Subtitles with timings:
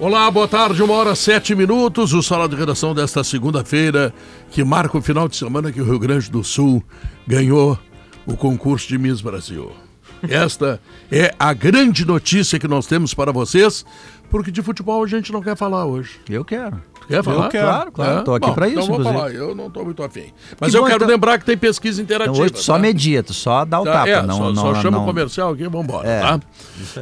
[0.00, 2.14] Olá, boa tarde, uma hora sete minutos.
[2.14, 4.14] O Sala de Redação desta segunda-feira,
[4.50, 6.82] que marca o final de semana que o Rio Grande do Sul
[7.26, 7.78] ganhou
[8.24, 9.70] o concurso de Miss Brasil.
[10.22, 10.80] Esta
[11.12, 13.84] é a grande notícia que nós temos para vocês,
[14.30, 16.18] porque de futebol a gente não quer falar hoje.
[16.30, 16.80] Eu quero.
[17.08, 17.44] Quer falar?
[17.46, 17.66] Eu quero.
[17.66, 18.18] Claro, claro.
[18.20, 19.18] Estou aqui para isso, Então vou inclusive.
[19.18, 20.32] falar, eu não estou muito afim.
[20.60, 22.32] Mas Que eu bom, quero então- lembrar que tem pesquisa interativa.
[22.36, 22.78] Então hoje só tá?
[22.78, 24.08] medita, só dá o Tá, tapa.
[24.08, 26.40] é, não, só, não, só chama não- o comercial aqui e vambora, É, tá?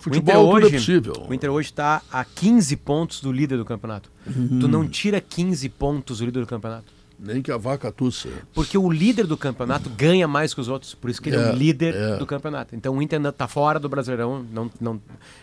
[0.00, 1.26] Futebol tudo é possível.
[1.28, 4.10] O Inter hoje está a 15 pontos do líder do campeonato.
[4.26, 4.58] Uhum.
[4.60, 6.92] Tu não tira 15 pontos do líder do campeonato.
[7.18, 8.28] Nem que a vaca tussa.
[8.52, 10.92] Porque o líder do campeonato ganha mais que os outros.
[10.92, 12.16] Por isso que ele é, É, o líder é.
[12.16, 12.74] do campeonato.
[12.74, 14.44] Então o Inter ainda tá fora do Brasileirão.
[14.52, 15.00] Não, não,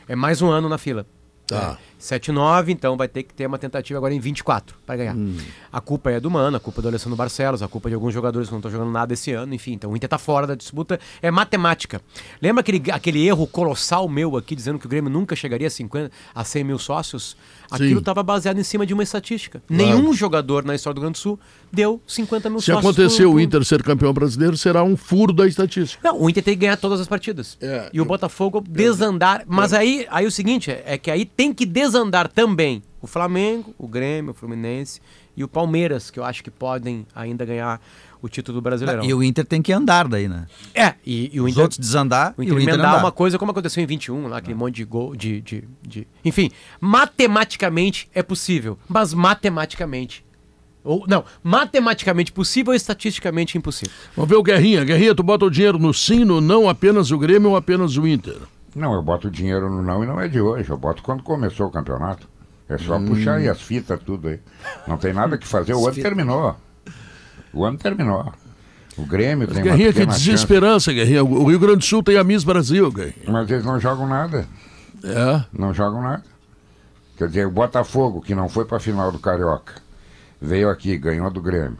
[0.07, 1.05] é mais um ano na fila.
[1.47, 1.77] Tá.
[1.99, 5.15] 7-9, então vai ter que ter uma tentativa agora em 24 para ganhar.
[5.15, 5.35] Hum.
[5.71, 7.95] A culpa é do Mano, a culpa é do Alessandro Barcelos, a culpa é de
[7.95, 9.73] alguns jogadores que não estão jogando nada esse ano, enfim.
[9.73, 12.01] Então o Inter tá fora da disputa, é matemática.
[12.41, 16.09] Lembra aquele, aquele erro colossal meu aqui, dizendo que o Grêmio nunca chegaria a, 50,
[16.33, 17.35] a 100 mil sócios?
[17.69, 19.61] Aquilo estava baseado em cima de uma estatística.
[19.67, 19.83] Claro.
[19.83, 21.39] Nenhum jogador na história do Rio Grande do Sul
[21.71, 22.85] deu 50 mil Se sócios.
[22.85, 26.01] acontecer por- o Inter ser campeão brasileiro, será um furo da estatística.
[26.03, 27.57] não, o Inter tem que ganhar todas as partidas.
[27.61, 29.43] É, e o eu- Botafogo desandar.
[29.45, 31.88] Mas aí, aí o seguinte é, é que aí tem que desandar
[32.33, 35.01] também o Flamengo, o Grêmio, o Fluminense
[35.35, 37.81] e o Palmeiras, que eu acho que podem ainda ganhar
[38.21, 39.05] o título do Brasileirão.
[39.05, 40.47] E o Inter tem que andar daí, né?
[40.75, 41.63] É, e, e o Os Inter.
[41.63, 43.03] outros desandar O e Inter o Inter emendar andar.
[43.03, 46.07] uma coisa como aconteceu em 21, lá, aquele monte de gol, de, de, de...
[46.25, 46.51] Enfim,
[46.81, 50.25] matematicamente é possível, mas matematicamente...
[50.83, 53.93] Ou, não, matematicamente possível, estatisticamente impossível.
[54.15, 54.83] Vamos ver o Guerrinha.
[54.83, 58.07] Guerrinha, tu bota o dinheiro no sim, no não, apenas o Grêmio ou apenas o
[58.07, 58.37] Inter?
[58.75, 60.69] Não, eu boto o dinheiro no não e não é de hoje.
[60.69, 62.27] Eu boto quando começou o campeonato.
[62.67, 64.39] É só puxar aí as fitas, tudo aí.
[64.87, 65.73] Não tem nada que fazer.
[65.73, 66.55] O ano terminou.
[67.51, 68.31] O ano terminou.
[68.95, 71.23] O Grêmio tem uma Guerrinha, que desesperança, Guerrinha.
[71.23, 73.25] O Rio Grande do Sul tem a Miss Brasil, Guerrinha.
[73.27, 74.47] Mas eles não jogam nada.
[75.03, 75.43] É.
[75.51, 76.23] Não jogam nada.
[77.17, 79.75] Quer dizer, o Botafogo, que não foi para a final do Carioca,
[80.39, 81.77] veio aqui, ganhou do Grêmio.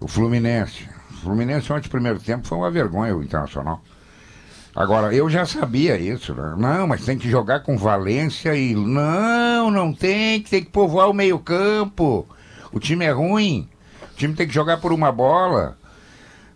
[0.00, 0.88] O Fluminense.
[1.10, 3.82] O Fluminense ontem, primeiro tempo, foi uma vergonha o Internacional.
[4.76, 6.54] Agora, eu já sabia isso, né?
[6.58, 8.74] Não, mas tem que jogar com Valência e.
[8.74, 12.28] Não, não tem, tem que povoar o meio-campo.
[12.70, 13.70] O time é ruim.
[14.12, 15.78] O time tem que jogar por uma bola.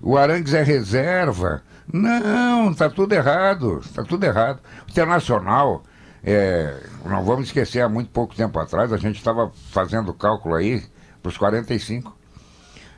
[0.03, 1.63] O Arangues é reserva.
[1.91, 3.81] Não, tá tudo errado.
[3.95, 4.61] Tá tudo errado.
[4.87, 5.83] O Internacional,
[6.23, 10.85] é, não vamos esquecer, há muito pouco tempo atrás, a gente estava fazendo cálculo aí
[11.23, 12.15] para os 45.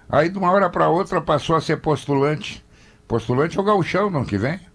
[0.08, 2.64] Aí de uma hora para outra passou a ser postulante.
[3.06, 4.71] Postulante é o gauchão ano que vem.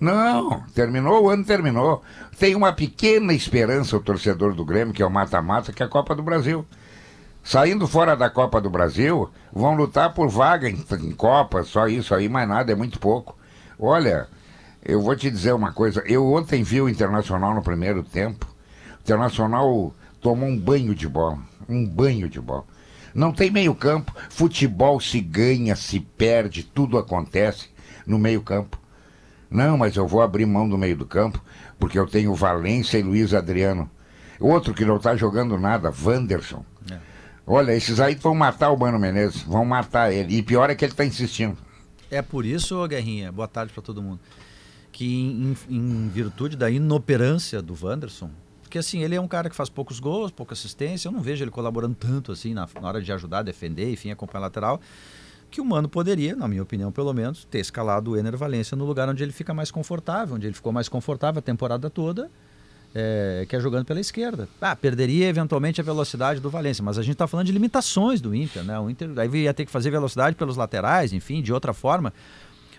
[0.00, 2.02] Não, terminou, o ano terminou.
[2.38, 5.88] Tem uma pequena esperança o torcedor do Grêmio, que é o mata-mata, que é a
[5.88, 6.66] Copa do Brasil.
[7.42, 12.14] Saindo fora da Copa do Brasil, vão lutar por vaga em, em Copa, só isso
[12.14, 13.36] aí, mais nada, é muito pouco.
[13.78, 14.26] Olha,
[14.82, 18.46] eu vou te dizer uma coisa, eu ontem vi o Internacional no primeiro tempo.
[18.98, 21.38] O Internacional tomou um banho de bola,
[21.68, 22.64] um banho de bola.
[23.14, 27.68] Não tem meio campo, futebol se ganha, se perde, tudo acontece
[28.06, 28.78] no meio campo.
[29.54, 31.40] Não, mas eu vou abrir mão do meio do campo,
[31.78, 33.88] porque eu tenho Valência e Luiz Adriano.
[34.40, 36.64] Outro que não está jogando nada, Wanderson.
[37.46, 40.38] Olha, esses aí vão matar o Mano Menezes, vão matar ele.
[40.38, 41.56] E pior é que ele está insistindo.
[42.10, 44.18] É por isso, Guerrinha, boa tarde para todo mundo,
[44.90, 48.30] que em, em, virtude da inoperância do Wanderson,
[48.62, 51.44] porque assim, ele é um cara que faz poucos gols, pouca assistência, eu não vejo
[51.44, 54.80] ele colaborando tanto assim na, na hora de ajudar, defender, enfim, acompanhar lateral,
[55.54, 58.84] que o Mano poderia, na minha opinião pelo menos, ter escalado o Ener Valência no
[58.84, 62.28] lugar onde ele fica mais confortável, onde ele ficou mais confortável a temporada toda,
[62.92, 64.48] é, que é jogando pela esquerda.
[64.60, 68.34] Ah, perderia eventualmente a velocidade do Valência, mas a gente está falando de limitações do
[68.34, 68.76] Inter, né?
[68.80, 72.12] O Inter aí ia ter que fazer velocidade pelos laterais, enfim, de outra forma.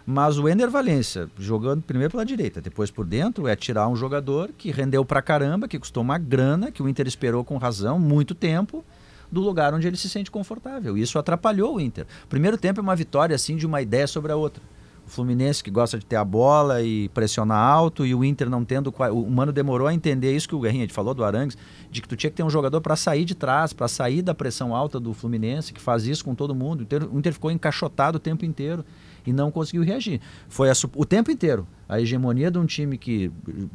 [0.05, 4.49] Mas o Ender Valência, jogando primeiro pela direita, depois por dentro, é tirar um jogador
[4.57, 8.35] que rendeu pra caramba, que custou uma grana, que o Inter esperou com razão muito
[8.35, 8.83] tempo,
[9.31, 10.97] do lugar onde ele se sente confortável.
[10.97, 12.05] Isso atrapalhou o Inter.
[12.29, 14.61] Primeiro tempo é uma vitória assim de uma ideia sobre a outra.
[15.05, 18.65] O Fluminense que gosta de ter a bola e pressionar alto e o Inter não
[18.65, 18.89] tendo.
[18.89, 21.55] O Mano demorou a entender isso que o Guerrinha falou do Arangues,
[21.91, 24.33] de que tu tinha que ter um jogador para sair de trás, para sair da
[24.33, 26.79] pressão alta do Fluminense, que faz isso com todo mundo.
[26.79, 28.83] O Inter, o Inter ficou encaixotado o tempo inteiro
[29.27, 30.19] e não conseguiu reagir.
[30.49, 33.31] Foi a, o tempo inteiro a hegemonia de um time que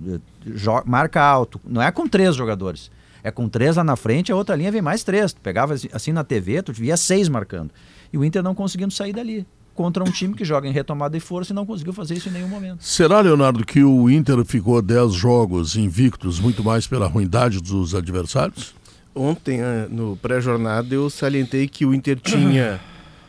[0.08, 0.20] eh,
[0.84, 2.90] marca alto, não é com três jogadores.
[3.22, 5.32] É com três lá na frente, a outra linha vem mais três.
[5.32, 7.70] Tu pegava assim na TV, tu via seis marcando.
[8.12, 11.20] E o Inter não conseguindo sair dali contra um time que joga em retomada e
[11.20, 12.82] força e não conseguiu fazer isso em nenhum momento.
[12.84, 18.74] Será, Leonardo, que o Inter ficou 10 jogos invictos muito mais pela ruindade dos adversários?
[19.14, 22.80] Ontem, eh, no pré-jornada, eu salientei que o Inter tinha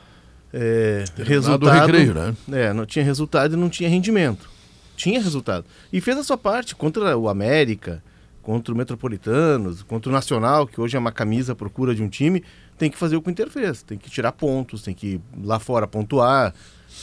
[0.54, 1.70] é, resultado.
[1.70, 2.36] Recreio, né?
[2.52, 4.50] É, não tinha resultado e não tinha rendimento.
[4.96, 5.66] Tinha resultado.
[5.92, 8.04] E fez a sua parte contra o América,
[8.42, 12.10] contra o Metropolitanos, contra o Nacional, que hoje é uma camisa à procura de um
[12.10, 12.44] time
[12.82, 13.84] tem que fazer o que o Inter fez.
[13.84, 16.52] Tem que tirar pontos, tem que ir lá fora pontuar,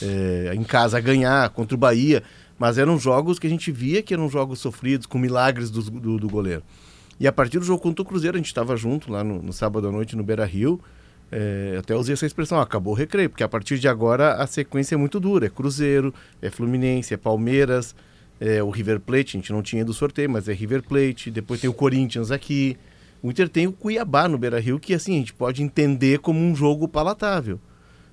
[0.02, 2.20] é, em casa ganhar contra o Bahia.
[2.58, 6.18] Mas eram jogos que a gente via que eram jogos sofridos, com milagres do, do,
[6.18, 6.64] do goleiro.
[7.20, 9.52] E a partir do jogo contra o Cruzeiro, a gente estava junto lá no, no,
[9.52, 10.80] sábado à noite no Beira Rio.
[11.30, 14.96] É, até usei essa expressão, acabou o recreio, porque a partir de agora a sequência
[14.96, 15.46] é muito dura.
[15.46, 16.12] É Cruzeiro,
[16.42, 17.94] é Fluminense, é Palmeiras,
[18.40, 21.60] é o River Plate, a gente não tinha do sorteio, mas é River Plate, depois
[21.60, 22.76] tem o Corinthians aqui.
[23.22, 26.38] O Inter tem o Cuiabá no Beira Rio, que assim, a gente pode entender como
[26.40, 27.58] um jogo palatável.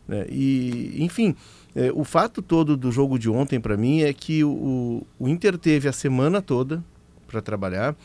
[0.07, 0.25] Né?
[0.30, 1.36] E, enfim,
[1.75, 5.57] é, o fato todo do jogo de ontem, para mim, é que o, o Inter
[5.57, 6.83] teve a semana toda
[7.27, 7.95] para trabalhar.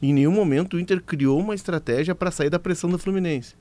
[0.00, 3.54] E em nenhum momento o Inter criou uma estratégia para sair da pressão do Fluminense.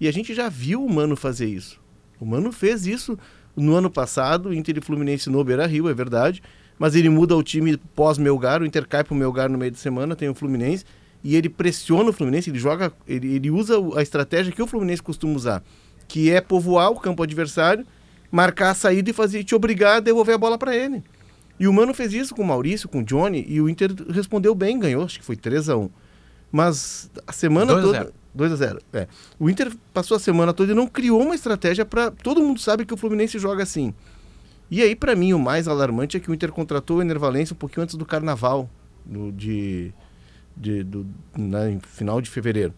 [0.00, 1.80] E a gente já viu o Mano fazer isso.
[2.18, 3.18] O Mano fez isso
[3.56, 6.42] no ano passado, Inter e Fluminense no Beira Rio, é verdade.
[6.80, 9.78] Mas ele muda o time pós-Melgar, o Inter cai para o Melgar no meio de
[9.78, 10.82] semana, tem o Fluminense
[11.22, 15.02] e ele pressiona o Fluminense, ele joga, ele, ele usa a estratégia que o Fluminense
[15.02, 15.62] costuma usar,
[16.08, 17.86] que é povoar o campo adversário,
[18.32, 21.04] marcar a saída e fazer te obrigar a devolver a bola para ele.
[21.58, 24.54] E o Mano fez isso com o Maurício, com o Johnny, e o Inter respondeu
[24.54, 25.90] bem, ganhou, acho que foi 3 a 1
[26.50, 28.12] Mas a semana 2 toda.
[28.34, 29.06] 2 a 0 é.
[29.38, 32.10] O Inter passou a semana toda e não criou uma estratégia para.
[32.10, 33.92] Todo mundo sabe que o Fluminense joga assim.
[34.70, 37.56] E aí, para mim, o mais alarmante é que o Inter contratou o Enervalência um
[37.56, 38.70] pouquinho antes do carnaval
[39.04, 39.92] no, de,
[40.56, 41.06] de, do,
[41.36, 42.72] na, final de fevereiro.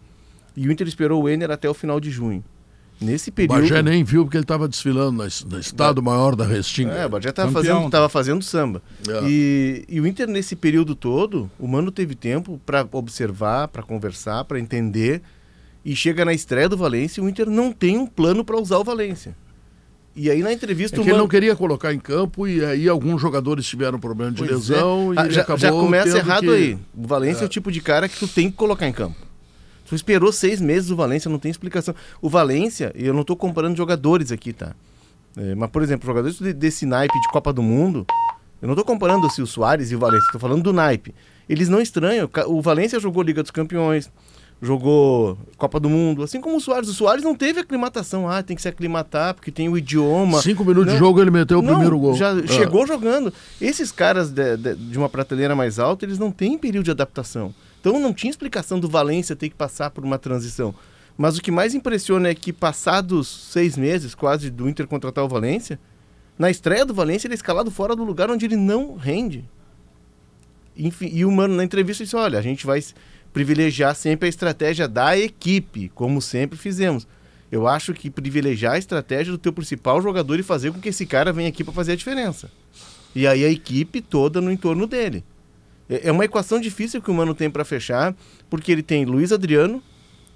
[0.55, 2.43] E o Inter esperou o Ener até o final de junho.
[3.01, 3.57] Nesse período.
[3.57, 6.93] O Bagé nem viu porque ele estava desfilando no Estado Maior da Restinga.
[6.93, 8.81] É, o Bagé estava fazendo, tava fazendo samba.
[9.07, 9.27] É.
[9.27, 14.45] E, e o Inter, nesse período todo, o Mano teve tempo para observar, para conversar,
[14.45, 15.21] para entender.
[15.83, 18.77] E chega na estreia do Valência e o Inter não tem um plano para usar
[18.77, 19.35] o Valência.
[20.15, 23.19] E aí na entrevista é que ele não queria colocar em campo e aí alguns
[23.19, 24.53] jogadores tiveram problema de pois é.
[24.53, 25.15] lesão é.
[25.15, 26.49] e ah, já, acabou já começa errado que...
[26.49, 26.77] aí.
[26.95, 27.43] O Valência é.
[27.43, 27.45] é.
[27.45, 29.15] o tipo de cara que tu tem que colocar em campo.
[29.87, 31.93] Tu esperou seis meses o Valência, não tem explicação.
[32.21, 34.73] O Valência, e eu não estou comparando jogadores aqui, tá?
[35.35, 38.05] É, mas, por exemplo, jogadores desse naipe de Copa do Mundo,
[38.61, 41.13] eu não estou comparando assim, o Soares e o Valência, estou falando do naipe.
[41.49, 42.29] Eles não estranham.
[42.47, 44.09] O Valência jogou Liga dos Campeões,
[44.63, 46.87] jogou Copa do Mundo, assim como o Soares.
[46.87, 48.29] O Soares não teve aclimatação.
[48.29, 50.41] Ah, tem que se aclimatar porque tem o idioma.
[50.41, 52.15] Cinco minutos não, de jogo ele meteu o primeiro gol.
[52.15, 52.47] Já ah.
[52.47, 53.33] chegou jogando.
[53.59, 57.53] Esses caras de, de, de, uma prateleira mais alta, eles não têm período de adaptação.
[57.81, 60.73] Então não tinha explicação do Valência ter que passar por uma transição.
[61.17, 65.27] Mas o que mais impressiona é que passados seis meses quase do Inter contratar o
[65.27, 65.77] Valência,
[66.39, 69.45] na estreia do Valência ele é escalado fora do lugar onde ele não rende.
[70.75, 72.81] Enfim, e o Mano na entrevista disse, olha, a gente vai
[73.33, 77.07] privilegiar sempre a estratégia da equipe, como sempre fizemos.
[77.51, 81.05] Eu acho que privilegiar a estratégia do teu principal jogador e fazer com que esse
[81.05, 82.49] cara venha aqui para fazer a diferença.
[83.15, 85.23] E aí a equipe toda no entorno dele.
[85.89, 88.15] É, é uma equação difícil que o Mano tem para fechar,
[88.49, 89.83] porque ele tem Luiz Adriano,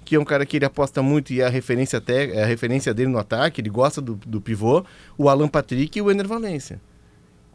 [0.04, 2.46] que é um cara que ele aposta muito e é a referência, até, é a
[2.46, 4.84] referência dele no ataque, ele gosta do, do pivô,
[5.16, 6.80] o Alan Patrick e o Ener Valência.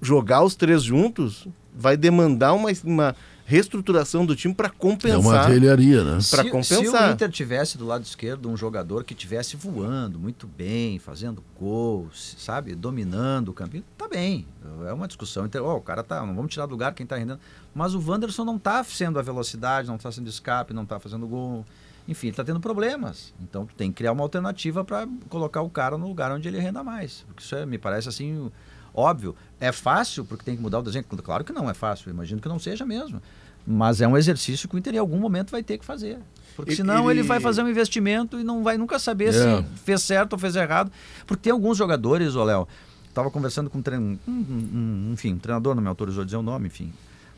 [0.01, 3.15] Jogar os três juntos vai demandar uma, uma
[3.53, 5.45] reestruturação do time para É uma compensar.
[5.45, 6.11] artilharia, né?
[6.13, 7.11] Pra Se, se o compensar.
[7.13, 12.73] Inter tivesse do lado esquerdo um jogador que tivesse voando muito bem, fazendo gols, sabe,
[12.73, 14.47] dominando o campinho, tá bem.
[14.87, 15.45] É uma discussão.
[15.45, 17.39] Então, ó, o cara tá, não vamos tirar do lugar quem tá rendendo.
[17.75, 21.27] Mas o Wanderson não tá sendo a velocidade, não tá sendo escape, não tá fazendo
[21.27, 21.63] gol.
[22.07, 23.33] Enfim, ele tá tendo problemas.
[23.41, 26.83] Então tem que criar uma alternativa para colocar o cara no lugar onde ele renda
[26.83, 27.23] mais.
[27.27, 28.51] Porque isso é, me parece assim
[28.93, 29.35] óbvio.
[29.59, 31.05] É fácil porque tem que mudar o desenho.
[31.05, 32.09] Claro que não é fácil.
[32.09, 33.21] Imagino que não seja mesmo.
[33.65, 36.17] Mas é um exercício que o Inter em algum momento vai ter que fazer.
[36.55, 37.21] Porque senão ele...
[37.21, 39.31] ele- vai fazer um investimento e não vai nunca saber É.
[39.31, 40.91] se fez certo ou fez errado.
[41.25, 42.67] Porque tem alguns jogadores, ô Léo,
[43.07, 44.69] estava conversando com um, um, um-
[45.09, 46.91] um- enfim, um treinador, não me autorizou a dizer o nome, enfim,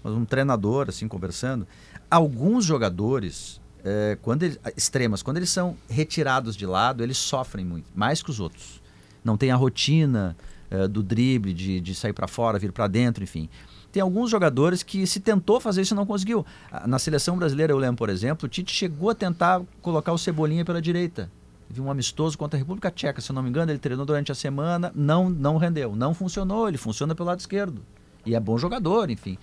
[0.03, 1.67] mas um treinador, assim, conversando.
[2.10, 7.86] Alguns jogadores, é, quando eles, extremas, quando eles são retirados de lado, eles sofrem muito,
[7.96, 8.82] mais que os outros.
[9.24, 10.36] Não tem a rotina
[10.72, 13.48] é, do drible, de, de sair para fora, vir para dentro, enfim.
[13.96, 16.46] Tem alguns jogadores que se tentou fazer isso e não conseguiu.
[16.70, 20.18] Ah, Na seleção brasileira, eu lembro, por exemplo, o Tite chegou a tentar colocar o
[20.18, 21.32] Cebolinha pela direita.
[21.70, 24.34] Teve um amistoso contra a República Tcheca, se eu não me engano, ele treinou durante
[24.34, 27.82] a semana, não, não rendeu, não funcionou, ele funciona pelo lado esquerdo.
[28.25, 29.38] E é bom jogador, enfim.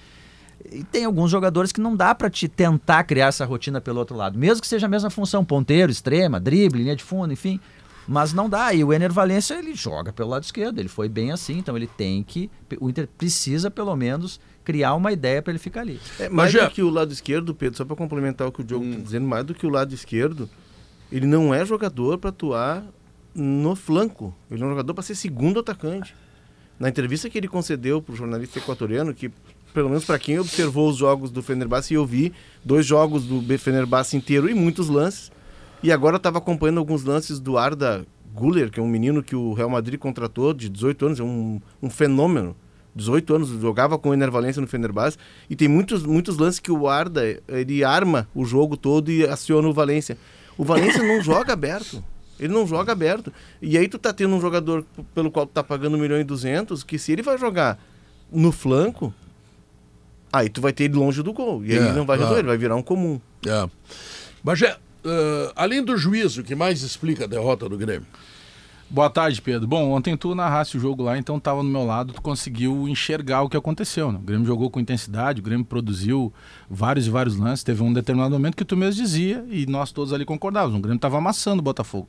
[0.70, 4.14] E tem alguns jogadores que não dá para te tentar criar essa rotina pelo outro
[4.14, 7.58] lado, mesmo que seja a mesma função, ponteiro, extrema, drible, linha de fundo, enfim.
[8.06, 8.72] Mas não dá.
[8.74, 11.86] E o Ener Valência, ele joga pelo lado esquerdo, ele foi bem assim, então ele
[11.86, 12.50] tem que.
[12.80, 16.00] O Inter precisa, pelo menos, criar uma ideia para ele ficar ali.
[16.18, 18.60] É, mais Mas já- do que o lado esquerdo, Pedro, só para complementar o que
[18.60, 20.48] o Diogo está dizendo, mais do que o lado esquerdo,
[21.10, 22.84] ele não é jogador para atuar
[23.34, 24.34] no flanco.
[24.50, 26.14] Ele é um jogador para ser segundo atacante.
[26.78, 29.30] Na entrevista que ele concedeu para o jornalista equatoriano, que
[29.72, 32.32] pelo menos para quem observou os jogos do Fenerbahçe, e eu vi
[32.64, 35.30] dois jogos do B- Fenerbahçe inteiro e muitos lances.
[35.82, 39.52] E agora estava acompanhando alguns lances do Arda Güler, que é um menino que o
[39.52, 42.56] Real Madrid contratou de 18 anos, é um, um fenômeno.
[42.94, 45.16] 18 anos, jogava com o Ener Valencia no Fenerbahçe
[45.48, 49.66] e tem muitos, muitos lances que o Arda, ele arma o jogo todo e aciona
[49.66, 50.18] o Valência.
[50.58, 52.04] O Valência não joga aberto.
[52.38, 53.32] Ele não joga aberto.
[53.62, 54.84] E aí tu tá tendo um jogador
[55.14, 57.78] pelo qual tu tá pagando 1 milhão e 200, que se ele vai jogar
[58.30, 59.12] no flanco,
[60.32, 61.64] aí tu vai ter ele longe do gol.
[61.64, 62.40] E aí É, ele não vai resolver, claro.
[62.40, 63.18] ele vai virar um comum.
[63.46, 63.68] É.
[64.44, 68.06] Bagé, eh, além do juízo, que mais explica a derrota do Grêmio?
[68.90, 69.66] Boa tarde, Pedro.
[69.66, 73.40] Bom, ontem tu narraste o jogo lá, então tava no meu lado, tu conseguiu enxergar
[73.40, 74.12] o que aconteceu.
[74.12, 74.18] Né?
[74.18, 76.30] O Grêmio jogou com intensidade, o Grêmio produziu
[76.68, 77.64] vários e vários lances.
[77.64, 80.78] Teve um determinado momento que tu mesmo dizia e nós todos ali concordávamos.
[80.78, 82.06] O Grêmio tava amassando o Botafogo.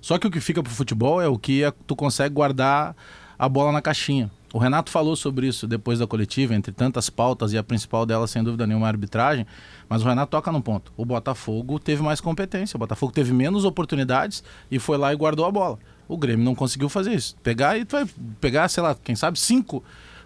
[0.00, 2.96] Só que o que fica pro futebol é o que é- tu consegue guardar
[3.38, 4.30] a bola na caixinha.
[4.52, 8.30] O Renato falou sobre isso depois da coletiva, entre tantas pautas, e a principal delas,
[8.30, 9.46] sem dúvida nenhuma, a arbitragem.
[9.88, 10.92] Mas o Renato toca num ponto.
[10.96, 15.46] O Botafogo teve mais competência, o Botafogo teve menos oportunidades e foi lá e guardou
[15.46, 15.78] a bola.
[16.06, 17.34] O Grêmio não conseguiu fazer isso.
[17.42, 18.06] Pegar e tu vai
[18.40, 19.82] pegar, sei lá, quem sabe, cinco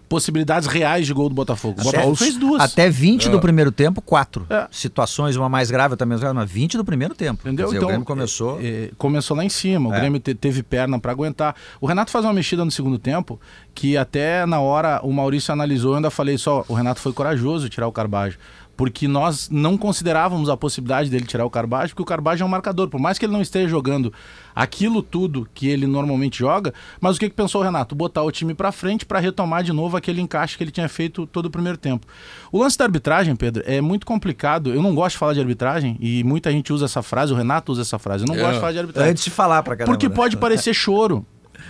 [0.09, 1.79] possibilidades reais de gol do Botafogo.
[1.81, 2.61] O Botafogo fez duas.
[2.61, 3.31] Até 20 É.
[3.31, 4.45] do primeiro tempo, quatro.
[4.49, 4.67] É.
[4.71, 7.41] Situações, uma mais grave, outra menos grave, mas 20 do primeiro tempo.
[7.41, 7.65] Entendeu?
[7.65, 8.59] Dizer, então, o Grêmio começou.
[8.61, 9.89] é, é, começou lá em cima.
[9.89, 9.99] O É.
[9.99, 11.55] Grêmio te- teve perna para aguentar.
[11.81, 13.39] O Renato faz uma mexida no segundo tempo
[13.75, 15.91] que até na hora o Maurício analisou.
[15.91, 18.37] Eu ainda falei só: o Renato foi corajoso tirar o Carbajo.
[18.77, 22.49] Porque nós não considerávamos a possibilidade dele tirar o Carbajo, porque o Carbajo é um
[22.49, 22.87] marcador.
[22.87, 24.13] Por mais que ele não esteja jogando
[24.55, 27.95] aquilo tudo que ele normalmente joga, mas o que, que pensou o Renato?
[27.95, 31.25] Botar o time para frente para retomar de novo aquele encaixe que ele tinha feito
[31.25, 32.05] todo o primeiro tempo.
[32.51, 34.71] O lance da arbitragem, Pedro, é muito complicado.
[34.71, 37.71] Eu não gosto de falar de arbitragem e muita gente usa essa frase, o Renato
[37.71, 38.23] usa essa frase.
[38.25, 38.39] Eu não É.
[38.39, 39.11] gosto de falar de arbitragem.
[39.11, 39.85] Antes de falar caramba.
[39.85, 40.13] Porque né?
[40.13, 41.25] pode parecer choro.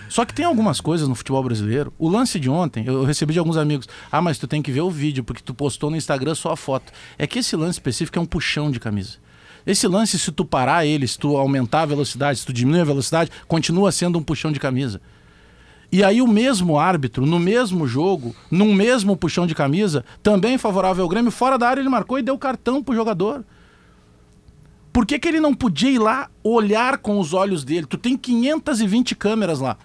[0.08, 1.92] Só que tem algumas coisas no futebol brasileiro.
[1.98, 3.88] O lance de ontem, eu recebi de alguns amigos.
[4.10, 6.56] Ah, mas tu tem que ver o vídeo, porque tu postou no Instagram só a
[6.56, 6.92] foto.
[7.18, 9.18] É que esse lance específico é um puxão de camisa.
[9.66, 12.84] Esse lance, se tu parar ele, se tu aumentar a velocidade, se tu diminuir a
[12.84, 15.00] velocidade, continua sendo um puxão de camisa.
[15.90, 21.02] E aí o mesmo árbitro, no mesmo jogo, num mesmo puxão de camisa, também favorável
[21.02, 23.44] ao Grêmio, fora da área ele marcou e deu cartão pro jogador.
[24.98, 27.86] Por que, que ele não podia ir lá olhar com os olhos dele?
[27.86, 29.78] Tu tem 520 câmeras lá.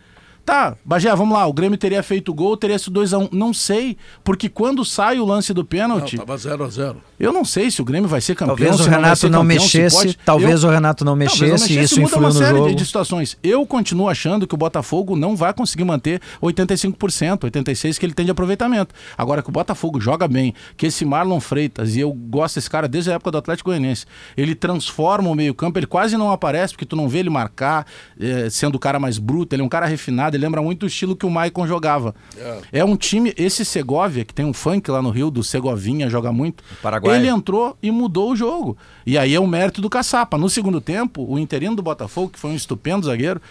[0.46, 1.48] Tá, Bagé, vamos lá.
[1.48, 3.30] O Grêmio teria feito gol, teria sido 2x1.
[3.32, 3.96] Não sei,
[4.26, 7.72] porque quando sai o lance do Não, pênalti, tava 0 a 0 eu não sei
[7.72, 8.58] se o Grêmio vai ser campeão.
[8.58, 10.18] Talvez o Renato ser não campeão, se mexesse, pode.
[10.26, 12.70] talvez Eu- o Renato não Talvez mexesse e isso muda influiu uma série jogo.
[12.70, 13.38] de, de situações.
[13.42, 18.26] Eu continuo achando que o Botafogo não vai conseguir manter 85%, 86% que ele tem
[18.26, 18.94] de aproveitamento.
[19.18, 22.88] Agora que o Botafogo joga bem, que esse Marlon Freitas, e eu gosto desse cara
[22.88, 26.86] desde a época do Atlético Goianiense, ele transforma o meio-campo, ele quase não aparece, porque
[26.86, 27.86] tu não vê ele marcar,
[28.20, 30.88] eh, sendo o cara mais bruto, ele é um cara refinado, ele lembra muito o
[30.88, 32.16] estilo que o Maicon jogava.
[32.72, 36.32] É um time, esse Segovia, que tem um funk lá no Rio, do Segovinha, joga
[36.32, 36.64] muito.
[36.82, 37.18] Paraguai.
[37.18, 38.78] Ele entrou e mudou o jogo.
[39.06, 40.38] E aí é o mérito do Caçapa.
[40.38, 43.42] No segundo tempo, o interino do Botafogo, que foi um estupendo zagueiro,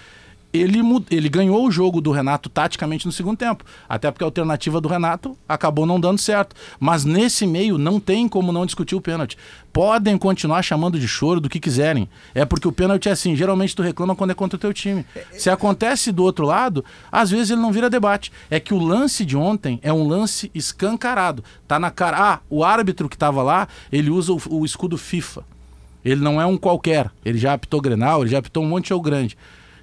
[0.53, 0.81] ele,
[1.11, 3.65] ele ganhou o jogo do Renato taticamente no segundo tempo.
[3.89, 6.55] Até porque a alternativa do Renato acabou não dando certo.
[6.79, 9.39] Mas nesse meio não tem como não discutir o pênalti.
[9.73, 12.09] Podem continuar chamando de choro do que quiserem.
[12.35, 15.07] É porque o pênalti é assim, geralmente tu reclama quando é contra o teu time.
[15.33, 18.31] Se acontece do outro lado, às vezes ele não vira debate.
[18.51, 21.43] É que o lance de ontem é um lance escancarado.
[21.67, 22.19] Tá na cara.
[22.19, 25.45] Ah, o árbitro que tava lá, ele usa o, o escudo FIFA.
[26.05, 27.11] Ele não é um qualquer.
[27.25, 29.37] Ele já apitou Grenal, ele já apitou um monte de jogo grande.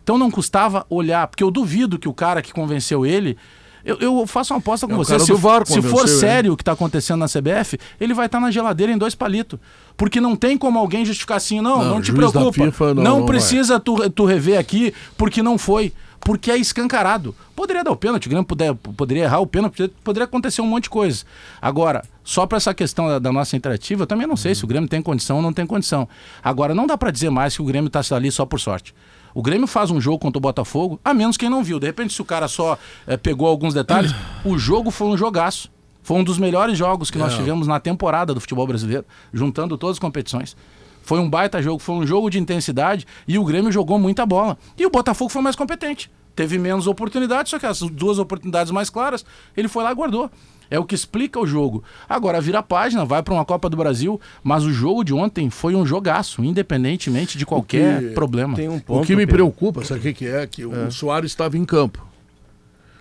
[0.10, 3.38] Então não custava olhar, porque eu duvido que o cara que convenceu ele.
[3.86, 5.20] Eu, eu faço uma aposta com É, você.
[5.20, 6.08] Se, VAR se for ele.
[6.18, 9.60] sério o que está acontecendo na CBF, ele vai estar na geladeira em dois palitos.
[9.96, 12.52] Porque não tem como alguém justificar assim, não, não, Não, te preocupa.
[12.52, 15.94] FIFA não- não não precisa tu, tu rever aqui, porque não foi.
[16.20, 17.36] Porque é escancarado.
[17.56, 20.66] Poderia dar o pênalti, o Grêmio puder, poderia errar o pênalti, poderia- poderia acontecer um
[20.68, 21.24] monte de coisa.
[21.62, 24.68] Agora, só para essa questão da, da nossa interativa, eu também não sei se o
[24.68, 26.10] Grêmio tem condição ou não tem condição.
[26.44, 28.94] Agora, não dá para dizer mais que o Grêmio está ali só por sorte.
[29.40, 31.80] O Grêmio faz um jogo contra o Botafogo, a menos quem não viu.
[31.80, 32.78] De repente, se o cara só
[33.08, 35.72] eh, pegou alguns detalhes, o jogo foi um jogaço.
[36.04, 37.38] Foi um dos melhores jogos que nós É.
[37.38, 40.58] tivemos na temporada do futebol brasileiro, juntando todas as competições.
[41.04, 44.58] Foi um baita jogo, foi um jogo de intensidade e o Grêmio jogou muita bola.
[44.78, 46.12] E o Botafogo foi mais competente.
[46.36, 49.24] Teve menos oportunidades, só que as duas oportunidades mais claras,
[49.56, 50.30] ele foi lá e guardou.
[50.72, 51.84] É o que explica o jogo.
[52.08, 55.50] Agora vira a página, vai para uma Copa do Brasil, mas o jogo de ontem
[55.50, 58.56] foi um jogaço, independentemente de qualquer que problema.
[58.56, 59.02] Tem um ponto.
[59.04, 59.36] o que me Pedro.
[59.36, 60.46] preocupa, sabe o que, que é?
[60.46, 62.06] Que o Soares estava em campo.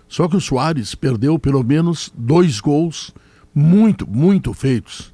[0.07, 3.13] Só que o Soares perdeu pelo menos dois gols
[3.53, 5.13] muito, muito feitos.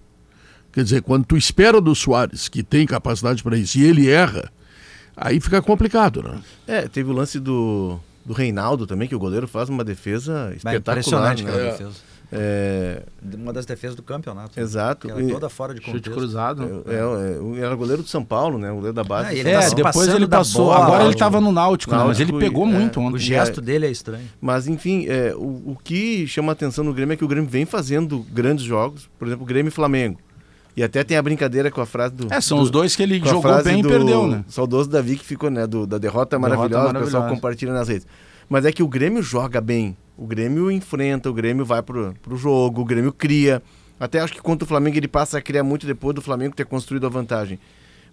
[0.71, 4.50] Quer dizer, quando tu espera do Soares, que tem capacidade para isso, e ele erra,
[5.15, 6.39] aí fica complicado, né?
[6.67, 10.79] É, teve o lance do, do Reinaldo também, que o goleiro faz uma defesa espetacular.
[10.97, 11.50] impressionante né?
[11.50, 11.71] aquela É.
[11.71, 12.14] defesa.
[12.38, 13.04] É,
[13.38, 14.60] Uma das defesas do campeonato.
[14.60, 15.10] Exato.
[15.10, 16.12] Ela E- toda fora de Chute contexto.
[16.15, 16.84] cruzado.
[16.88, 17.04] é, é,
[17.39, 18.72] o- era goleiro do São Paulo, né?
[18.72, 19.30] O goleiro da base.
[19.30, 20.65] Ah, ele É, tá depois ele passou.
[20.65, 22.04] bola, Agora ele estava no Náutico, né?
[22.06, 23.15] mas ele Náutico pegou e- muito é, ontem.
[23.15, 24.25] O gesto dele é estranho.
[24.42, 27.65] Mas enfim, é, o, o que chama atenção no Grêmio é que o Grêmio vem
[27.65, 30.20] fazendo grandes jogos, por exemplo, o Grêmio e Flamengo.
[30.77, 32.34] E até tem a brincadeira com a frase do.
[32.34, 34.44] É, são do- os dois que ele jogou bem e do perdeu, né?
[34.50, 35.65] Saudoso Davi que ficou, né?
[35.65, 37.30] Do, da derrota maravilhosa, o pessoal maravilhosa.
[37.30, 38.06] compartilha nas redes.
[38.49, 39.95] Mas é que o Grêmio joga bem.
[40.17, 43.61] O Grêmio enfrenta, o Grêmio vai pro, pro jogo, o Grêmio cria.
[43.99, 46.65] Até acho que contra o Flamengo ele passa a criar muito depois do Flamengo ter
[46.65, 47.60] construído a vantagem.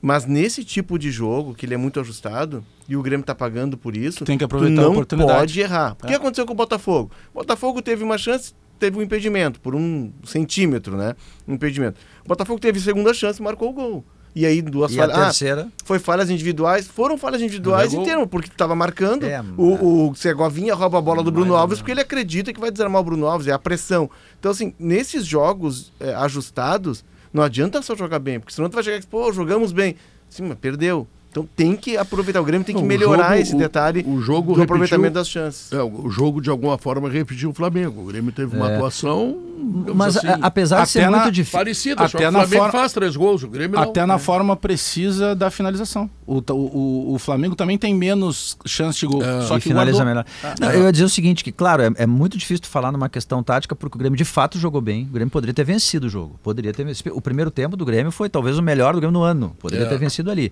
[0.01, 3.77] Mas nesse tipo de jogo, que ele é muito ajustado, e o Grêmio tá pagando
[3.79, 5.39] por isso, Tem que aproveitar a não oportunidade.
[5.39, 5.93] pode errar.
[6.03, 6.17] O que É.
[6.17, 7.13] aconteceu com o Botafogo?
[7.33, 11.15] O Botafogo teve uma chance, teve um impedimento, por um centímetro, né?
[11.47, 12.01] Um impedimento.
[12.25, 14.05] O Botafogo teve segunda chance, marcou o gol.
[14.35, 15.19] E aí duas E a falhas.
[15.19, 19.25] Ah, terceira, foi falhas individuais, foram falhas individuais é em termo, porque tu tava marcando.
[19.25, 22.71] É, o, o Segovinha rouba a bola do Bruno Alves porque ele acredita que vai
[22.71, 24.11] desarmar o Bruno Alves, é a pressão.
[24.39, 28.83] Então, assim, nesses jogos é, ajustados, não adianta só jogar bem, porque senão tu vai
[28.83, 29.97] chegar e pô, jogamos bem.
[30.31, 31.07] Sim, mas perdeu.
[31.33, 34.21] Então tem que aproveitar, o Grêmio tem que o melhorar jogo- esse o- detalhe o
[34.21, 35.73] jogo do repetiu- aproveitamento das chances.
[35.73, 38.03] É, o jogo, de alguma forma, repetiu o Flamengo.
[38.03, 38.77] O Grêmio teve uma É.
[38.77, 39.49] atuação.
[39.95, 41.57] mas assim, a- apesar de ser na- muito difícil.
[41.59, 42.09] parecida.
[42.09, 43.83] Só que até o na Flamengo forma- faz três gols, o Grêmio não.
[43.85, 46.11] Até na forma precisa da finalização.
[46.27, 49.23] O, o, o- o Flamengo também tem menos chance de gol.
[49.23, 49.43] É.
[49.43, 50.25] só e que finaliza melhor.
[50.61, 53.41] Não, eu ia dizer o seguinte, que claro, é, é muito difícil falar numa questão
[53.43, 55.05] tática, porque o Grêmio de fato jogou bem.
[55.05, 56.39] O Grêmio poderia ter vencido o jogo.
[56.43, 57.17] Poderia ter vencido.
[57.17, 59.55] O primeiro tempo do Grêmio foi talvez o melhor do Grêmio no ano.
[59.61, 59.89] Poderia É.
[59.89, 60.51] ter vencido ali.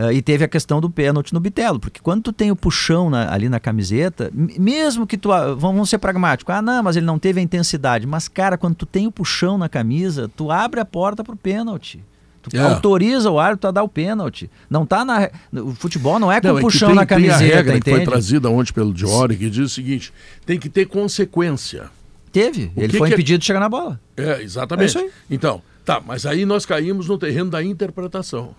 [0.00, 3.10] Ah, e teve a questão do pênalti no Bitelo, porque quando tu tem o puxão
[3.10, 5.32] na- ali na camiseta, mesmo que tu.
[5.32, 6.54] ah, Vamos ser pragmáticos.
[6.54, 8.06] Ah, não, mas ele não teve a intensidade.
[8.06, 12.00] Mas, cara, quando tu tem o puxão na camisa, tu abre a porta pro pênalti.
[12.42, 12.60] Tu É.
[12.60, 14.48] autoriza o árbitro a dar o pênalti.
[14.70, 15.28] Não tá na.
[15.52, 17.80] O futebol não é com Não, o é puxão tem- na tem a camiseta, regra
[17.80, 18.10] que foi entende?
[18.10, 20.12] trazida ontem pelo Diori, que diz o seguinte:
[20.46, 21.90] tem que ter consequência.
[22.30, 22.70] Teve.
[22.76, 23.98] O Ele que foi que é- impedido de chegar na bola.
[24.16, 24.84] É, exatamente.
[24.84, 25.10] É isso aí.
[25.30, 28.54] Então, tá, mas aí nós caímos no terreno da interpretação.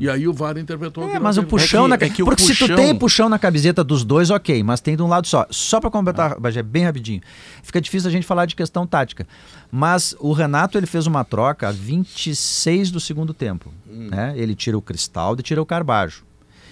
[0.00, 2.42] E aí o VAR interpretou É, que mas o puxão que- na é que Porque
[2.42, 5.26] se tu puxão- tem puxão na camiseta dos dois, ok, mas tem de um lado
[5.26, 5.46] só.
[5.50, 7.20] Só pra completar, Bagé, bem rapidinho.
[7.62, 9.26] Fica difícil a gente falar de questão tática.
[9.70, 13.72] Mas o Renato ele fez uma troca a 26 do segundo tempo.
[13.86, 14.32] Né?
[14.36, 16.22] Ele tira o Cristaldo e tira o Carbajo.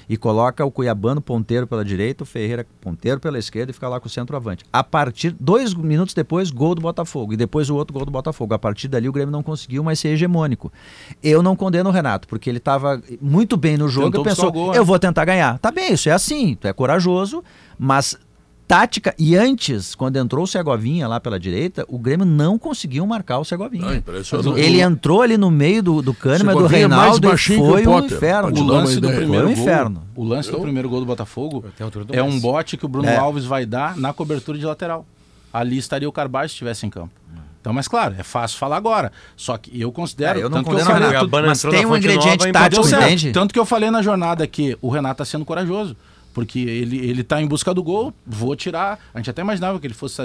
[0.08, 4.00] E coloca o Cuiabano ponteiro pela direita, o Ferreira ponteiro pela esquerda e fica lá
[4.00, 4.64] com o centroavante.
[4.72, 7.32] A partir, dois minutos depois, gol do Botafogo.
[7.32, 8.54] E depois o outro gol do Botafogo.
[8.54, 10.72] A partir dali o Grêmio não conseguiu mais ser hegemônico.
[11.22, 14.52] Eu não condeno o Renato, porque ele estava muito bem no jogo Tentou e pensou,
[14.52, 14.78] gol, né?
[14.78, 15.58] eu vou tentar ganhar.
[15.58, 17.42] Tá bem, isso é assim, tu é corajoso,
[17.78, 18.18] mas
[18.72, 19.14] tática.
[19.18, 23.44] E antes, quando entrou o Segovinha lá pela direita, o Grêmio não conseguiu marcar o
[23.44, 23.86] Segovinha.
[23.86, 24.58] Ah, impressionante.
[24.58, 27.86] Ele entrou ali no meio do, do Kahneman, do Segovinha é mais Reinaldo, e foi
[27.86, 28.58] um inferno.
[28.58, 29.16] O lance do ideia.
[29.20, 30.02] primeiro gol, inferno.
[30.16, 31.64] o lance do primeiro gol do Botafogo
[32.10, 33.16] é um bote que o Bruno É.
[33.16, 35.04] Alves vai dar na cobertura de lateral.
[35.52, 37.12] Ali estaria o Carvalho se estivesse em campo.
[37.60, 39.12] Então, mas claro, é fácil falar agora.
[39.36, 41.88] Só que eu considero, É, eu não tanto que eu falei, Renato, mas tem na
[41.88, 43.32] um ingrediente Nova tático, entende?
[43.32, 45.94] Tanto que eu falei na jornada que o Renato está sendo corajoso.
[46.32, 48.98] Porque ele, ele tá em busca do gol, vou tirar.
[49.12, 50.16] A gente até imaginava que ele fosse,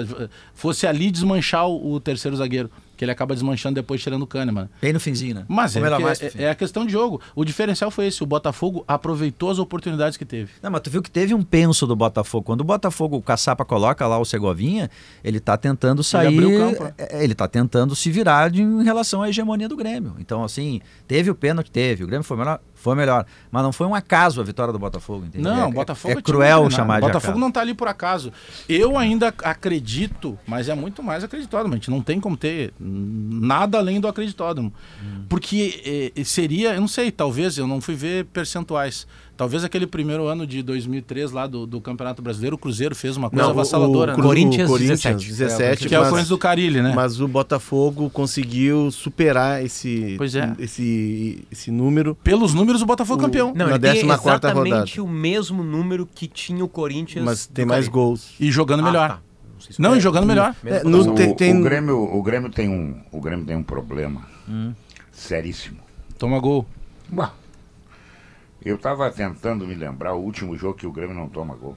[0.54, 2.70] fosse ali desmanchar o, o terceiro zagueiro.
[2.96, 4.68] Que ele acaba desmanchando depois tirando o Kahneman.
[4.82, 5.44] Bem no finzinho, né?
[5.46, 7.20] Mas é, mais é, é a questão de jogo.
[7.32, 8.24] O diferencial foi esse.
[8.24, 10.50] O Botafogo aproveitou as oportunidades que teve.
[10.60, 12.44] Não, mas tu viu que teve um penso do Botafogo.
[12.44, 14.90] Quando o Botafogo, o Caçapa coloca lá o Segovinha,
[15.22, 16.26] ele tá tentando sair.
[16.26, 16.94] abriu o campo, né?
[16.98, 20.16] é, Ele tá tentando se virar de- em relação à hegemonia do Grêmio.
[20.18, 22.02] Então, assim, teve o pênalti, teve.
[22.02, 23.26] O Grêmio foi melhor, foi melhor.
[23.50, 25.52] Mas não foi um acaso a vitória do Botafogo, entendeu?
[25.52, 26.70] Não, é, o Botafogo é, time cruel treinado.
[26.74, 27.40] chamar O de Botafogo acaso.
[27.40, 28.32] não tá ali por acaso.
[28.68, 31.74] Eu ainda acredito, mas é muito mais acreditódromo.
[31.74, 34.72] A gente não tem como ter nada além do acreditódromo.
[35.28, 39.06] Porque eh, seria, eu não sei, talvez, eu não fui ver percentuais.
[39.38, 43.30] Talvez aquele primeiro ano de 2003 lá do, do Campeonato Brasileiro, o Cruzeiro fez uma
[43.30, 44.10] coisa Não, o- avassaladora.
[44.10, 44.20] o, né?
[44.20, 45.28] Cru- Corinthians, o Corinthians 17.
[45.28, 46.92] 17, que é o mas- Corinthians do Carilli, né?
[46.92, 50.52] Mas o Botafogo conseguiu superar esse, Pois é.
[50.58, 52.16] esse, esse número.
[52.16, 53.54] Pelos números, o Botafogo é O- campeão.
[53.54, 55.02] Na ele tem 14ª exatamente rodada.
[55.04, 57.24] o mesmo número que tinha o Corinthians.
[57.24, 57.92] Mas tem mais Carilli.
[57.92, 58.30] gols.
[58.40, 59.08] E jogando Ah, melhor.
[59.08, 59.20] tá.
[59.78, 60.52] Não, foi- e jogando melhor.
[60.64, 63.54] Mesmo É, no- O, tem- tem- o Grêmio, o Grêmio tem um, o Grêmio tem
[63.56, 64.22] um problema
[65.12, 65.78] seríssimo.
[66.18, 66.66] Toma gol.
[67.08, 67.32] Bah,
[68.68, 71.76] eu tava tentando me lembrar o último jogo que o Grêmio não toma gol.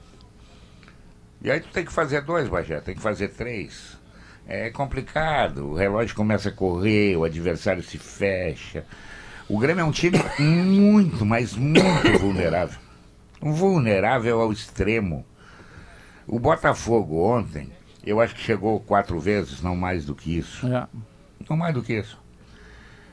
[1.40, 3.98] E aí tu tem que fazer dois, Bagé, tem que fazer três.
[4.46, 8.84] É complicado, o relógio começa a correr, o adversário se fecha.
[9.48, 11.80] O Grêmio é um time muito, mas muito
[12.20, 12.78] vulnerável.
[13.40, 15.24] Vulnerável ao extremo.
[16.26, 17.72] O Botafogo ontem,
[18.04, 20.66] eu acho que chegou quatro vezes, não mais do que isso.
[20.66, 20.86] É.
[21.48, 22.20] Não mais do que isso.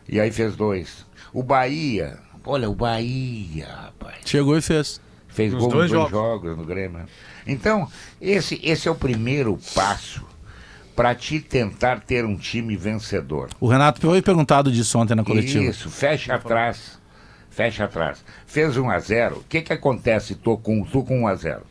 [0.07, 1.05] E aí fez dois.
[1.31, 4.17] O Bahia, olha, o Bahia, rapaz.
[4.25, 4.99] Chegou e fez.
[5.27, 6.11] Fez Nos gol dois dois jogos.
[6.11, 7.05] jogos no Grêmio.
[7.45, 7.87] Então,
[8.19, 10.25] esse, esse é o primeiro passo
[10.95, 13.49] para te tentar ter um time vencedor.
[13.59, 15.63] O Renato foi perguntado disso ontem na coletiva.
[15.63, 16.99] Isso, fecha atrás.
[17.49, 18.23] Fecha atrás.
[18.45, 21.61] Fez 1 a 0 O que, que acontece tô com, tu com 1 a 0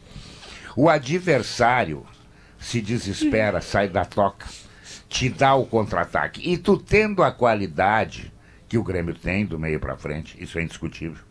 [0.77, 2.07] O adversário
[2.59, 4.47] se desespera, sai da toca,
[5.09, 6.41] te dá o contra-ataque.
[6.51, 8.33] E tu tendo a qualidade
[8.69, 11.23] que o Grêmio tem do meio para frente, isso é indiscutível.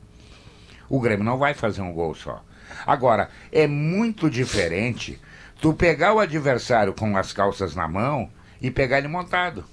[0.90, 2.44] O Grêmio não vai fazer um gol só.
[2.86, 5.20] Agora, é muito diferente
[5.62, 8.30] tu pegar o adversário com as calças na mão
[8.62, 9.66] e pegar ele montado.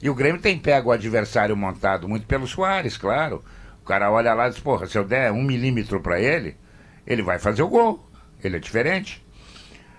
[0.00, 3.42] E o Grêmio tem pego o adversário montado muito pelo Soares, claro.
[3.82, 6.56] O cara olha lá e diz, porra, se eu der um milímetro para ele,
[7.06, 8.04] ele vai fazer o gol.
[8.42, 9.24] Ele é diferente.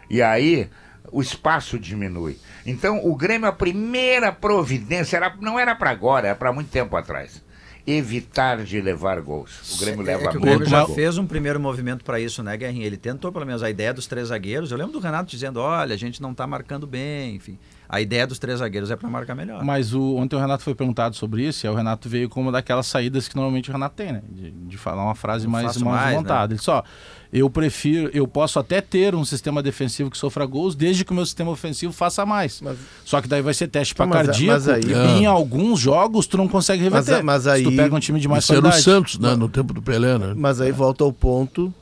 [0.10, 0.70] E aí
[1.12, 2.38] o espaço diminui.
[2.66, 6.96] Então o Grêmio, a primeira providência, era, não era para agora, era para muito tempo
[6.96, 7.44] atrás.
[7.86, 9.76] Evitar de levar gols.
[9.76, 10.94] O Grêmio É leva que o Grêmio já gol.
[10.94, 12.86] fez um primeiro movimento para isso, né, Guerrinha?
[12.86, 14.72] Ele tentou pelo menos a ideia dos três zagueiros.
[14.72, 17.58] Eu lembro do Renato dizendo: olha, a gente não tá marcando bem, enfim.
[17.90, 19.64] A ideia dos três zagueiros é para marcar melhor.
[19.64, 22.42] Mas o, ontem o Renato foi perguntado sobre isso, e aí o Renato veio com
[22.42, 24.22] uma daquelas saídas que normalmente o Renato tem, né?
[24.30, 26.54] De, de falar uma frase mais, mais mais, montada.
[26.54, 26.84] Ele só,
[27.32, 31.16] eu prefiro, eu posso até ter um sistema defensivo que sofra gols, desde que o
[31.16, 32.60] meu sistema ofensivo faça mais.
[32.62, 35.80] Mas- Só que daí vai ser teste para Mas- cardíaco, mas aí- e em alguns
[35.80, 37.24] jogos tu não consegue Mas- reverter.
[37.24, 38.84] mas Se tu aí- pega um time de mais Isso era o qualidade.
[38.84, 39.34] Santos, né?
[39.36, 40.34] No tempo do Pelé, né?
[40.36, 41.74] Mas aí volta ao ponto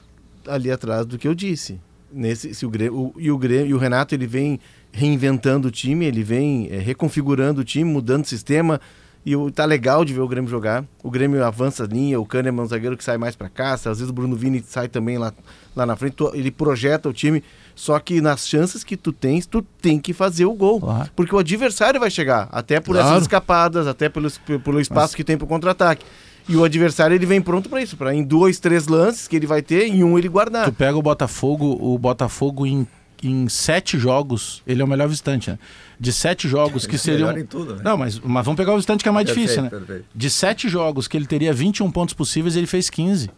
[0.48, 1.80] ali atrás do que eu disse.
[2.14, 4.60] Nesse, se o Grêmio, o- e, o Grêmio, e o Renato ele vem
[4.96, 8.80] reinventando o time, ele vem eh, reconfigurando o time, mudando o sistema.
[9.28, 10.86] E o- tá legal de ver o Grêmio jogar.
[11.04, 13.74] O Grêmio avança a linha, o Kahneman é um zagueiro que sai mais para cá,
[13.74, 15.34] às vezes o Bruno Vini sai também lá,
[15.76, 16.16] lá na frente.
[16.34, 17.44] Ele projeta o time.
[17.74, 20.80] Só que nas chances que tu tens, tu tem que fazer o gol.
[20.80, 21.10] Claro.
[21.16, 23.10] Porque o adversário vai chegar, até por Claro.
[23.10, 24.30] essas escapadas, até pelo,
[24.64, 26.06] pelo espaço que tem pro contra-ataque.
[26.48, 29.48] E o adversário ele vem pronto para isso, para em dois, três lances que ele
[29.48, 30.66] vai ter, em um ele guardar.
[30.66, 32.88] Tu pega o Botafogo, o Botafogo em,
[33.28, 35.60] em sete jogos, ele é o melhor visitante, né?
[36.00, 37.28] De sete jogos que seriam.
[37.30, 37.82] Melhor em tudo, né?
[37.84, 39.70] Não, mas, mas vamos pegar o visitante que é mais Perfeito, difícil, né?
[39.70, 40.06] perfeito.
[40.14, 43.30] De sete jogos que ele teria 21 pontos possíveis, ele fez 15.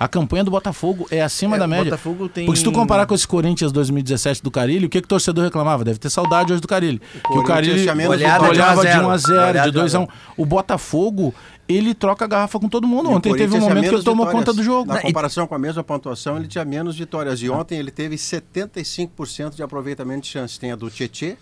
[0.00, 1.84] A campanha do Botafogo é acima É, da o média.
[1.84, 5.04] Botafogo tem- Porque se tu comparar com esse Corinthians 2017 do Carilho, o que, que
[5.04, 5.84] o torcedor reclamava?
[5.84, 7.00] Deve ter saudade hoje do Carilho.
[7.24, 7.74] Que o Carilho
[8.10, 8.52] olhava 1 a
[8.84, 10.02] de 1 a 0, Olhada de 2 a 1.
[10.06, 11.32] de 1 O Botafogo,
[11.74, 13.10] ele troca a garrafa com todo mundo.
[13.10, 14.46] E Ontem teve um momento que ele tomou vitórias.
[14.48, 14.88] conta do jogo.
[14.88, 17.40] Na Não, e- comparação com a mesma pontuação, ele tinha menos vitórias.
[17.42, 20.58] E ontem ele teve 75% de aproveitamento de chance.
[20.58, 21.36] Tem a do Tietê,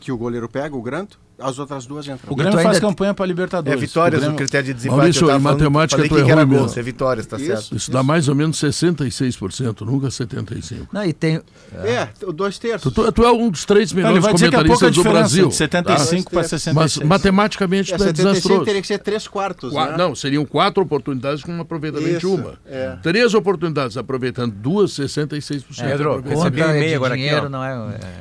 [0.00, 2.32] que o goleiro pega, o Granto, as outras duas entram.
[2.32, 3.80] O Grêmio faz campanha para É Libertadores.
[3.80, 4.96] vitórias O Grêmio- o critério de desempate.
[4.98, 6.78] Maurício, em falando- matemática tu é era ruim gols, mesmo.
[6.78, 7.46] é vitórias, tá Isso.
[7.46, 7.76] certo.
[7.76, 10.88] Isso dá mais ou menos 66%, nunca 75%.
[10.92, 11.40] Não, e tem.
[11.84, 12.92] É, dois terços.
[12.92, 15.48] Tu, tu- é um dos três melhores é comentaristas do Brasil.
[15.48, 16.48] de 75 para Tá?
[16.48, 16.74] 66.
[16.74, 18.64] Mas matematicamente É, tu é 75 desastroso.
[18.64, 19.96] teria que ser três quartos, Qua- né?
[19.96, 22.54] Não, seriam quatro oportunidades com aproveitamento de Isso, uma.
[22.66, 22.96] é.
[23.02, 25.84] Três oportunidades aproveitando duas, 66%.
[25.84, 26.38] de Pedro, aproveitamento.
[26.54, 27.48] recebi um e-mail agora aqui, dinheiro ó.
[27.48, 27.70] não é,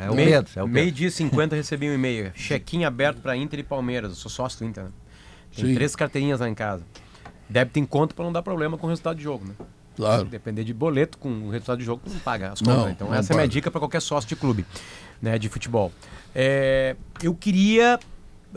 [0.02, 0.48] é, é o Meio- medo.
[0.56, 0.96] É o Meio medo.
[0.96, 2.32] dia 50 recebi um e-mail.
[2.36, 4.12] Chequinho aberto para Inter e Palmeiras.
[4.12, 4.90] Eu sou sócio do Inter, né?
[5.56, 5.76] Tem Sim.
[5.76, 6.84] três carteirinhas lá em casa.
[7.48, 9.54] Débito em conta para não dar problema com o resultado de jogo, né?
[9.96, 10.26] Claro.
[10.26, 12.92] Depender de boleto com o resultado do jogo, não paga as Não, contas.
[12.92, 13.54] então, não essa é a minha paga.
[13.54, 14.66] dica para qualquer sócio de clube
[15.22, 15.92] né, de futebol.
[16.34, 17.98] É, eu queria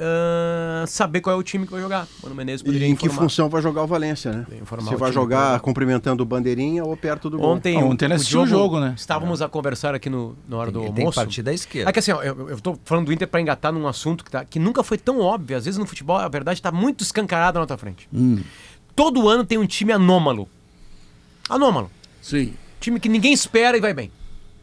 [0.00, 2.06] ah, saber qual é o time que vai jogar.
[2.22, 3.22] Mano Menezes E poderia em que informar.
[3.22, 4.46] função vai jogar o Valência, né?
[4.88, 7.50] Se vai jogar pra- cumprimentando o bandeirinha ou perto do gol.
[7.56, 8.94] Ontem, Ah, o- ontem ele o assistiu o jogo, né?
[8.96, 11.16] Estávamos a conversar aqui no, na hora do tem que almoço.
[11.20, 11.90] partir da esquerda.
[11.90, 14.30] É que assim, ó, eu, eu tô falando do Inter para engatar num assunto que,
[14.30, 15.56] tá, que nunca foi tão óbvio.
[15.56, 18.08] Às vezes no futebol a verdade tá muito escancarada na tua frente.
[18.96, 20.48] Todo ano tem um time anômalo.
[21.48, 21.90] Anômalo.
[22.20, 22.54] Sim.
[22.80, 24.10] Time que ninguém espera e vai bem.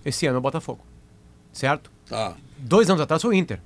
[0.05, 0.79] Esse ano é o Botafogo.
[1.51, 1.89] Certo?
[2.07, 2.33] Tá.
[2.57, 3.59] Dois anos atrás foi o Inter.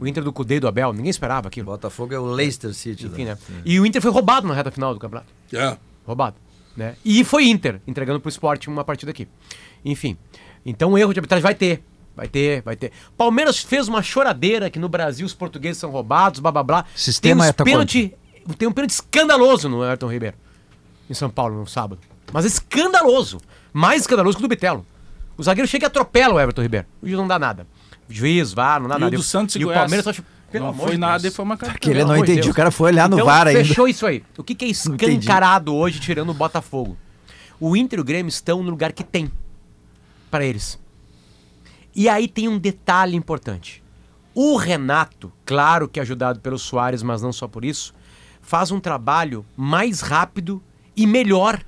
[0.00, 1.66] O Inter do Cudê e do Abel, ninguém esperava aquilo.
[1.66, 3.06] Botafogo é o Leicester City.
[3.06, 3.38] Enfim, né?
[3.48, 3.62] né?
[3.64, 5.32] E o Inter foi roubado na reta final do campeonato.
[5.52, 5.76] É.
[6.04, 6.36] Roubado.
[6.76, 6.96] Né?
[7.04, 9.28] E foi Inter, entregando pro esporte uma partida aqui.
[9.84, 10.16] Enfim.
[10.66, 11.84] Então o erro de arbitragem vai ter.
[12.16, 12.92] Vai ter, vai ter.
[13.16, 16.84] Palmeiras fez uma choradeira que no Brasil os portugueses são roubados, blá blá blá.
[16.94, 18.14] Sistema tem, uns é pênalti,
[18.56, 20.36] tem um pênalti escandaloso no Everton Ribeiro.
[21.10, 22.00] Em São Paulo, no sábado.
[22.32, 23.40] Mas escandaloso.
[23.72, 24.86] Mais escandaloso que o do Bitelo.
[25.36, 26.86] O zagueiro chega e atropela o Everton Ribeiro.
[27.02, 27.66] O juiz não dá nada.
[28.08, 29.14] Juiz, VAR, não dá E nada.
[29.14, 29.82] o do Santos e e o Goiás?
[29.82, 30.22] Palmeiras só...
[30.50, 31.78] Pelo não amor foi de nada e foi uma cartão.
[31.80, 32.42] Que ele não entendi.
[32.42, 32.52] Deus.
[32.52, 33.64] O cara foi olhar no então, VAR ainda.
[33.64, 34.22] Fechou isso aí.
[34.38, 36.96] O que, que é escancarado hoje, tirando o Botafogo?
[37.58, 39.30] O Inter e o Grêmio estão no lugar que tem
[40.30, 40.78] para eles.
[41.94, 43.82] E aí tem um detalhe importante.
[44.32, 47.94] O Renato, claro que ajudado pelo Soares, mas não só por isso,
[48.40, 50.62] faz um trabalho mais rápido
[50.96, 51.60] e melhor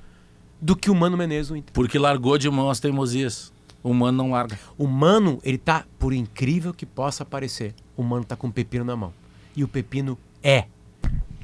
[0.61, 1.73] do que o Mano Menezes no Inter.
[1.73, 3.53] Porque largou de mão as teimosias.
[3.83, 4.57] O mano não larga.
[4.77, 8.83] O Mano, ele tá, por incrível que possa parecer, o Mano tá com o pepino
[8.83, 9.13] na mão.
[9.55, 10.65] E o pepino é.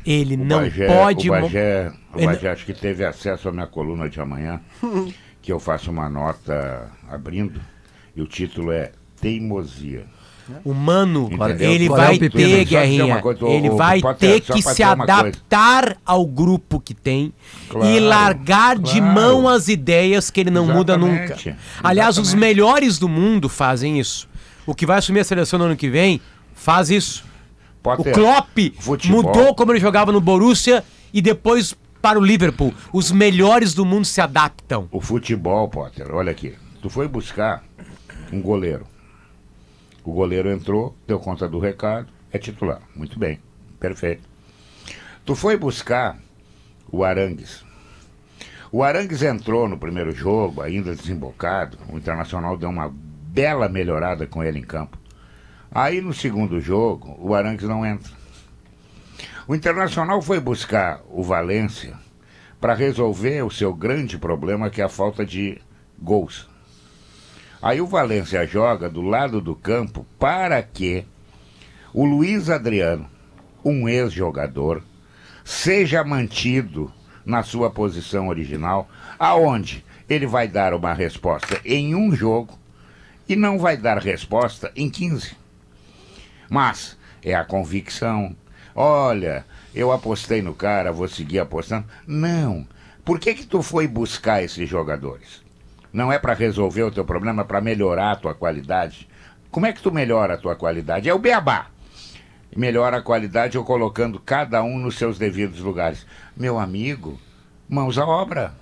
[0.05, 1.29] Ele O não Bagé- pode.
[1.29, 4.59] O Bagé, o Ele- Bagé acho que teve acesso à minha coluna de amanhã,
[5.41, 7.61] que eu faço uma nota abrindo,
[8.15, 8.91] e o título é
[9.21, 10.05] Teimosia.
[10.65, 11.71] O Mano, Entendeu?
[11.71, 12.49] ele Qual é vai o pepino?
[12.49, 13.21] ter, Guerrinha.
[13.21, 15.13] coisa, ele ô, vai ter só que se uma coisa.
[15.13, 17.33] adaptar ao grupo que tem
[17.65, 19.13] e Claro, largar de claro.
[19.13, 21.23] mão as ideias que ele não muda nunca.
[21.33, 22.47] Exatamente, Aliás, os exatamente.
[22.55, 24.27] melhores do mundo fazem isso.
[24.65, 26.19] O que vai assumir a seleção no ano que vem
[26.53, 27.23] faz isso.
[27.79, 29.23] O Potter, Klopp futebol.
[29.23, 32.73] mudou como ele jogava no Borussia e depois para o Liverpool.
[32.93, 34.87] Os melhores do mundo se adaptam.
[34.91, 36.53] O futebol, Potter, olha aqui.
[36.81, 37.63] Tu foi buscar
[38.31, 38.85] um goleiro.
[40.03, 42.81] O goleiro entrou, deu conta do recado, é titular.
[42.95, 43.39] Muito bem,
[43.79, 44.27] perfeito.
[45.25, 46.19] Tu foi buscar
[46.91, 47.63] o Arangues.
[48.71, 51.77] O Arangues entrou no primeiro jogo, ainda desembocado.
[51.89, 54.97] O Internacional deu uma bela melhorada com ele em campo.
[55.71, 58.11] Aí no segundo jogo, o Arangues não entra.
[59.47, 61.97] O Internacional foi buscar o Valência
[62.59, 65.61] para resolver o seu grande problema, que é a falta de
[66.01, 66.49] gols.
[67.63, 71.05] Aí o Valência joga do lado do campo para que
[71.93, 73.09] o Luiz Adriano,
[73.63, 74.83] um ex-jogador,
[75.45, 76.91] seja mantido
[77.25, 82.59] na sua posição original, aonde ele vai dar uma resposta em um jogo
[83.29, 85.37] e não vai dar resposta em 15.
[86.49, 88.35] Mas é a convicção.
[88.75, 91.87] Olha, eu apostei no cara, vou seguir apostando.
[92.05, 92.67] Não.
[93.05, 95.42] Por que que tu foi buscar esses jogadores?
[95.93, 99.07] Não é para resolver o teu problema, é para melhorar a tua qualidade.
[99.51, 101.07] Como é que tu melhora a tua qualidade?
[101.07, 101.67] É o beabá.
[102.55, 106.05] Melhora a qualidade eu colocando cada um nos seus devidos lugares.
[106.35, 107.19] Meu amigo,
[107.69, 108.53] mãos à obra.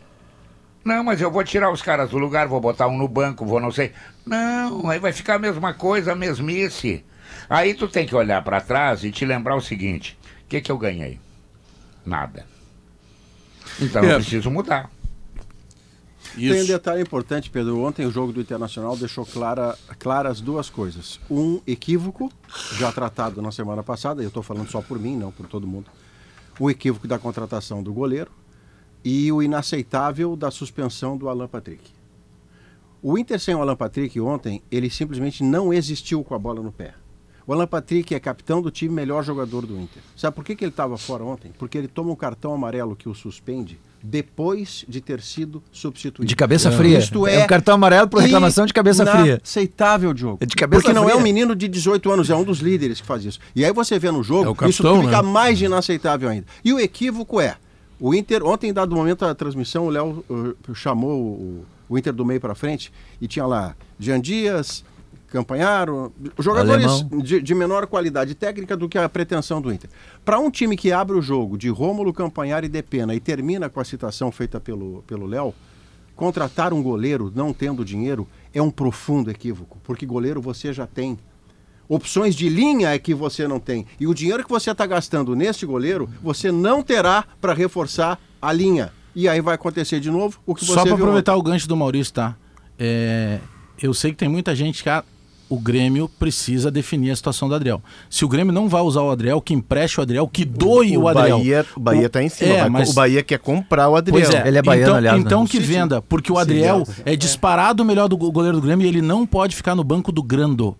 [0.83, 3.59] Não, mas eu vou tirar os caras do lugar, vou botar um no banco, vou
[3.59, 3.93] não sei.
[4.25, 7.05] Não, aí vai ficar a mesma coisa, a mesmice.
[7.49, 10.71] Aí tu tem que olhar para trás e te lembrar o seguinte: o que, que
[10.71, 11.19] eu ganhei?
[12.05, 12.45] Nada.
[13.79, 14.13] Então É.
[14.13, 14.89] eu preciso mudar.
[16.35, 16.67] Tem um Isso.
[16.67, 17.81] detalhe importante, Pedro.
[17.81, 21.19] Ontem o jogo do Internacional deixou clara, claras duas coisas.
[21.29, 22.31] Um equívoco,
[22.77, 25.91] já tratado na semana passada, eu estou falando só por mim, não por todo mundo.
[26.59, 28.31] O equívoco da contratação do goleiro
[29.03, 31.91] e o inaceitável da suspensão do Alan Patrick.
[33.01, 36.71] O Inter sem o Alan Patrick ontem, ele simplesmente não existiu com a bola no
[36.71, 36.93] pé.
[37.47, 40.03] O Alan Patrick é capitão do time, melhor jogador do Inter.
[40.15, 41.51] Sabe por que, que ele estava fora ontem?
[41.57, 46.27] Porque ele toma um cartão amarelo que o suspende depois de ter sido substituído.
[46.27, 46.97] De cabeça fria.
[46.99, 49.39] Isto é um cartão amarelo por reclamação de cabeça fria.
[49.43, 50.37] Aceitável, Diogo.
[50.41, 51.19] É de cabeça Porque não é fria.
[51.19, 53.39] um menino de 18 anos, é um dos líderes que faz isso.
[53.55, 55.29] E aí você vê no É jogo, capitão, isso fica né?
[55.29, 56.45] mais inaceitável ainda.
[56.63, 57.55] E o equívoco é,
[57.99, 62.11] o Inter, ontem, em dado momento da transmissão, o Léo uh, chamou o, o Inter
[62.11, 64.83] do meio para frente e tinha lá Jean Dias,
[65.31, 69.89] Campanharo, jogadores de, de menor qualidade técnica do que a pretensão do Inter.
[70.25, 73.79] Para um time que abre o jogo de Rômulo, Campanhar e Depena e termina com
[73.79, 75.53] a citação feita pelo pelo Léo,
[76.17, 81.17] contratar um goleiro não tendo dinheiro é um profundo equívoco, porque goleiro você já tem.
[81.87, 83.85] Opções de linha é que você não tem.
[83.99, 88.51] E o dinheiro que você está gastando neste goleiro, você não terá para reforçar a
[88.51, 88.91] linha.
[89.15, 91.75] E aí vai acontecer de novo o que você Só para aproveitar o gancho do
[91.75, 92.35] Maurício, tá?
[92.77, 93.39] É,
[93.81, 94.89] eu sei que tem muita gente que
[95.53, 97.81] o Grêmio precisa definir a situação do Adriel.
[98.09, 101.07] Se o Grêmio não vai usar o Adriel, que empreste o Adriel, que doe o,
[101.09, 101.37] Adriel.
[101.39, 102.53] Bahia, o Bahia tá em cima.
[102.53, 104.21] É, mas- O Bahia quer comprar o Adriel.
[104.21, 105.23] Pois é, Ele é baiano, então, aliás, né?
[105.25, 105.71] Então que Sim, sim.
[105.73, 107.13] venda, porque o Sim, Adriel é.
[107.13, 109.83] é disparado o melhor do go- goleiro do Grêmio e ele não pode ficar no
[109.83, 110.75] banco do Grando.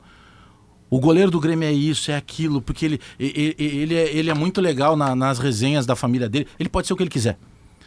[0.89, 4.29] O goleiro do Grêmio é isso, é aquilo, porque ele, e- e- ele, é, ele
[4.29, 6.47] é muito legal na- nas resenhas da família dele.
[6.59, 7.37] Ele pode ser o que ele quiser.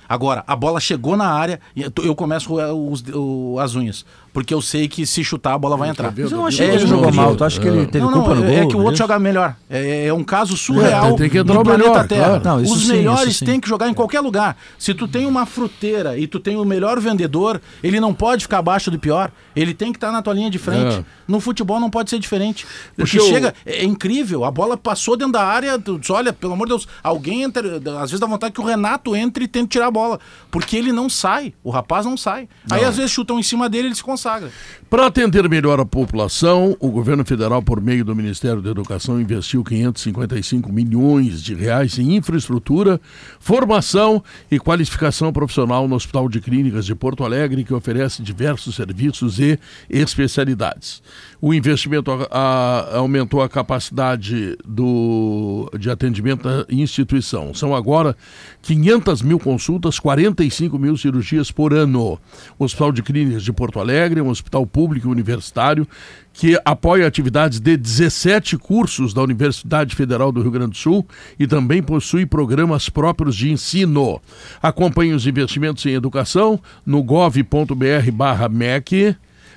[0.09, 4.05] Agora, a bola chegou na área e eu começo os- o- as unhas.
[4.35, 6.12] Porque eu sei que se chutar a bola vai entrar.
[6.14, 7.35] Mas eu não É, achei que ele jogou não mal.
[7.37, 8.62] Tu acha que ele teve não, culpa não, no é, gol?
[8.64, 9.55] é que o outro joga melhor.
[9.70, 12.40] É, é um caso surreal É, tem que entrar do o planeta melhor, Terra.
[12.40, 12.44] claro.
[12.44, 14.57] Não, isso Os sim, melhores têm que jogar em qualquer lugar.
[14.77, 18.59] Se tu tem uma fruteira e tu tem o melhor vendedor, ele não pode ficar
[18.59, 19.31] abaixo do pior.
[19.55, 20.97] Ele tem que estar na tua linha de frente.
[20.97, 21.05] É.
[21.29, 22.66] No futebol não pode ser diferente.
[22.97, 24.44] Porque eu- chega, é incrível.
[24.44, 25.79] A bola passou dentro da área.
[25.79, 27.77] Tu diz, olha, pelo amor de Deus, alguém entra.
[28.01, 30.18] Às vezes dá vontade que o Renato entre e tente tirar a bola.
[30.51, 31.55] Porque ele não sai.
[31.62, 32.49] O rapaz não sai.
[32.68, 34.50] Aí às vezes chutam em cima dele e ele se consagra.
[34.94, 39.64] Para atender melhor a população, o governo federal, por meio do Ministério da Educação, investiu
[39.64, 43.00] 555 milhões de reais em infraestrutura,
[43.40, 49.40] formação e qualificação profissional no Hospital de Clínicas de Porto Alegre, que oferece diversos serviços
[49.40, 49.59] e
[49.90, 51.02] especialidades.
[51.40, 57.52] O investimento a- a- aumentou a capacidade do, de atendimento da instituição.
[57.52, 58.16] São agora
[58.62, 62.16] 500 mil consultas, 45 mil cirurgias por ano.
[62.57, 65.87] O Hospital de Clínicas de Porto Alegre é um hospital público e universitário
[66.33, 71.07] que apoia atividades de 17 cursos da Universidade Federal do Rio Grande do Sul
[71.38, 74.20] e também possui programas próprios de ensino.
[74.61, 79.16] Acompanhe os investimentos em educação no gov.br barra MEC,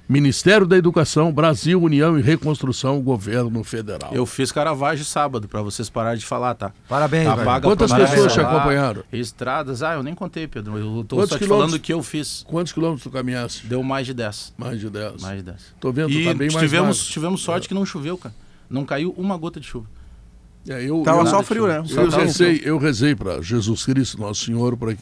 [0.10, 4.13] Ministério da Educação, Brasil, União e Reconstrução, Governo Federal.
[4.13, 6.72] Eu fiz Caravaggio sábado, pra vocês pararem de falar, tá?
[6.88, 9.04] Parabéns, Tá Quantas pessoas te lá, acompanharam?
[9.12, 10.78] Estradas, ah, eu nem contei, Pedro.
[10.78, 11.48] Eu tô Quantos só te quilômetros?
[11.72, 12.46] falando o que eu fiz.
[12.48, 13.65] Quantos quilômetros tu caminhasse?
[13.67, 14.54] Deu mais de 10.
[14.58, 15.22] Mais de 10.
[15.22, 15.58] Mais de 10.
[15.78, 17.12] Tô vendo, E tá bem mais tivemos, magro.
[17.13, 18.34] tivemos sorte que não choveu, cara.
[18.70, 19.88] Não caiu uma gota de chuva.
[20.70, 21.80] É, eu, Tava eu, só frio, né?
[21.80, 24.96] eu Só tava rezei, eu rezei para Jesus Cristo, Nosso Senhor, para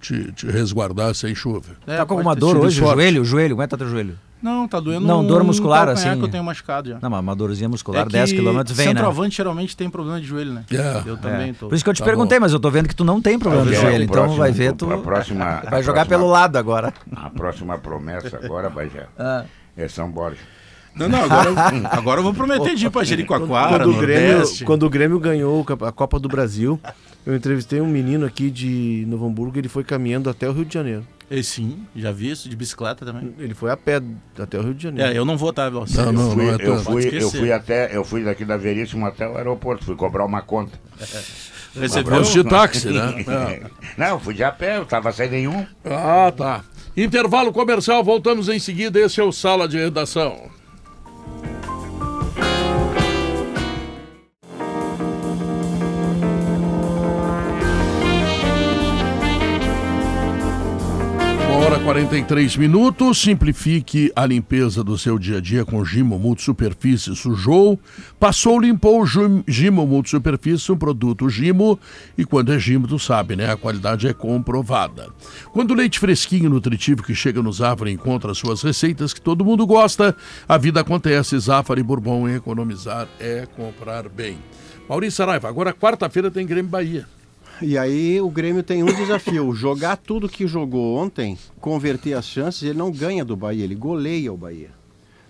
[0.00, 1.76] te, te resguardar sem chuva.
[1.86, 2.78] É, Tá com alguma dor hoje?
[2.78, 4.18] Joelho, joelho, é tá teu joelho?
[4.42, 6.18] Não, tá doendo Não, um dor muscular, calcanhar assim.
[6.20, 6.98] que eu tenho machucado já.
[7.02, 8.64] Não, mas uma dorzinha muscular, É que 10 km vem, né?
[8.64, 10.64] Centroavante geralmente tem problema de joelho, né?
[10.70, 11.02] É.
[11.08, 11.16] Eu É.
[11.18, 11.68] também tô.
[11.68, 12.42] Por isso que eu te Tá perguntei, bom.
[12.44, 14.50] mas eu tô vendo que tu não tem problema de É, joelho, então próximo- vai
[14.52, 16.92] ver, tu A próxima, vai a jogar próxima- pelo lado agora.
[17.14, 19.44] A próxima promessa agora, Bajé, Ah.
[19.76, 20.38] é São Borja.
[20.96, 21.50] Não, não, agora,
[21.92, 25.64] agora eu vou prometer de ir pra Jericoacoara, quando, o Grêmio, quando o Grêmio ganhou
[25.86, 26.80] a Copa do Brasil,
[27.24, 30.74] eu entrevistei um menino aqui de Novo Hamburgo, ele foi caminhando até o Rio de
[30.74, 31.04] Janeiro.
[31.30, 33.32] E sim, já vi isso, de bicicleta também.
[33.38, 34.02] Ele foi a pé
[34.36, 35.12] até o Rio de Janeiro.
[35.12, 35.70] É, eu não vou estar...
[35.70, 38.56] Não, Não, não, fui, não é eu, fui, eu fui até, eu fui daqui da
[38.56, 40.78] Veríssimo até o aeroporto, fui cobrar uma conta.
[41.78, 42.14] Recebeu...
[42.14, 43.24] Vamos de táxi, né?
[43.28, 43.62] É.
[43.96, 45.64] Não, eu fui de a pé, eu tava sem nenhum.
[45.84, 46.64] Ah, tá.
[46.96, 48.98] Intervalo comercial, voltamos em seguida.
[48.98, 50.50] Esse é o Sala de Redação.
[61.84, 63.20] 43 minutos.
[63.22, 67.16] Simplifique a limpeza do seu dia a dia com Gimo Multisuperfície.
[67.16, 67.80] Sujou,
[68.18, 69.04] passou, limpou.
[69.06, 71.80] Gim- Gimo Multisuperfície, um produto Gimo.
[72.16, 73.50] E quando é Gimo, tu sabe, né?
[73.50, 75.08] A qualidade é comprovada.
[75.52, 79.44] Quando o leite fresquinho e nutritivo que chega no Zafari encontra suas receitas que todo
[79.44, 80.14] mundo gosta,
[80.48, 81.38] a vida acontece.
[81.38, 84.38] Zafari Bourbon, economizar é comprar bem.
[84.88, 87.06] Maurício Saraiva, agora quarta-feira tem Grêmio Bahia.
[87.62, 92.62] E aí o Grêmio tem um desafio: jogar tudo que jogou ontem, converter as chances,
[92.62, 94.70] ele não ganha do Bahia, ele goleia o Bahia.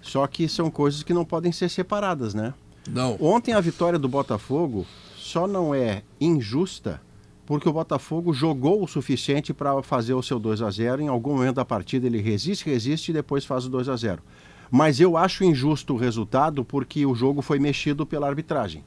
[0.03, 2.55] Só que são coisas que não podem ser separadas, né?
[2.89, 3.17] Não.
[3.21, 7.01] Ontem a vitória do Botafogo só não é injusta
[7.51, 11.35] porque o Botafogo jogou o suficiente para fazer o seu 2 a 0 Em algum
[11.35, 14.23] momento da partida ele resiste, resiste e depois faz o 2 a 0
[14.71, 18.85] Mas eu acho injusto o resultado porque o jogo foi mexido pela arbitragem.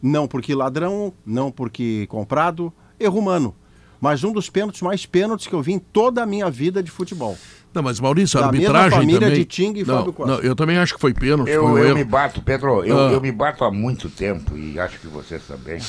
[0.00, 3.54] Não porque ladrão, não porque comprado, erro humano.
[4.00, 6.90] Mas um dos pênaltis mais pênaltis que eu vi em toda a minha vida de
[6.90, 7.36] futebol.
[7.72, 9.38] Não, mas Maurício, a Da mesma arbitragem família também...
[9.38, 10.32] de Ting e não, Fábio Costa.
[10.32, 11.94] não, eu também acho que foi pênalti, Eu, foi um eu erro.
[11.96, 13.12] me bato, Pedro, eu, Ah.
[13.12, 15.80] eu me bato há muito tempo e acho que vocês também.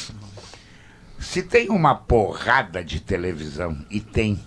[1.19, 4.39] Se tem uma porrada de televisão, e tem,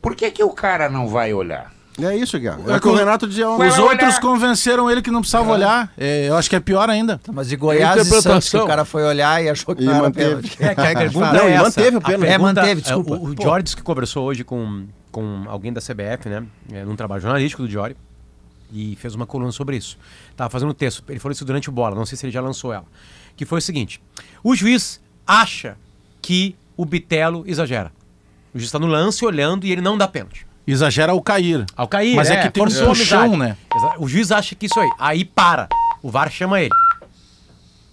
[0.00, 1.72] por que, que o cara não vai olhar?
[2.00, 2.64] É isso, Guilherme.
[2.68, 3.66] É, É o que o Renato dizia ontem.
[3.68, 4.20] Os outros olhar.
[4.20, 5.92] convenceram ele que não precisava olhar.
[5.96, 7.20] É, eu acho que é pior ainda.
[7.32, 8.20] Mas de Goiás e.
[8.22, 10.28] Santos, que o cara foi olhar e achou que E não era manteve.
[10.28, 10.56] pênalti.
[10.62, 12.30] É, que a pergunta Não, é manteve o pênalti.
[12.30, 13.14] É, manteve, desculpa.
[13.16, 16.44] O, o disse que conversou hoje com, com alguém da CBF, né?
[16.72, 17.96] É, num trabalho jornalístico do Jorge.
[18.72, 19.98] E fez uma coluna sobre isso.
[20.36, 21.02] Tava fazendo texto.
[21.08, 22.84] Ele falou isso durante o bola, não sei se ele já lançou ela.
[23.36, 24.00] Que foi o seguinte:
[24.42, 25.76] o juiz acha
[26.20, 27.90] que o Bitelo exagera.
[28.54, 30.46] O juiz está no lance olhando e ele não dá pênalti.
[30.70, 31.64] Exagera ao cair.
[31.76, 33.56] Ao cair, Mas é que tem um puxão, né?
[33.98, 34.90] O juiz acha que isso aí.
[34.98, 35.68] Aí para.
[36.02, 36.74] O VAR chama ele.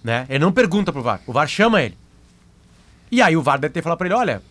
[0.04, 0.26] Né?
[0.28, 1.20] Ele não pergunta pro VAR.
[1.26, 1.96] O VAR chama ele.
[3.10, 4.42] E aí o VAR deve ter falado pra ele, olha,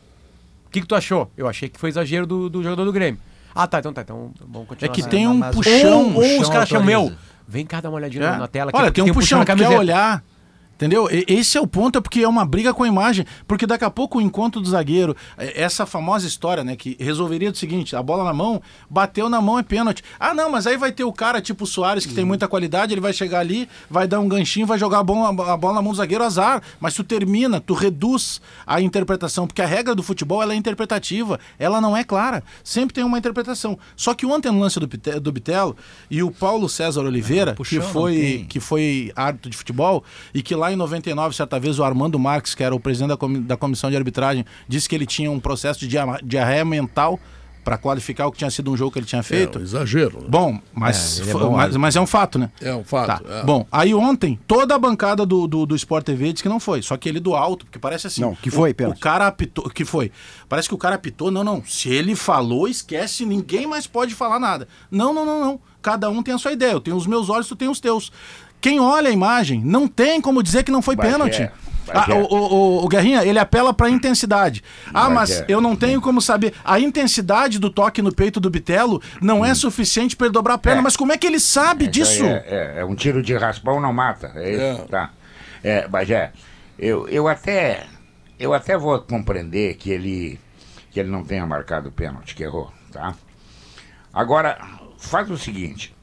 [0.65, 1.31] o que, que tu achou?
[1.37, 3.19] Eu achei que foi exagero do, do jogador do Grêmio.
[3.53, 4.01] Ah, tá, então tá.
[4.01, 4.93] Então vamos É continuar.
[4.93, 5.09] que assim.
[5.09, 6.13] tem um puxão.
[6.13, 7.13] Ou, ou os puxão caras chamam, meu,
[7.47, 8.37] vem cá dar uma olhadinha É.
[8.37, 8.71] na- tela.
[8.73, 9.79] Olha, tem um puxão, na quer camiseta.
[9.79, 10.23] olhar.
[10.75, 11.07] Entendeu?
[11.27, 13.25] Esse é o ponto, é porque é uma briga com a imagem.
[13.47, 16.75] Porque daqui a pouco o encontro do zagueiro, é, essa famosa história, né?
[16.75, 20.03] Que resolveria do seguinte: a bola na mão, bateu na mão, é pênalti.
[20.19, 22.93] Ah, não, mas aí vai ter o cara tipo o Soares, que tem muita qualidade,
[22.93, 25.81] ele vai chegar ali, vai dar um ganchinho, vai jogar a bola, a bola na
[25.81, 26.61] mão do zagueiro, azar.
[26.79, 31.39] Mas tu termina, tu reduz a interpretação, porque a regra do futebol ela é interpretativa,
[31.57, 32.43] ela não é clara.
[32.63, 33.79] Sempre tem uma interpretação.
[33.95, 35.75] Só que ontem no lance do, Pite- do Bitelo
[36.11, 40.03] e o Paulo César Oliveira, que puxão não foi que foi árbitro de futebol
[40.33, 43.17] e que lá em 99, certa vez, o Armando Marques, que era o presidente da,
[43.17, 47.19] comi- da comissão de arbitragem, disse que ele tinha um processo de dia- diarreia mental
[47.63, 49.57] para qualificar o que tinha sido um jogo que ele tinha É feito.
[49.57, 50.19] um exagero.
[50.21, 50.27] né?
[50.29, 51.79] Bom, mas, É, é bom mas, árbitro.
[51.79, 52.51] mas é um fato, né?
[52.61, 53.23] É um fato.
[53.23, 53.39] Tá.
[53.39, 53.43] é.
[53.43, 56.83] Bom, aí ontem, toda a bancada do, do, do Sport TV disse que não foi.
[56.83, 58.21] Só que ele do alto, porque parece assim.
[58.21, 58.97] Não, que foi, o, pênalti.
[58.97, 59.67] o cara apitou.
[59.71, 60.11] Que foi?
[60.47, 61.31] Parece que o cara apitou.
[61.31, 61.63] Não, não.
[61.65, 64.67] Se ele falou, esquece, ninguém mais pode falar nada.
[64.91, 65.59] Não, não, não, não.
[65.81, 66.71] Cada um tem a sua ideia.
[66.73, 68.11] Eu tenho os meus olhos, tu tem os teus.
[68.61, 71.39] Quem olha a imagem não tem como dizer que não foi pênalti.
[71.39, 71.51] Bagé.
[71.87, 74.63] Ah, o, o, o- o Guerrinha, ele apela pra intensidade.
[74.91, 75.45] Ah, mas Bagé.
[75.47, 76.51] eu não tenho como saber.
[76.63, 80.57] A intensidade do toque no peito do Bitelo não é suficiente pra ele dobrar a
[80.57, 80.79] perna.
[80.79, 80.83] É.
[80.83, 82.25] Mas como é que ele sabe disso?
[82.25, 84.31] É, é- é um tiro de raspão não mata.
[84.33, 84.81] É isso?
[84.81, 84.85] É.
[84.89, 85.11] Tá.
[85.63, 86.31] É, Bagé,
[86.79, 87.85] eu, eu até.
[88.39, 90.39] Eu até vou compreender que ele.
[90.89, 93.13] que ele não tenha marcado o pênalti, que errou, tá?
[94.13, 94.57] Agora,
[94.97, 95.94] faz o seguinte.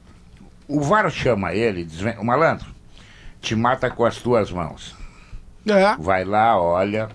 [0.67, 2.67] O VAR chama ele, e diz, "Vem, o malandro,
[3.41, 4.95] te mata com as tuas mãos.
[5.67, 5.95] É.
[5.97, 7.09] Vai lá, olha.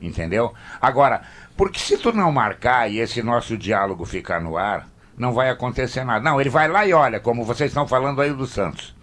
[0.00, 0.52] Entendeu?
[0.80, 1.22] Agora,
[1.56, 6.04] porque se tu não marcar e esse nosso diálogo ficar no ar, não vai acontecer
[6.04, 6.24] nada.
[6.24, 8.94] Não, ele vai lá e olha, como vocês estão falando aí do Santos.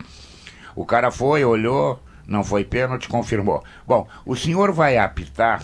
[0.75, 3.63] O cara foi, olhou, não foi pênalti, confirmou.
[3.87, 5.63] Bom, o senhor vai apitar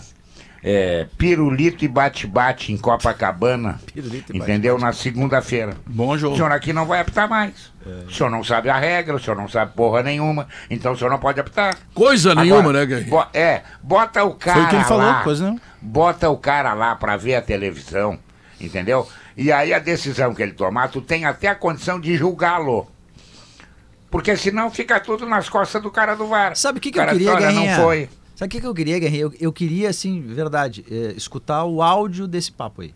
[0.62, 4.78] é, pirulito e bate-bate em Copacabana, Pirulito e entendeu?
[4.78, 5.74] Na segunda-feira.
[5.86, 6.36] Bom O jogo.
[6.36, 7.72] senhor aqui não vai apitar mais.
[8.06, 11.08] O senhor não sabe a regra, o senhor não sabe porra nenhuma, então o senhor
[11.10, 11.76] não pode apitar.
[11.94, 13.08] Coisa nenhuma, Agora, né, Guerrinho?
[13.10, 15.60] bo- é, bota o cara Foi o que ele falou, lá, coisa não.
[15.80, 18.18] bota o cara lá pra ver a televisão,
[18.60, 19.08] entendeu?
[19.36, 22.90] E aí a decisão que ele tomar, tu tem até a condição de julgá-lo.
[24.10, 26.56] Porque senão fica tudo nas costas do cara do VAR.
[26.56, 27.76] Sabe o que, que O eu queria, diz, "Olha, Guerrinha?
[27.76, 28.08] não foi.
[28.38, 29.22] Sabe o que, que eu queria, Guerrinha?
[29.22, 32.94] Eu, eu queria, assim, verdade, é, escutar o áudio desse papo aí.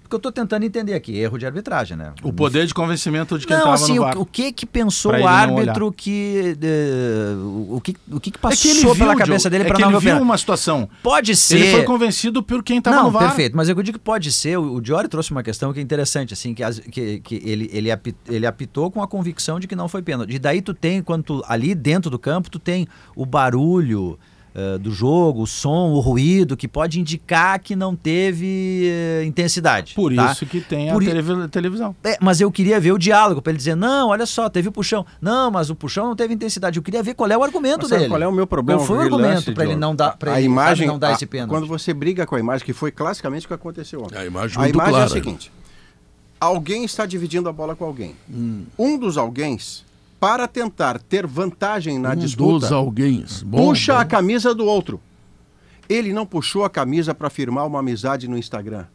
[0.00, 2.14] Porque eu tô tentando entender aqui, erro de arbitragem, né?
[2.22, 4.18] O poder de convencimento de quem Não, estava assim, no o, VAR.
[4.20, 6.56] o que que pensou o não árbitro que...
[6.62, 9.90] eh, o, o que o que, que passou pela cabeça dele é para que não
[9.90, 10.88] ele ver o viu uma situação.
[11.02, 11.56] Pode ser...
[11.58, 13.28] Ele foi convencido por quem estava não, no VAR.
[13.28, 13.54] perfeito.
[13.54, 14.58] Mas eu digo que pode ser.
[14.58, 17.68] O, o Diori trouxe uma questão que é interessante, assim, que, as- que, que ele,
[17.70, 20.34] ele, api- ele apitou com a convicção de que não foi pênalti.
[20.34, 24.18] E daí tu tem, quando tu, ali dentro do campo, tu tem o barulho
[24.54, 29.94] eh, do jogo, o som, o ruído, que pode indicar que não teve eh, intensidade.
[29.94, 30.30] Por tá?
[30.32, 31.96] isso que tem Por a televi- televisão.
[32.04, 34.72] É, mas eu queria ver o diálogo para ele dizer, não, olha só, teve o
[34.72, 35.04] puxão.
[35.20, 36.78] Não, mas o puxão não teve intensidade.
[36.78, 38.08] Eu queria ver qual é o argumento Mas dele.
[38.08, 38.78] qual é o meu problema?
[38.80, 41.08] Qual foi o argumento para ele não dar, pra a ele, sabe, imagem, não dar
[41.08, 41.50] a- esse pênalti?
[41.50, 44.16] Quando você briga com a imagem, que foi classicamente o que aconteceu ontem.
[44.18, 45.04] A imagem A imagem é clara.
[45.04, 45.50] a seguinte:
[46.40, 48.14] alguém está dividindo a bola com alguém.
[48.30, 48.64] Hum.
[48.78, 49.58] Um dos alguém,
[50.24, 53.22] para tentar ter vantagem na um disputa, dos alguém.
[53.44, 54.00] Bom, puxa bom.
[54.00, 54.98] a camisa do outro.
[55.86, 58.86] Ele não puxou a camisa para firmar uma amizade no Instagram.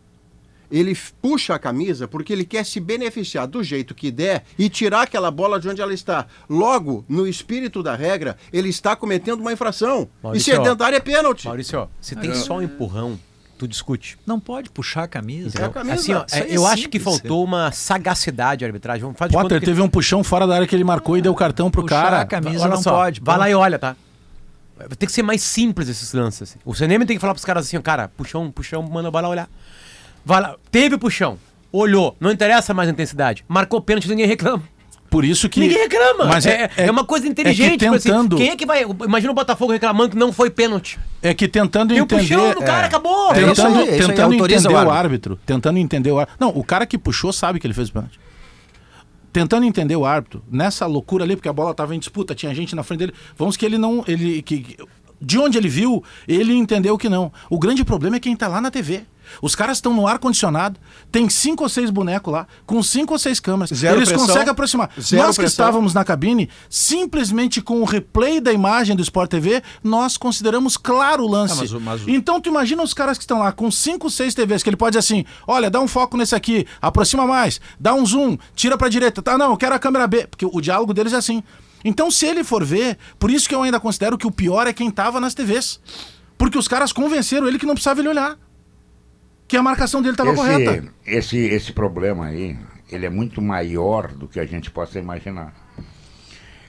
[0.72, 5.04] Ele puxa a camisa porque ele quer se beneficiar do jeito que der e tirar
[5.04, 6.26] aquela bola de onde ela está.
[6.50, 10.10] Logo, no espírito da regra, ele está cometendo uma infração.
[10.24, 11.46] Maurício, e sedentário é pênalti.
[11.46, 13.20] Maurício, ó, se tem só um empurrão,
[13.60, 14.18] tu discute.
[14.26, 15.60] Não pode puxar a camisa.
[15.62, 15.94] É a camisa.
[15.96, 17.04] Assim, ó, é eu acho que simples.
[17.20, 19.02] faltou uma sagacidade de arbitragem.
[19.04, 21.22] Vamos fazer Potter conta que- teve um puxão fora da área que ele marcou e
[21.22, 22.22] deu cartão pro Puxar cara.
[22.22, 23.20] a camisa Olha não só, pode.
[23.22, 23.96] Vai lá e olha, tá?
[24.98, 26.42] Tem que ser mais simples esses lances.
[26.52, 26.60] Assim.
[26.64, 29.28] O CNM tem que falar pros caras assim, ó, cara, puxão, puxão, manda a bola
[29.28, 29.50] olhar.
[30.26, 31.38] Vai lá, teve puxão,
[31.72, 33.44] olhou, não interessa mais a intensidade.
[33.48, 34.64] Marcou pênalti, ninguém reclama.
[35.10, 35.60] Por isso que.
[35.60, 36.26] ninguém reclama.
[36.26, 37.68] Mas é, é, uma coisa inteligente.
[37.68, 38.84] É que tipo assim, tentando, quem é que vai.
[38.84, 41.00] Imagina o Botafogo reclamando que não foi pênalti.
[41.22, 42.22] é que tentando Tem entender.
[42.22, 42.86] puxão do cara, é.
[42.86, 43.34] acabou.
[43.34, 44.98] É isso Tentando, aí, é tentando entender o o árbitro.
[44.98, 45.40] árbitro.
[45.46, 46.38] Tentando entender o árbitro.
[46.40, 48.20] Não, o cara que puxou sabe que ele fez o pênalti.
[49.34, 52.76] Tentando entender o árbitro, nessa loucura ali, porque a bola estava em disputa, tinha gente
[52.76, 53.14] na frente dele.
[53.38, 54.04] Vamos que ele não.
[54.08, 54.76] Ele, que,
[55.22, 57.32] De onde ele viu, ele entendeu que não.
[57.50, 59.04] O grande problema é quem tá lá na TV.
[59.42, 60.80] Os caras estão no ar-condicionado,
[61.12, 63.70] tem cinco ou seis bonecos lá, com cinco ou seis câmeras.
[63.78, 64.90] Zero Eles pressão, conseguem aproximar.
[64.96, 65.44] nós que pressão.
[65.46, 71.24] estávamos na cabine, simplesmente com o replay da imagem do Sport TV, nós consideramos claro
[71.24, 71.54] o lance.
[71.54, 74.64] Ah, mas mas Então tu imagina os caras que estão lá com cinco, seis TVs,
[74.64, 78.06] que ele pode dizer assim, olha, dá um foco nesse aqui, aproxima mais, dá um
[78.06, 79.22] zoom, tira pra direita.
[79.22, 81.44] Tá, não, eu quero a câmera B, porque o diálogo deles é assim.
[81.84, 84.74] Então se ele for ver, por isso que eu ainda considero que o pior é
[84.74, 85.80] quem tava nas TVs.
[86.38, 88.38] Porque os caras convenceram ele que não precisava ele olhar.
[89.50, 90.88] Que a marcação dele estava correta.
[91.06, 92.56] esse, esse problema aí,
[92.92, 95.54] ele é muito maior do que a gente possa imaginar.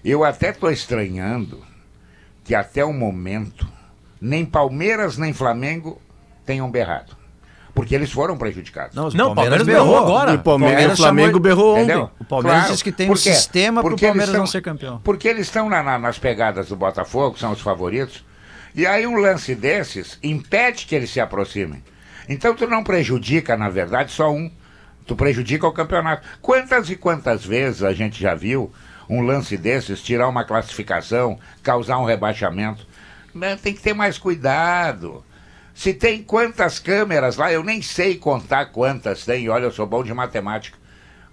[0.04, 1.62] Eu até estou estranhando
[2.42, 3.68] que até o momento
[4.20, 6.00] nem Palmeiras nem Flamengo
[6.46, 7.14] tenham berrado.
[7.74, 8.96] Porque eles foram prejudicados.
[8.96, 9.98] Não, o Palmeiras, Palmeiras berrou berrou.
[9.98, 10.32] agora.
[10.32, 11.82] E o Palmeiras, Palmeiras o Flamengo chamou- berrou ontem.
[11.84, 12.10] Entendeu?
[12.18, 12.72] O Palmeiras Claro.
[12.74, 15.00] diz que tem um sistema Porque eles Palmeiras não ser campeão.
[15.04, 18.24] Porque eles estão na- na- nas pegadas do Botafogo, são os favoritos.
[18.74, 21.82] E aí um lance desses impede que eles se aproximem.
[22.30, 24.48] Então tu não prejudica, na verdade, só um.
[25.04, 26.26] Tu prejudica o campeonato.
[26.40, 28.72] Quantas e quantas vezes a gente já viu
[29.08, 32.86] um lance desses tirar uma classificação, causar um rebaixamento?
[33.60, 35.24] Tem que ter mais cuidado.
[35.74, 39.48] Se tem quantas câmeras lá, eu nem sei contar quantas tem.
[39.48, 40.78] Olha, eu sou bom de matemática.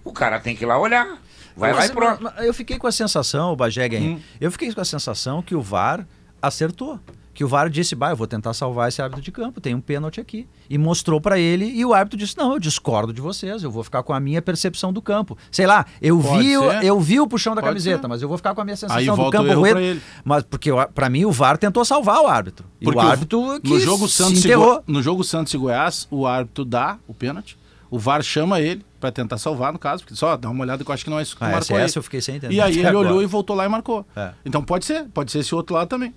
[0.03, 1.19] O cara tem que ir lá olhar.
[1.55, 2.33] Vai lá Mas- e pronto.
[2.37, 5.61] Eu fiquei com a sensação, o Bagé Guem, eu fiquei com a sensação que o
[5.61, 6.07] VAR
[6.41, 6.99] acertou.
[7.37, 9.79] Que o VAR disse, bah, eu vou tentar salvar esse árbitro de campo, tem um
[9.79, 10.47] pênalti aqui.
[10.67, 13.83] E mostrou pra ele, e o árbitro disse, não, eu discordo de vocês, eu vou
[13.83, 15.37] ficar com a minha percepção do campo.
[15.51, 18.07] Sei lá, eu Pode vi, o, eu vi o puxão da Pode camiseta, ser.
[18.07, 20.01] mas eu vou ficar com a minha sensação Aí do campo ele.
[20.25, 22.65] Mas porque pra mim o VAR tentou salvar o árbitro.
[22.81, 24.77] E Porque o árbitro que no jogo se Santos e enterrou.
[24.77, 27.55] Go- no jogo Santos e Goiás, o árbitro dá o pênalti,
[27.91, 30.89] o VAR chama ele pra tentar salvar no caso, porque só dá uma olhada que
[30.89, 32.55] eu acho que não é isso que Ah, marcou essa, essa eu fiquei sem entender.
[32.55, 33.07] E aí ele agora.
[33.09, 34.03] olhou e voltou lá e marcou.
[34.15, 34.31] É.
[34.43, 36.15] Então pode ser, pode ser esse outro lado também.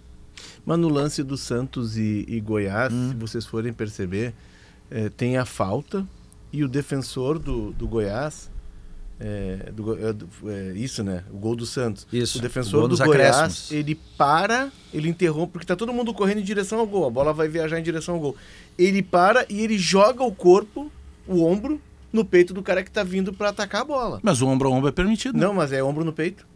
[0.64, 3.11] Mas no lance do Santos e, e Goiás, Hum.
[3.11, 4.34] se vocês forem perceber,
[4.90, 6.06] eh, tem a falta
[6.52, 8.50] e o defensor do, do Goiás.
[9.22, 11.24] é, do- é, isso, né?
[11.30, 12.06] O gol do Santos.
[12.11, 13.70] Isso, O o defensor gol do Goiás, acréscimos.
[13.70, 17.06] ele para, ele interrompe, porque tá todo mundo correndo em direção ao gol.
[17.06, 18.36] A bola vai viajar em direção ao gol.
[18.78, 20.90] Ele para e ele joga o corpo,
[21.28, 21.78] o ombro,
[22.11, 24.20] no peito do cara que tá vindo para atacar a bola.
[24.22, 25.34] Mas o ombro a ombro é permitido.
[25.38, 25.44] né?
[25.46, 26.46] Não, mas é ombro no peito.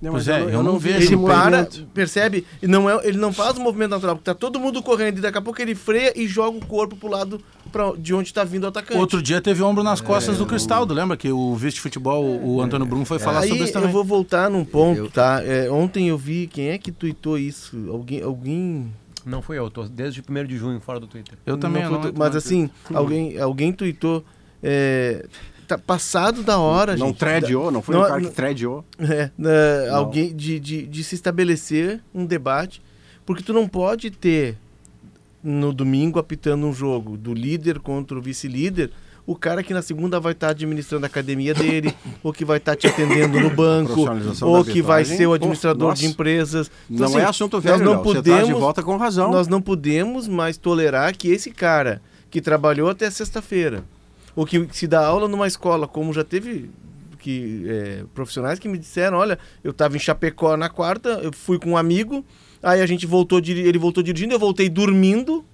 [0.00, 2.46] Não, Pois é, eu não vi vejo esse Ele para, percebe?
[2.62, 5.20] E não é, ele não faz o movimento natural, porque tá todo mundo correndo e
[5.20, 7.40] daqui a pouco ele freia e joga o corpo pro lado
[7.72, 8.96] pra, de onde tá vindo o atacante.
[8.96, 12.86] Outro dia teve ombro É, nas costas do Cristaldo, lembra que o vice-futebol, o Antônio
[12.86, 13.90] Brum, foi falar Aí sobre isso eu também.
[13.92, 15.42] vou voltar num ponto, Eu- tá?
[15.44, 17.76] É, ontem eu vi, quem é que tuitou isso?
[17.90, 18.92] Alguém, alguém
[19.26, 21.36] Não fui eu, tô desde 1 de junho fora do Twitter.
[21.44, 22.12] Eu também não não.
[22.16, 24.24] mas assim, alguém, alguém tuitou,
[24.62, 25.26] é,
[25.68, 27.18] tá passado da hora, Não gente.
[27.18, 28.84] threadou, não foi Não, um cara que threadou.
[28.98, 32.82] É, né, alguém de, de, de se estabelecer um debate,
[33.26, 34.56] porque tu não pode ter
[35.42, 38.90] no domingo apitando um jogo do líder contra o vice-líder,
[39.26, 41.94] o cara que na segunda vai estar administrando a academia dele,
[42.24, 44.06] ou que vai estar te atendendo no banco,
[44.40, 46.00] ou que vai ser o administrador nossa.
[46.00, 46.70] de empresas.
[46.90, 48.04] Então, Não assim, é assunto velho, nós não Léo.
[48.04, 49.30] Você podemos, traz de volta com razão.
[49.30, 52.00] nós não podemos mais tolerar que esse cara
[52.30, 53.84] que trabalhou até sexta-feira,
[54.38, 56.70] ou que se dá aula numa escola, como já teve
[57.18, 61.58] que, é, profissionais que me disseram, olha, eu estava em Chapecó na quarta, eu fui
[61.58, 62.24] com um amigo,
[62.62, 65.44] aí a gente voltou, ele voltou dirigindo, eu voltei dormindo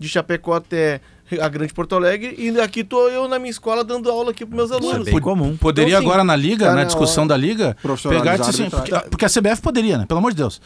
[0.00, 1.02] de Chapecó até
[1.38, 4.56] a Grande Porto Alegre, e aqui tô eu na minha escola dando aula aqui para
[4.56, 5.04] meus Isso é alunos.
[5.04, 5.54] bem comum.
[5.58, 7.28] Poderia Então, assim, agora na liga, tá na na discussão hora.
[7.28, 7.76] da liga,
[8.08, 10.06] pegar e assim, porque, porque a CBF poderia, né?
[10.06, 10.62] Pelo amor de Deus.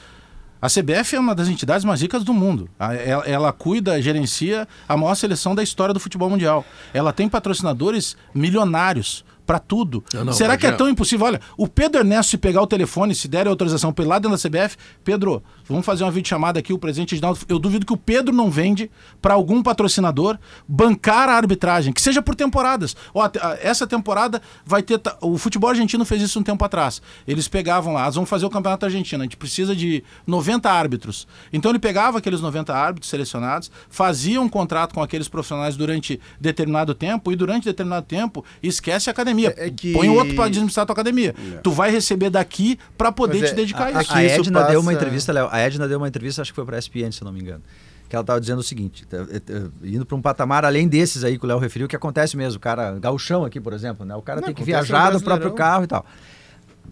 [0.61, 2.68] A CBF é uma das entidades mais ricas do mundo.
[2.78, 6.64] Ela, ela cuida, gerencia a maior seleção da história do futebol mundial.
[6.92, 10.05] Ela tem patrocinadores milionários para tudo.
[10.12, 11.24] Não, não, Será que é tão impossível?
[11.26, 14.42] Olha, o Pedro Ernesto, se pegar o telefone, se der a autorização lá dentro da
[14.49, 17.40] CBF, Pedro, vamos fazer uma videochamada aqui, o presidente Edinaldo.
[17.49, 18.90] Eu duvido que o Pedro não vende
[19.22, 20.38] para algum patrocinador
[20.68, 22.94] bancar a arbitragem, que seja por temporadas.
[23.14, 25.01] Ó, te- a- essa temporada vai ter.
[25.22, 27.01] O futebol argentino fez isso um tempo atrás.
[27.26, 31.26] Eles pegavam lá, "Ah, vamos fazer o campeonato argentino, a gente precisa de 90 árbitros.
[31.53, 36.94] Então ele pegava aqueles 90 árbitros selecionados, fazia um contrato com aqueles profissionais durante determinado
[36.94, 39.38] tempo, e durante determinado tempo esquece a academia.
[39.47, 41.34] É- é que- Põe outro para administrar a tua academia.
[41.62, 44.12] Tu vai receber daqui para poder te é- dedicar a a- isso.
[44.14, 45.49] A Edna deu uma passa- entrevista, Léo.
[45.51, 47.62] A Edna deu uma entrevista, acho que foi para a ESPN, se não me engano.
[48.09, 51.24] Que ela estava dizendo o seguinte: tá, é, é, indo para um patamar além desses
[51.24, 52.57] aí que o Léo referiu, que acontece mesmo.
[52.57, 54.14] O cara, gauchão aqui, por exemplo, né?
[54.16, 56.07] O cara Não, tem que viajar do próprio carro e tal.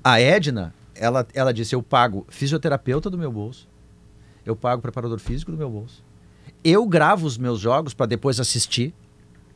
[0.05, 3.67] A Edna, ela, ela disse: Eu pago fisioterapeuta do meu bolso,
[4.45, 6.05] eu pago preparador físico do meu bolso,
[6.63, 8.93] eu gravo os meus jogos para depois assistir.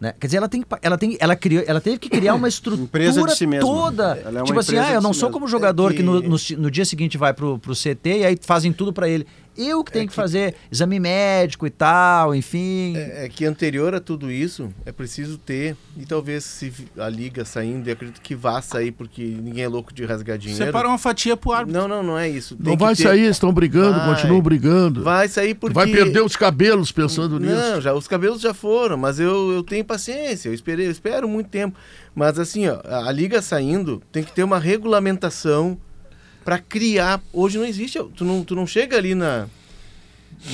[0.01, 0.15] Né?
[0.19, 3.23] Quer dizer, ela tem ela tem, ela criou, ela teve que criar uma estrutura Empresa
[3.23, 3.69] de si mesma.
[3.69, 4.17] toda.
[4.17, 5.33] É tipo assim, ah, eu não si sou mesma.
[5.41, 8.07] como jogador É que, no, que- no, ci- no dia seguinte vai pro, pro CT
[8.21, 9.27] e aí fazem tudo pra ele.
[9.67, 12.95] Eu que tenho que fazer exame médico e tal, enfim.
[12.97, 17.45] É, é que anterior a tudo isso, é preciso ter, e talvez se a liga
[17.45, 20.65] saindo, e acredito que vá sair, porque ninguém é louco de rasgar dinheiro.
[20.65, 21.81] Separa uma fatia pro árbitro.
[21.81, 22.57] Não, não, não é isso.
[22.57, 24.15] Tem Não que vai ter- sair, estão brigando, Vai.
[24.15, 25.03] continuam brigando.
[25.03, 25.75] Vai sair porque...
[25.75, 27.55] Vai perder os cabelos pensando nisso.
[27.55, 31.29] Não, já, os cabelos já foram, mas eu, eu tenho paciência, eu, esperei, eu espero
[31.29, 31.77] muito tempo.
[32.15, 35.79] Mas assim, ó, a, a liga saindo tem que ter uma regulamentação
[36.45, 37.21] para criar.
[37.33, 39.47] Hoje não existe, tu não, tu não chega ali na.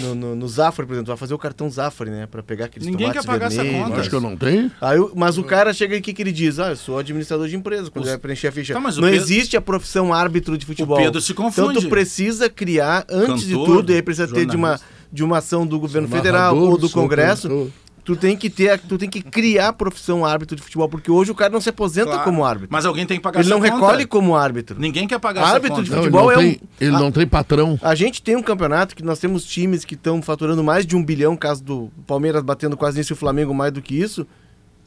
[0.00, 2.26] No, no, no Zafari, por exemplo, tu vai fazer o cartão Zafari, né?
[2.26, 3.86] Pra pegar aqueles Ninguém tomates quer pagar essa vermelhos.
[3.88, 4.00] conta.
[4.00, 4.72] Acho que eu não tenho.
[4.80, 7.54] Aí, o- mas o cara chega aqui que ele diz, ah, eu sou administrador de
[7.54, 8.72] empresa, quando Os- vai preencher a ficha.
[8.74, 10.96] Tá, mas o não Pedro- existe a profissão árbitro de futebol.
[10.98, 11.70] Pedro se confunde.
[11.78, 14.86] Então tu precisa criar, antes de Cantor, tudo, e aí precisa ter de uma, jornalista.
[15.12, 17.70] de uma ação do governo federal ou do Congresso, cantor.
[18.06, 21.30] Tu tem que ter, tu tem que criar a profissão árbitro de futebol, porque hoje
[21.32, 22.22] o cara não se aposenta Claro.
[22.24, 22.68] como árbitro.
[22.70, 23.74] Mas alguém tem que pagar Ele não conta.
[23.74, 24.78] recolhe como árbitro.
[24.80, 26.98] Ninguém quer pagar Árbitro de Não, ele futebol não é tem, um- ele Ah.
[27.00, 27.78] não tem patrão.
[27.82, 31.04] A gente tem um campeonato que nós temos times que estão faturando mais de um
[31.04, 34.24] bilhão, caso do Palmeiras batendo quase nisso e o Flamengo mais do que isso,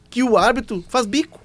[0.09, 1.39] que o árbitro faz bico,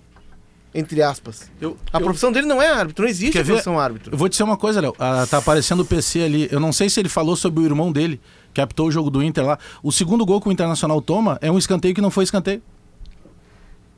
[0.72, 1.50] entre aspas.
[1.60, 3.48] Eu- A eu- profissão dele não é árbitro, não existe Quer a ver?
[3.52, 4.12] profissão árbitro.
[4.14, 4.94] Eu vou te dizer uma coisa, Léo.
[4.98, 6.48] Ah, tá aparecendo o PC ali.
[6.50, 8.20] Eu não sei se ele falou sobre o irmão dele,
[8.54, 9.58] que apitou o jogo do Inter lá.
[9.82, 12.62] O segundo gol que o Internacional toma é um escanteio que não foi escanteio.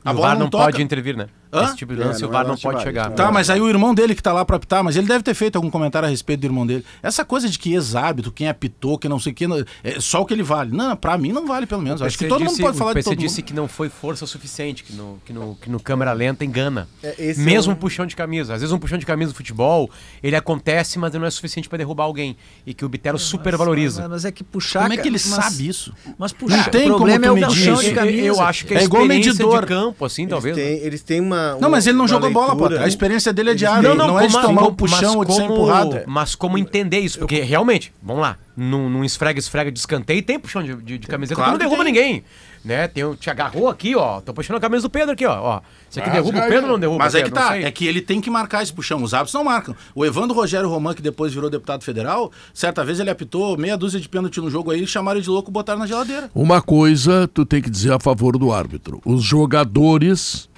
[0.03, 1.27] A o bola VAR não não pode intervir, né?
[1.51, 1.63] Hã?
[1.65, 3.09] Esse tipo de É, lance não o é VAR não lance pode VAR, chegar.
[3.09, 5.23] não Tá, mas aí o irmão dele que tá lá pra apitar, mas ele deve
[5.23, 6.83] ter feito algum comentário a respeito do irmão dele.
[7.01, 10.21] Essa coisa de que ex-hábito, quem apitou, que não sei o que, não- é só
[10.21, 10.75] o que ele vale.
[10.75, 12.01] Não, pra mim não vale pelo menos.
[12.01, 13.45] O Acho que todo mundo disse- pode falar o de todo disse mundo.
[13.47, 16.87] que não foi força suficiente, que no, que no, que no câmera lenta engana.
[17.01, 18.53] É, esse Mesmo é um um- puxão de camisa.
[18.53, 19.89] Às vezes um puxão de camisa no futebol,
[20.21, 22.35] ele acontece, mas ele não é suficiente pra derrubar alguém.
[22.65, 24.01] E que o Bitero supervaloriza.
[24.03, 24.81] Mas, mas é que puxar.
[24.81, 25.93] Como é que ele mas- sabe isso?
[26.17, 26.57] Mas puxar.
[26.57, 28.25] Não tem o problema como é tu o medir puxão de Eu, camisa.
[28.25, 29.61] eu acho que a É igual medidor.
[29.61, 30.55] de campo, assim, talvez.
[30.55, 32.85] têm, eles têm uma, Não, mas ele não uma joga bola, leitura- Potter.
[32.85, 33.89] A experiência dele é diária.
[33.89, 35.53] têm- Não, não é de como- tomar o como- puxão mas ou de ser como-
[35.53, 36.01] empurrado.
[36.07, 37.19] Mas como entender isso?
[37.19, 41.35] Porque realmente, vamos lá, num, num esfrega-esfrega de escanteio tem puxão de, de, de camiseta,
[41.35, 41.93] Claro que não que derruba tem.
[41.93, 42.23] ninguém.
[42.65, 42.85] Né?
[42.89, 44.19] Tem, te agarrou aqui, ó.
[44.19, 45.39] Tô puxando a camisa do Pedro aqui, ó.
[45.41, 45.61] ó.
[45.89, 47.39] Você aqui derruba o Pedro ou não derruba Mas o é que Pedro?
[47.39, 47.63] Não tá, sei.
[47.63, 49.01] é que ele tem que marcar esse puxão.
[49.01, 49.73] Os árbitros não marcam.
[49.95, 54.01] O Evandro Rogério Roman, que depois virou deputado federal, certa vez ele apitou meia dúzia
[54.01, 56.29] de pênalti no jogo aí, chamaram ele de louco e botaram na geladeira.
[56.35, 58.99] Uma coisa tu tem que dizer a favor do árbitro.
[59.05, 60.49] Os jogadores,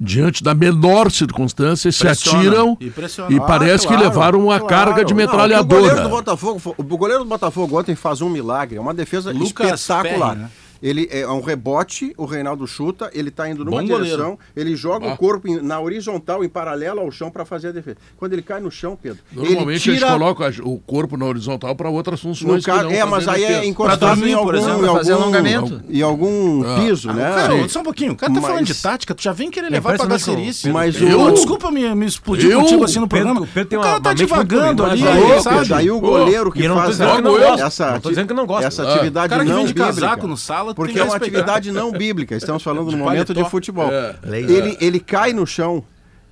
[0.00, 3.46] diante da menor circunstância, se atiram e e, pressionam.
[3.46, 4.66] parece que claro, levaram uma claro.
[4.66, 6.08] carga de Não, o goleiro do metralhadora.
[6.08, 10.36] Botafogo, o goleiro do Botafogo ontem faz um milagre, é uma defesa Lucas espetacular.
[10.36, 10.50] Né?
[10.82, 14.38] Ele é um rebote, o Reinaldo chuta, ele tá indo numa Bom direção, goleiro.
[14.56, 17.98] ele joga o corpo em- na horizontal, em paralelo ao chão para fazer a defesa.
[18.16, 21.74] Quando ele cai no chão, Pedro, Normalmente ele tira eles colocam o corpo na horizontal
[21.76, 22.64] para outras no funções.
[22.64, 22.82] que ca...
[22.82, 25.24] não É, mas fazer aí é encostado dormir, em por algum, exemplo, em fazer algum,
[25.24, 25.82] alongamento.
[25.90, 26.80] em algum Ah.
[26.80, 27.30] piso, né?
[27.34, 28.12] Cara, só um pouquinho.
[28.12, 30.62] O cara tá Mas- falando de tática, tu já vem querer levar o gacerice.
[30.62, 32.60] Pedro- Mas eu, o- desculpa me, me explodir Eu?
[32.62, 33.40] contigo assim no Pedro- programa.
[33.46, 35.58] o Pedro tem o cara tá divagando bem, ali, sabe?
[35.60, 38.28] Pedro, aí o goleiro que eu faz dizendo que não essa, essa, Não tô dizendo
[38.28, 38.66] que não gosto.
[38.66, 38.94] essa Ah.
[38.94, 39.92] atividade O cara que não vem de bíblica.
[39.94, 41.38] casaco no sala, Porque tem é uma respeitar.
[41.40, 42.34] atividade não bíblica.
[42.36, 43.42] Estamos falando De no momento paletó.
[43.44, 43.90] de futebol.
[43.92, 44.16] É.
[44.38, 45.84] Ele, ele cai no chão,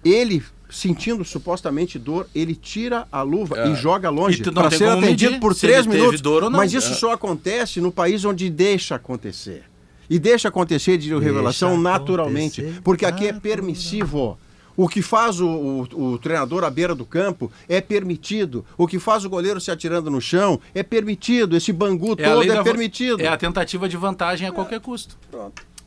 [0.05, 5.55] ele sentindo supostamente dor, ele tira a luva e joga longe para ser atendido por
[5.55, 6.21] se três minutos.
[6.21, 6.59] dor ou não.
[6.59, 6.95] Mas isso É.
[6.95, 9.63] só acontece no país onde deixa acontecer.
[10.11, 14.39] E deixa acontecer de revelação naturalmente, porque aqui é permissivo.
[14.79, 18.65] O que faz o, o- o treinador à beira do campo é permitido.
[18.77, 21.57] O que faz o goleiro se atirando no chão é permitido.
[21.57, 23.21] Esse bangu É todo é da- permitido.
[23.21, 25.19] É a tentativa de vantagem a qualquer custo.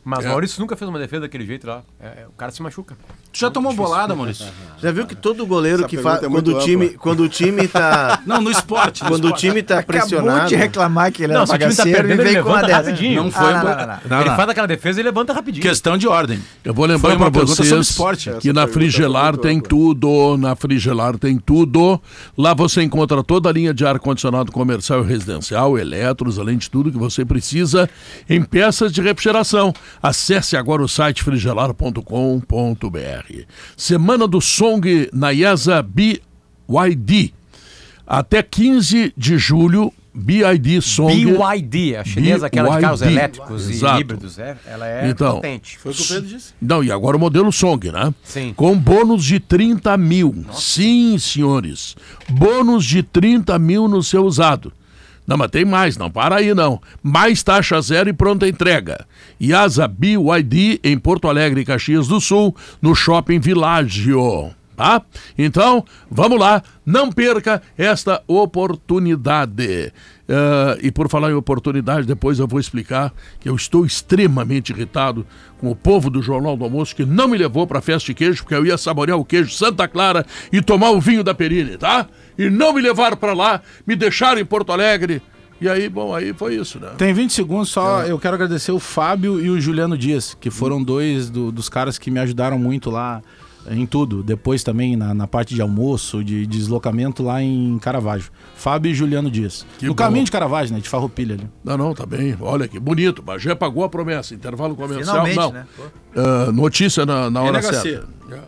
[0.04, 0.28] Mas É.
[0.28, 1.82] o Maurício nunca fez uma defesa daquele jeito lá.
[1.98, 2.94] É, é, o cara se machuca.
[3.32, 4.46] Tu já tomou bolada, Maurício?
[4.82, 6.24] Já viu que todo goleiro Essa que faz.
[6.24, 6.98] é quando, o time, ampla.
[6.98, 8.20] quando o time tá.
[8.26, 9.04] Não, no esporte.
[9.04, 9.46] no quando o esporte.
[9.46, 10.48] time tá Acabou pressionado.
[10.48, 12.62] de reclamar que ele Não, era o tá bagaceiro e perdendo, ele veio com uma
[12.62, 12.74] dessa.
[12.90, 13.22] rapidinho.
[13.22, 13.52] Não foi.
[13.52, 15.62] Ah, não, não, não, ele faz aquela defesa e levanta rapidinho.
[15.62, 16.40] Questão de ordem.
[16.64, 18.28] Eu vou lembrar para vocês esporte.
[18.40, 19.68] que Essa na foi Frigelar tem ampla.
[19.68, 22.00] tudo, na Frigelar tem tudo.
[22.36, 26.90] Lá você encontra toda a linha de ar-condicionado comercial e residencial, eletros, além de tudo
[26.90, 27.88] que você precisa
[28.28, 29.72] em peças de refrigeração.
[30.02, 33.21] Acesse agora o site frigelar.com.br.
[33.76, 37.32] Semana do Song na IESA BYD.
[38.06, 41.14] Até 15 de julho, BID Song.
[41.24, 43.12] BYD, a chinesa, aquela de carros BYD.
[43.12, 43.96] elétricos Exato.
[43.96, 44.38] e híbridos.
[44.38, 45.36] É, ela é Então.
[45.36, 45.78] potente.
[45.78, 46.52] Foi o que o Pedro disse.
[46.60, 48.12] Não, e agora o modelo Song, né?
[48.22, 48.52] Sim.
[48.54, 50.44] Com bônus de 30 mil.
[50.52, 51.96] Sim, senhores.
[52.28, 54.72] Bônus de 30 mil no seu usado.
[55.26, 56.80] Não, mas tem mais, não para aí não.
[57.02, 59.06] Mais taxa zero e pronta entrega.
[59.40, 64.50] IASA BYD em Porto Alegre Caxias do Sul, no Shopping Világio.
[64.76, 65.02] Tá?
[65.36, 69.92] Então, vamos lá, não perca esta oportunidade.
[70.28, 75.26] Ah, e por falar em oportunidade, depois eu vou explicar que eu estou extremamente irritado
[75.58, 78.14] com o povo do Jornal do Almoço que não me levou para a festa de
[78.14, 81.76] queijo, porque eu ia saborear o queijo Santa Clara e tomar o vinho da Perine,
[81.76, 82.08] tá?
[82.38, 85.20] E não me levaram para lá, me deixaram em Porto Alegre.
[85.60, 86.88] E aí, bom, aí foi isso, né?
[86.98, 88.02] Tem 20 segundos só.
[88.02, 91.98] Eu quero agradecer o Fábio e o Juliano Dias, que foram dois do- dos caras
[91.98, 93.22] que me ajudaram muito lá
[93.70, 94.24] em tudo.
[94.24, 98.32] Depois também na, na parte de almoço, de, deslocamento lá em Caravaggio.
[98.56, 99.64] Fábio e Juliano Dias.
[99.78, 99.98] Que no bom.
[99.98, 100.80] caminho de Caravaggio, né?
[100.80, 101.48] De Farroupilha ali.
[101.62, 102.36] Não, não, tá bem.
[102.40, 103.22] Olha que bonito.
[103.22, 104.34] Bagé pagou a promessa.
[104.34, 105.24] Intervalo comercial.
[105.24, 105.52] Finalmente, não.
[105.52, 105.66] né?
[106.16, 107.82] Ah, notícia na, na hora NHC.
[107.82, 108.08] certa.
[108.32, 108.38] É.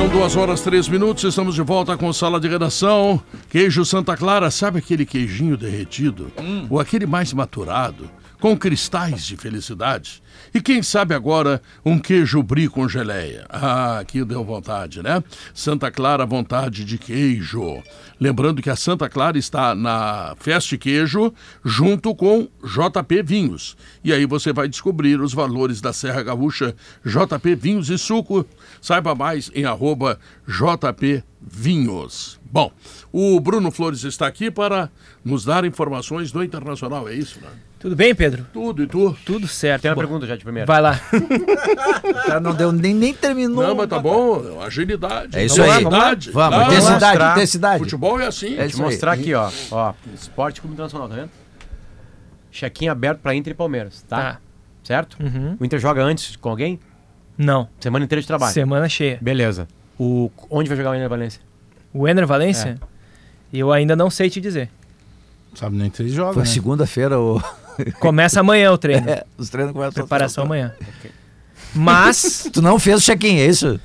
[0.00, 3.22] São duas horas três minutos, estamos de volta com sala de redação.
[3.50, 6.32] Queijo Santa Clara, sabe aquele queijinho derretido?
[6.70, 10.22] Ou aquele mais maturado, com cristais de felicidade?
[10.54, 13.44] E quem sabe agora um queijo brie com geleia?
[13.50, 15.22] Ah, que deu vontade, né?
[15.52, 17.82] Santa Clara, vontade de queijo.
[18.18, 21.32] Lembrando que a Santa Clara está na Feste Queijo
[21.62, 23.76] junto com JP Vinhos.
[24.02, 26.74] E aí você vai descobrir os valores da Serra Gaúcha
[27.04, 28.46] JP Vinhos e Suco.
[28.80, 32.40] Saiba mais em arroba JP Vinhos.
[32.44, 32.72] Bom,
[33.12, 34.90] o Bruno Flores está aqui para
[35.24, 37.48] nos dar informações do Internacional, é isso, né?
[37.78, 38.46] Tudo bem, Pedro?
[38.52, 39.16] Tudo e tu?
[39.24, 39.82] Tudo certo.
[39.82, 40.66] Tem uma Bom, pergunta já de primeira.
[40.66, 41.00] Vai lá.
[42.10, 43.62] O cara não deu nem, nem terminou.
[43.62, 45.36] Não, mas tá bom, agilidade.
[45.36, 45.84] É isso Vamos lá, aí.
[45.84, 46.30] Agilidade.
[46.30, 47.32] Vamos, intensidade, mostrar.
[47.32, 47.78] intensidade.
[47.78, 48.58] Futebol é assim.
[48.58, 48.80] É te aí.
[48.80, 49.50] mostrar aqui, ó.
[49.70, 51.30] Ó, Esporte Clube Internacional, tá vendo?
[52.50, 54.16] Chequinho aberto pra Inter e Palmeiras, tá?
[54.16, 54.38] Tá.
[54.82, 55.16] Certo?
[55.22, 55.56] Uhum.
[55.58, 56.80] O Inter joga antes com alguém?
[57.40, 57.66] Não.
[57.80, 58.52] Semana inteira de trabalho.
[58.52, 59.18] Semana cheia.
[59.18, 59.66] Beleza.
[59.98, 61.40] O, onde vai jogar o Inter Valência?
[61.90, 62.78] O Ener Valência?
[63.50, 64.68] Eu ainda não sei te dizer.
[65.54, 66.34] Sabe nem que eles jogam.
[66.34, 66.48] Foi né?
[66.48, 67.42] segunda-feira o...
[67.98, 69.08] Começa amanhã o treino.
[69.08, 70.74] é, os treinos começam Preparação amanhã.
[71.74, 73.80] Mas, Tu não fez o check-in, é isso?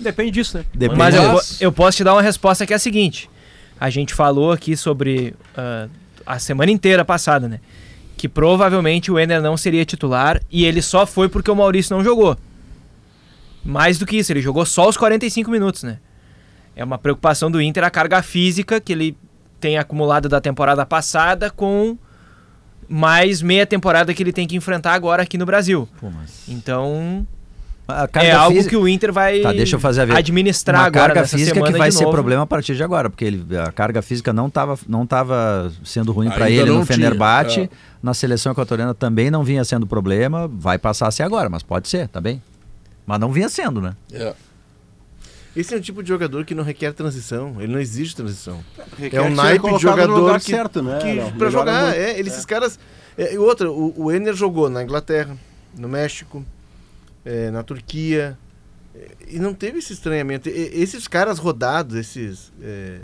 [0.00, 0.64] Depende disso, né?
[0.72, 0.98] Depende.
[0.98, 3.28] mas eu, eu posso te dar uma resposta que é a seguinte.
[3.78, 5.88] A gente falou aqui sobre ah,
[6.24, 7.60] a semana inteira passada, né?
[8.16, 12.02] Que provavelmente o Ener não seria titular e ele só foi porque o Maurício não
[12.02, 12.38] jogou.
[13.64, 15.98] Mais do que isso, ele jogou só os 45 minutos, né?
[16.76, 19.16] É uma preocupação do Inter a carga física que ele
[19.60, 21.96] tem acumulado da temporada passada com
[22.88, 25.88] mais meia temporada que ele tem que enfrentar agora aqui no Brasil.
[25.98, 26.46] Pô, mas...
[26.48, 27.26] Então,
[27.88, 30.16] A é algo física- que o Inter vai Tá, deixa eu fazer a ver.
[30.16, 32.12] administrar Uma agora carga nessa física semana que vai ser novo.
[32.12, 36.12] problema a partir de agora, porque ele, a carga física não estava não tava sendo
[36.12, 37.68] ruim para ele no Fenerbahçe, é.
[38.02, 41.88] na seleção equatoriana também não vinha sendo problema, vai passar a ser agora, mas pode
[41.88, 42.42] ser, tá bem?
[43.06, 43.94] Mas não vinha sendo, né?
[44.12, 44.34] É.
[45.56, 48.64] Esse é um tipo de jogador que não requer transição, ele não exige transição.
[48.98, 50.98] Requer É um naipe de jogador lugar que, certo, né?
[50.98, 51.96] que Melhora jogar, muito.
[51.96, 52.78] é, ele- esses caras...
[53.16, 55.36] é, e outra, o, o Ener jogou na Inglaterra,
[55.78, 56.44] no México,
[57.24, 58.36] é, na Turquia,
[58.96, 60.48] é, e não teve esse estranhamento.
[60.48, 62.98] E- esses caras rodados, esses é,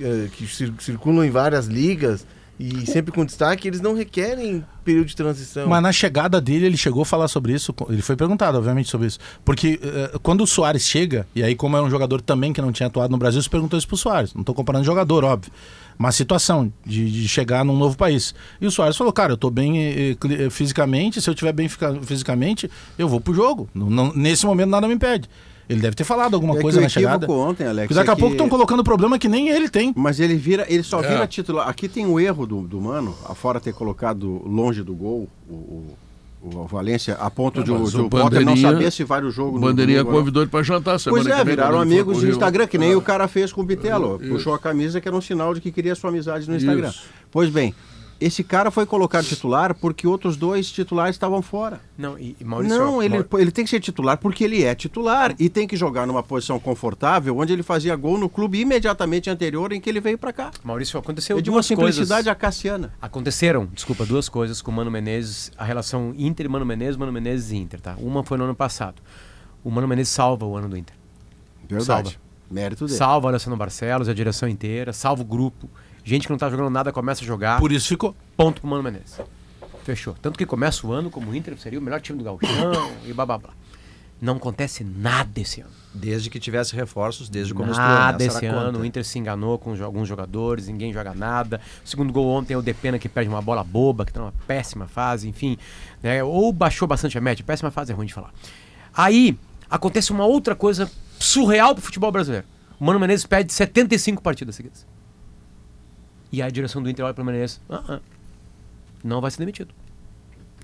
[0.00, 2.26] é, que cir- circulam em várias ligas
[2.58, 5.68] e sempre com destaque, eles não requerem período de transição.
[5.68, 7.72] Mas na chegada dele, ele chegou a falar sobre isso.
[7.88, 9.18] Ele foi perguntado, obviamente, sobre isso.
[9.44, 12.72] Porque eh, quando o Soares chega, e aí, como era um jogador também que não
[12.72, 14.34] tinha atuado no Brasil, se perguntou isso pro Soares.
[14.34, 15.52] Não tô comparando jogador, óbvio.
[15.96, 18.34] Mas situação de, de chegar num novo país.
[18.60, 21.20] E o Soares falou: Cara, eu tô bem eh, eh, fisicamente.
[21.20, 21.68] Se eu tiver bem
[22.02, 23.68] fisicamente, eu vou pro jogo.
[23.74, 25.28] Não- não- nesse momento, nada me impede.
[25.68, 27.30] Ele deve ter falado alguma É coisa na chegada.
[27.30, 27.88] ontem, Alex.
[27.88, 29.92] Porque daqui é a pouco que- estão colocando problema que nem ele tem.
[29.94, 31.08] Mas ele vira, ele só É.
[31.08, 31.68] vira titular.
[31.68, 35.96] Aqui tem um erro do, do Mano, afora ter colocado longe do gol o, o,
[36.42, 39.22] o Valência, a ponto É, de, o- de o o Potter não saber se vai
[39.22, 42.22] o jogo O no Bandeirinha domingo convidou ele pra jantar semana Pois é, viraram amigos
[42.22, 42.30] no.
[42.30, 42.98] Instagram, que nem Ah.
[42.98, 44.18] o cara fez com o Bitelo.
[44.18, 46.88] Puxou a camisa que era um sinal de que queria sua amizade no Instagram.
[46.88, 47.02] Isso.
[47.30, 47.74] Pois bem,
[48.20, 51.80] esse cara foi colocado titular porque outros dois titulares estavam fora.
[51.96, 52.76] Não, e, e Maurício...
[52.76, 55.76] não, ele, Mau- ele tem que ser titular porque ele é titular e tem que
[55.76, 60.00] jogar numa posição confortável onde ele fazia gol no clube imediatamente anterior em que ele
[60.00, 60.50] veio para cá.
[60.64, 62.28] Maurício, aconteceu É de uma simplicidade coisas.
[62.28, 62.92] acaciana.
[63.00, 67.52] Aconteceram, desculpa, duas coisas com o Mano Menezes, a relação Inter Mano Menezes, Mano Menezes
[67.52, 67.94] e Inter, tá?
[67.98, 69.00] Uma foi no ano passado.
[69.62, 70.94] O Mano Menezes salva o ano do Inter.
[71.68, 71.86] Verdade.
[72.10, 72.12] Salva.
[72.50, 72.96] Mérito dele.
[72.96, 75.68] Salva o Alessandro Barcelos, a direção inteira, salva o grupo.
[76.04, 77.58] Gente que não tá jogando nada começa a jogar.
[77.60, 78.14] Por isso ficou.
[78.36, 79.20] Ponto pro Mano Menezes.
[79.84, 80.14] Fechou.
[80.20, 83.12] Tanto que começa o ano como o Inter seria o melhor time do Gauchão e
[83.12, 83.50] blá blá blá.
[84.20, 85.70] Não acontece nada esse ano.
[85.94, 87.94] Desde que tivesse reforços, desde o começo do ano.
[87.94, 88.66] Nada esse ano.
[88.66, 88.78] conta.
[88.78, 91.60] O Inter se enganou com alguns jogadores, ninguém joga nada.
[91.84, 94.34] O segundo gol ontem é o Depena que perde uma bola boba, que tá numa
[94.46, 95.56] péssima fase, enfim.
[96.02, 96.22] né?
[96.22, 97.44] Ou baixou bastante a média.
[97.46, 98.32] Péssima fase é ruim de falar.
[98.92, 99.38] Aí
[99.70, 102.46] acontece uma outra coisa surreal pro futebol brasileiro.
[102.80, 104.84] O Mano Menezes perde 75 partidas seguidas.
[106.30, 107.60] E a direção do Inter olha pro Menezes.
[107.70, 108.00] "Ah,
[109.02, 109.74] não vai ser demitido.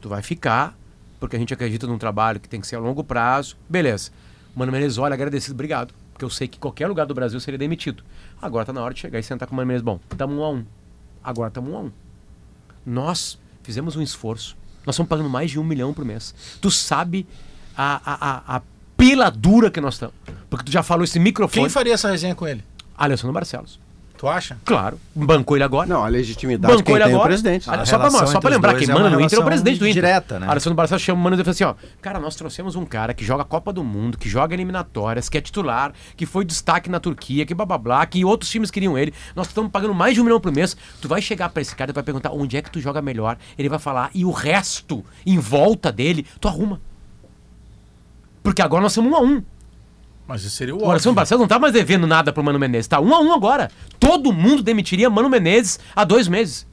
[0.01, 0.77] Tu vai ficar,
[1.19, 3.57] porque a gente acredita num trabalho que tem que ser a longo prazo.
[3.69, 4.11] Beleza.
[4.55, 5.95] O Mano Menezes olha agradecido, obrigado.
[6.13, 8.05] Porque eu sei que qualquer lugar do Brasil seria demitido.
[8.41, 9.85] Agora tá na hora de chegar e sentar com o Mano Menezes.
[9.85, 10.65] Bom, estamos um a um.
[11.23, 11.93] Agora estamos um a um.
[12.87, 14.55] Nós fizemos um esforço
[14.85, 16.35] Nós estamos pagando mais de um milhão por mês.
[16.61, 17.27] Tu sabe
[17.75, 18.63] a, a, a, a
[18.97, 20.15] pila dura que nós estamos.
[20.51, 21.63] Porque tu já falou esse microfone.
[21.63, 22.63] Quem faria essa resenha com ele?
[22.97, 23.81] Alessandro Barcelos.
[24.25, 24.57] Tu acha?
[24.65, 24.99] Claro.
[25.15, 25.87] Bancou ele agora.
[25.87, 27.29] Não, a legitimidade Bancou quem ele tem é o agora.
[27.29, 27.69] presidente.
[27.69, 29.79] Olha, A só pra, só pra lembrar, quem é manda no Inter é o presidente
[29.79, 29.93] do Inter.
[30.03, 30.47] direta, né?
[30.49, 33.23] Alessandro Barcelos chama o Mano e fala assim, ó, cara, nós trouxemos um cara que
[33.23, 37.45] joga Copa do Mundo, que joga eliminatórias, que é titular, que foi destaque na Turquia,
[37.45, 39.13] que blá blá blá, que outros times queriam ele.
[39.37, 40.75] Nós estamos pagando mais de um milhão por mês.
[41.03, 43.37] Tu vai chegar pra esse cara e vai perguntar onde é que tu joga melhor.
[43.59, 46.81] Ele vai falar, e o resto, em volta dele, tu arruma.
[48.43, 49.43] Porque agora nós somos um a um.
[50.27, 51.13] Mas isso seria o O óbvio.
[51.13, 52.89] Barcelos não tá mais devendo nada pro Mano Menezes.
[52.89, 53.71] Tá um a um agora.
[54.01, 56.67] Todo mundo demitiria Mano Menezes há dois meses.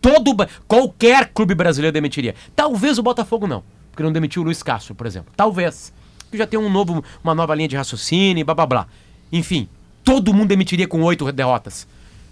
[0.00, 0.34] Todo,
[0.66, 2.34] qualquer clube brasileiro demitiria.
[2.54, 3.64] Talvez o Botafogo não.
[3.90, 5.32] Porque não demitiu o Luiz Castro, por exemplo.
[5.36, 5.92] Talvez.
[6.24, 8.86] Porque já tem um novo, uma nova linha de raciocínio e blá blá blá.
[9.32, 9.68] Enfim,
[10.04, 11.86] todo mundo demitiria com oito derrotas.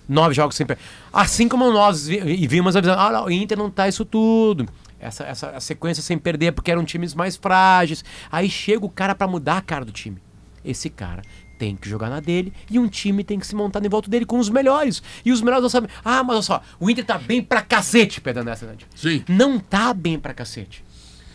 [0.09, 0.83] Nove jogos sem perder.
[1.13, 4.69] Assim como nós vi- e vimos avisando, ah, não, o Inter não tá isso tudo.
[5.01, 8.05] Essa, essa sequência sem perder porque eram times mais frágeis.
[8.31, 10.19] Aí chega o cara pra mudar a cara do time.
[10.67, 11.23] Esse cara
[11.59, 14.27] tem que jogar na dele e um time tem que se montar em volta dele
[14.27, 15.03] com os melhores.
[15.25, 15.89] E os melhores não sabem.
[16.05, 18.87] Ah, mas olha só, o Inter tá bem pra cacete, Pedro nessa, Nandy.
[18.95, 19.25] Sim.
[19.29, 20.85] Não tá bem pra cacete.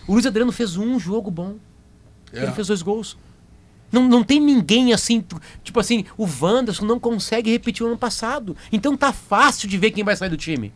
[0.07, 1.55] O Luiz Adriano fez um jogo bom.
[2.33, 2.43] É.
[2.43, 3.17] Ele fez dois gols.
[3.91, 5.23] Não, não tem ninguém assim,
[5.63, 8.55] tipo assim, o Wanderson não consegue repetir o ano passado.
[8.71, 10.71] Então tá fácil de ver quem vai sair do time.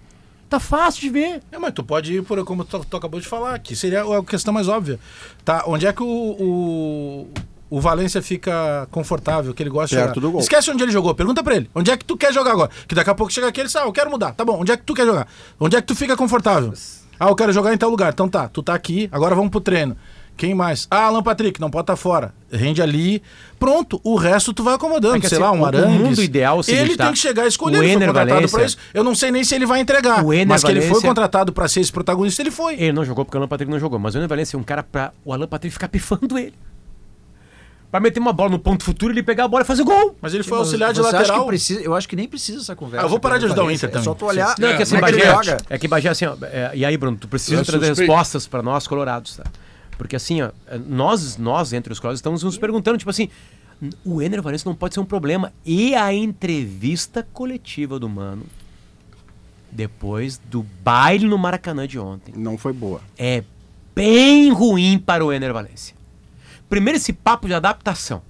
[0.49, 1.41] Tá fácil de ver.
[1.51, 4.23] É, mas tu pode ir por como tu, tu acabou de falar, que seria a
[4.23, 4.99] questão mais óbvia.
[5.43, 7.29] Tá, onde é que o, o,
[7.75, 10.31] o Valência fica confortável, que ele gosta Perto de do jogar?
[10.33, 10.41] gol.
[10.41, 11.69] Esquece onde ele jogou, pergunta pra ele.
[11.75, 12.69] Onde é que tu quer jogar agora?
[12.87, 14.31] Que daqui a pouco chega aqui ele diz, ah, eu quero mudar.
[14.33, 15.27] Tá bom, onde é que tu quer jogar?
[15.59, 16.73] Onde é que tu fica confortável?
[17.19, 18.13] Ah, eu quero jogar em tal lugar.
[18.13, 19.95] Então tá, tu tá aqui, agora vamos pro treino.
[20.37, 20.85] Quem mais?
[20.91, 22.33] Ah, Alan Patrick, não pode estar fora.
[22.51, 23.23] Rende ali.
[23.57, 25.15] Pronto, o resto tu vai acomodando.
[25.15, 25.97] É que sei assim, lá, um o- o Arangues.
[25.99, 27.05] mundo ideal seguinte, Ele tá?
[27.05, 27.77] tem que chegar e escolher.
[27.77, 28.77] O Ele foi Ener contratado Valencia- pra isso.
[28.93, 30.25] Eu não sei nem se ele vai entregar.
[30.25, 32.73] O Ener mas que ele foi contratado pra ser esse protagonista, ele foi.
[32.73, 33.97] Ele não jogou porque o Alan Patrick não jogou.
[33.97, 36.53] Mas o Ener Valencia é um cara pra o Alan Patrick ficar pifando ele.
[37.95, 40.17] Pra meter uma bola no ponto futuro, ele pegar a bola e fazer gol.
[40.21, 41.39] Mas ele foi Mas auxiliar de lateral.
[41.43, 43.05] que precisa, eu acho que nem precisa essa conversa.
[43.05, 43.71] Ah, eu vou parar de ajudar o.
[43.71, 44.15] Inter É só também.
[44.15, 44.53] tu olhar.
[44.59, 47.15] Não, é que assim, é Bagé, é que Bagé, assim, ó, é, e aí, Bruno,
[47.15, 48.11] tu precisa Eu trazer suspeito.
[48.11, 49.45] respostas pra nós, colorados, tá?
[49.97, 50.49] Porque assim, ó,
[50.85, 53.29] nós, nós, entre os colorados, estamos nos perguntando, tipo assim,
[54.03, 55.53] o Ener Valencia não pode ser um problema.
[55.65, 58.43] E a entrevista coletiva do Mano,
[59.71, 62.99] depois do baile no Maracanã de ontem, Não foi boa.
[63.17, 63.41] é
[63.95, 65.95] bem ruim para o Ener Valencia.
[66.69, 68.21] Primeiro esse papo de adaptação.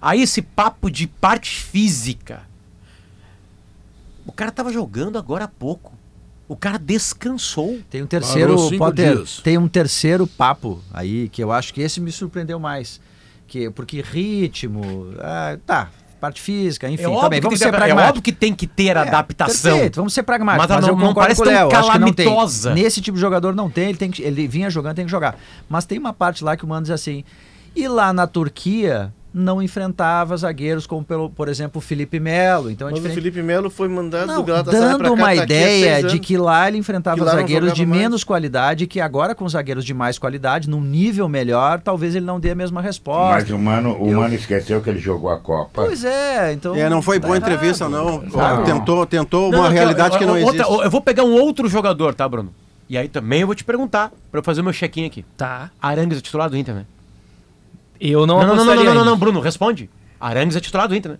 [0.00, 2.42] Aí esse papo de parte física.
[4.26, 5.92] O cara tava jogando agora há pouco.
[6.48, 7.80] O cara descansou.
[7.90, 12.12] Tem um terceiro, Potter, tem um terceiro papo aí que eu acho que esse me
[12.12, 13.00] surpreendeu mais.
[13.48, 14.82] Que, porque ritmo,
[15.18, 15.90] ah, tá,
[16.20, 17.40] parte física, enfim, é, óbvio também.
[17.40, 19.72] que Vamos tem ser que, é óbvio que tem que ter É, adaptação.
[19.72, 20.68] Perfeito, vamos ser pragmáticos.
[20.68, 21.68] Mas Mas, não- não parece tão Léo.
[21.68, 22.74] Que calamitosa.
[22.74, 25.36] Nesse tipo de jogador não tem, ele, tem que, ele vinha jogando, tem que jogar.
[25.68, 27.24] Mas tem uma parte lá que o Mano diz assim.
[27.74, 32.70] E lá na Turquia não enfrentava zagueiros como, pelo, por exemplo, o Felipe Melo.
[32.70, 33.22] Então é Mas o diferente.
[33.22, 36.18] Felipe Melo foi mandado Não, do Galatasaray dando cá, uma tá aqui há ideia de
[36.18, 38.00] que lá ele enfrentava não zagueiros de mais.
[38.00, 42.24] menos qualidade e que agora com zagueiros de mais qualidade, num nível melhor, talvez ele
[42.24, 43.34] não dê a mesma resposta.
[43.34, 45.82] Mas o Mano, o Eu- Mano esqueceu que ele jogou a Copa.
[45.84, 46.74] Pois é, então.
[46.74, 47.52] É, não foi tá boa errado.
[47.52, 48.30] entrevista, não.
[48.30, 48.64] Sabe?
[48.64, 50.82] Tentou, tentou Não, uma realidade que não outra- existe.
[50.84, 52.54] eu vou pegar um outro jogador, tá, Bruno?
[52.88, 55.24] E aí também eu vou te perguntar, pra eu fazer o meu check-in aqui.
[55.36, 55.70] Tá.
[55.82, 56.86] Arangues é titular do Inter, né?
[58.00, 59.88] Eu não Não, não, não, não, não, não, não, Bruno, responde.
[60.20, 61.18] Arangues é titular do Inter, né?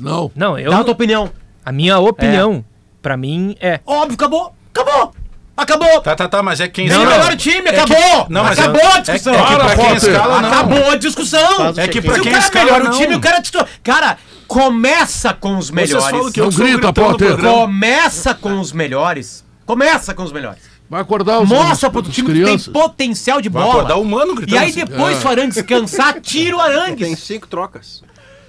[0.00, 0.30] Não.
[0.34, 1.30] Não, eu Dá a tua opinião.
[1.64, 2.64] a minha opinião
[3.02, 4.52] pra mim é Óbvio, acabou.
[4.74, 5.12] Acabou.
[5.56, 6.00] Acabou.
[6.02, 7.18] Tá, tá, tá, mas é quem Vem o escala.
[7.24, 8.26] melhor time, É que- acabou!
[8.28, 9.34] Não, mas acabou é- a discussão!
[9.34, 10.10] é que pra quem Potter.
[10.10, 10.48] escala, não.
[10.52, 11.74] Acabou a discussão!
[11.78, 12.90] É que pra Se quem o cara é escala, melhor não.
[12.90, 13.66] o time, o cara é titular.
[13.82, 16.04] Cara, começa com os melhores.
[16.10, 17.38] falam que Não eu grita, Potter.
[17.38, 19.44] Começa com os melhores.
[19.64, 20.60] Começa com os melhores.
[20.88, 22.72] Vai acordar os Mostra os- pro time que tem crianças.
[22.72, 23.74] potencial de Vai bola.
[23.78, 27.18] acordar o Mano gritando E aí depois, se o Arangues cansar, tira o Tem Arangues.
[27.18, 28.02] cinco trocas.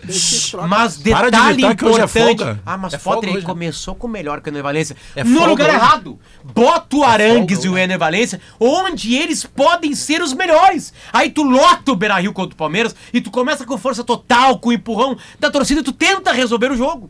[0.05, 0.69] Tem cinco trocas.
[0.69, 2.09] Mas Para de detalhe hoje é importante.
[2.37, 2.59] folga.
[2.63, 3.45] ah, mas É Potter hoje.
[3.45, 4.95] começou com o melhor que o Ener Valência.
[5.15, 5.75] É no lugar hoje.
[5.77, 6.19] errado.
[6.43, 10.93] Bota o Arangues folga e o Ener Valência onde eles podem ser os melhores.
[11.11, 14.69] Aí tu lota o Beira-Rio contra o Palmeiras e tu começa com força total, com
[14.69, 17.09] o empurrão da torcida e tu tenta resolver o jogo.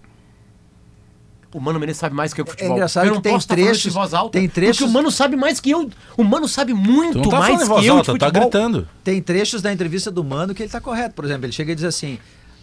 [1.54, 2.74] O Mano Menezes sabe mais que eu que futebol.
[2.76, 4.38] engraçado eu que não tem posso tá trechos- em voz alta.
[4.38, 5.90] tem trechos- Porque o Mano sabe mais que eu.
[6.18, 8.88] O Mano sabe muito Tu não tá mais que eu alta, de tá gritando.
[9.04, 11.16] Tem trechos da entrevista do Mano que ele tá correto.
[11.16, 12.20] Por exemplo, ele chega e diz assim.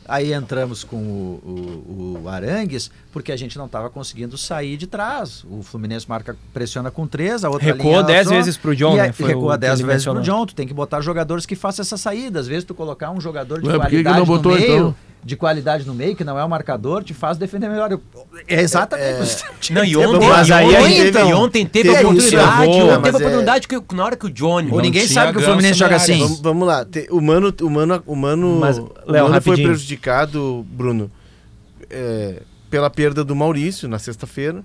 [0.07, 4.87] Aí entramos com o, o- o Arangues, porque a gente não estava conseguindo sair de
[4.87, 5.43] trás.
[5.51, 8.93] O Fluminense marca, pressiona com três, a outra Recuou linha 10 só, vezes pro John,
[8.93, 9.12] e né?
[9.12, 10.41] Foi o Recuou que 10 ele vezes pro mencionou.
[10.43, 10.47] John.
[10.47, 12.39] Tu tem que botar jogadores que façam essa saída.
[12.39, 14.59] Às vezes tu colocar um jogador de Ué, por que que qualidade não botou, no
[14.61, 14.97] meio, então?
[15.25, 17.91] De qualidade no meio, que não é o marcador, te faz defender melhor.
[17.91, 18.03] Eu-
[18.47, 21.12] É exatamente o sistema de- Não, e ontem, Mas e aí ontem, a gente teve,
[21.12, 22.70] teve- e ontem teve, teve oportunidade.
[22.70, 24.70] isso, ontem mas teve é- oportunidade que, na hora que o Johnny.
[24.70, 26.18] Ou ninguém sabe que o Fluminense joga assim.
[26.18, 26.85] Vamos, vamos lá.
[26.85, 31.11] Te- O Mano, o Mano, o Mano, Mas, o Léo, Mano foi prejudicado, Bruno,
[31.91, 34.62] é, pela perda do Maurício na sexta-feira.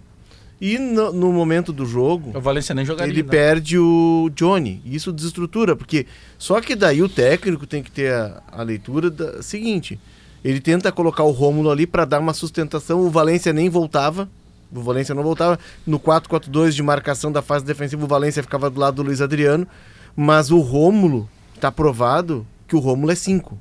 [0.62, 3.14] E no, no momento do jogo, O Valência nem jogaria.
[3.14, 3.30] ele né?
[3.30, 4.82] perde o Johnny.
[4.84, 6.06] E Isso desestrutura, porque
[6.38, 9.98] só que daí o técnico tem que ter a, a leitura da seguinte:
[10.44, 13.02] ele tenta colocar o Rômulo ali para dar uma sustentação.
[13.02, 14.30] O Valência nem voltava.
[14.74, 15.60] O Valência não voltava.
[15.86, 19.68] No 4-4-2 de marcação da fase defensiva, o Valência ficava do lado do Luiz Adriano.
[20.16, 21.30] Mas o Rômulo
[21.60, 23.58] tá provado que o Rômulo é 5.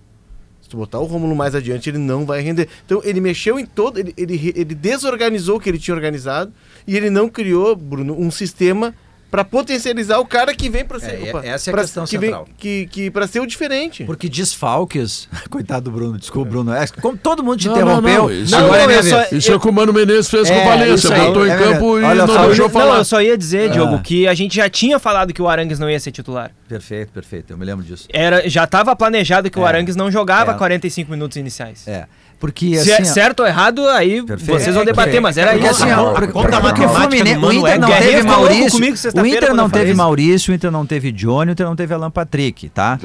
[0.62, 2.68] Se tu botar o Rômulo mais adiante, ele não vai render.
[2.85, 6.53] Então ele mexeu em todo, ele, ele, ele desorganizou o que ele tinha organizado
[6.87, 8.95] e ele não criou, Bruno, um sistema
[9.31, 12.05] para potencializar o cara que vem para ser, É, opa, essa é a pra- questão
[12.07, 12.49] que vem, central.
[12.57, 14.05] que, que para ser o diferente.
[14.05, 15.29] Porque desfalques.
[15.51, 16.72] Coitado do Bruno, desculpa, Bruno.
[16.72, 19.26] É, como todo mundo te Não, não, interrompeu, não, isso- agora Não, é eu só-.
[19.37, 21.11] Isso é o que o Mano Menezes fez com É, o Valência.
[21.14, 22.99] Botou é em campo e Olha não só, deixou Não, falar.
[22.99, 23.72] eu só ia dizer, Ah.
[23.74, 26.51] Diogo, que a gente já tinha falado que o Arangues não ia ser titular.
[26.68, 27.53] Perfeito, perfeito.
[27.53, 28.07] Eu me lembro disso.
[28.12, 29.68] Era, já estava planejado que o É.
[29.68, 30.55] Arangues não jogava É.
[30.55, 31.87] 45 minutos iniciais.
[31.87, 32.07] É.
[32.41, 33.03] Porque Se assim.
[33.03, 34.61] é ó, certo ou errado, aí Perfeito.
[34.61, 35.22] vocês vão É, debater, perfeito.
[35.24, 35.82] mas era Porque isso.
[35.82, 39.55] assim, ó, porque- a porque o Fluminense, o Inter é não teve Maurício, o Inter
[39.55, 39.95] não teve.
[39.95, 42.97] Maurício, o Inter não teve Johnny, o Inter não teve Alan Patrick, tá?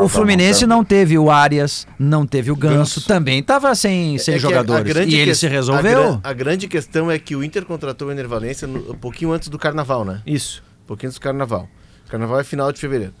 [0.00, 4.34] O Fluminense tá não teve o Arias, não teve o Ganso, também tava sem, sem
[4.34, 4.84] É a- a jogadores.
[4.94, 6.02] grande e ele que- se A, resolveu.
[6.02, 9.32] gran- a grande questão é que o Inter contratou o Ener Valência no- um pouquinho
[9.32, 10.20] antes do Carnaval, né?
[10.24, 10.62] Isso.
[10.84, 11.68] Um pouquinho antes do Carnaval.
[12.06, 13.12] O Carnaval é final de fevereiro.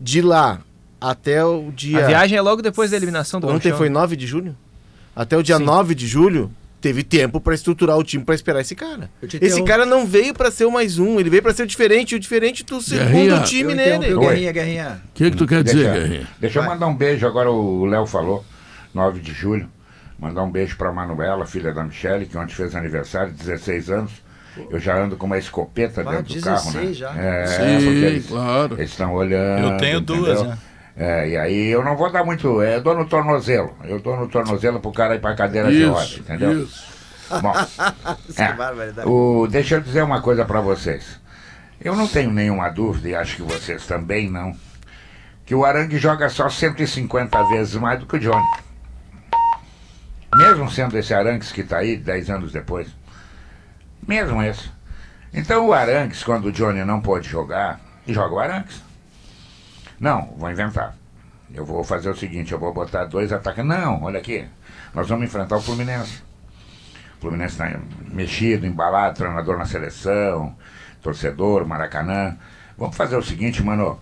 [0.00, 0.58] De lá
[1.00, 2.04] até o dia...
[2.04, 3.78] A viagem é logo depois da eliminação do Ontem Gauchão.
[3.78, 4.56] foi 9 de julho?
[5.14, 5.64] Até o dia Sim.
[5.64, 6.50] 9 de julho,
[6.80, 9.10] teve tempo pra estruturar o time pra esperar esse cara.
[9.40, 12.12] Esse cara não veio pra ser o mais um, ele veio pra ser o diferente.
[12.12, 14.14] E o diferente tu Guerrinha, segundo o time nele.
[14.14, 14.20] o.
[14.20, 15.02] Guerrinha, Guerrinha.
[15.10, 16.28] O que, que tu quer dizer, Deixa, Guerrinha?
[16.40, 18.44] deixa eu mandar um beijo, agora o Léo falou,
[18.94, 19.68] 9 de julho.
[20.18, 24.12] Mandar um beijo pra Manuela, filha da Michele, que ontem fez aniversário, 16 anos.
[24.70, 26.80] Eu já ando com uma escopeta dentro do carro, né?
[26.80, 27.10] 16 já?
[27.16, 28.74] É, Sim, porque eles, claro.
[28.76, 29.72] eles estão olhando.
[29.72, 30.44] Eu tenho duas, entendeu?
[30.44, 30.58] né?
[30.96, 32.60] É, e aí eu não vou dar muito.
[32.60, 33.74] É, eu dou no tornozelo.
[33.84, 36.64] Eu dou no tornozelo pro cara ir pra cadeira de roda, Isso, entendeu?
[36.64, 36.92] isso.
[37.40, 37.52] Bom,
[38.36, 41.18] é, o, deixa eu dizer uma coisa pra vocês.
[41.80, 44.54] Eu não tenho nenhuma dúvida, e acho que vocês também não,
[45.46, 48.46] que o Arangue joga só 150 vezes mais do que o Johnny.
[50.36, 52.88] Mesmo sendo esse Arangues que tá aí 10 anos depois.
[54.06, 54.70] Mesmo esse.
[55.32, 58.82] Então o Arangues, quando o Johnny não pôde jogar, joga o Arangues.
[60.02, 60.96] Não, vou inventar.
[61.54, 63.64] Eu vou fazer o seguinte, eu vou botar dois ataques.
[63.64, 64.44] Não, olha aqui.
[64.92, 66.24] Nós vamos enfrentar o Fluminense.
[67.18, 67.78] O Fluminense está
[68.12, 70.56] mexido, embalado, treinador na seleção,
[71.00, 72.36] torcedor, Maracanã.
[72.76, 74.00] Vamos fazer o seguinte, mano.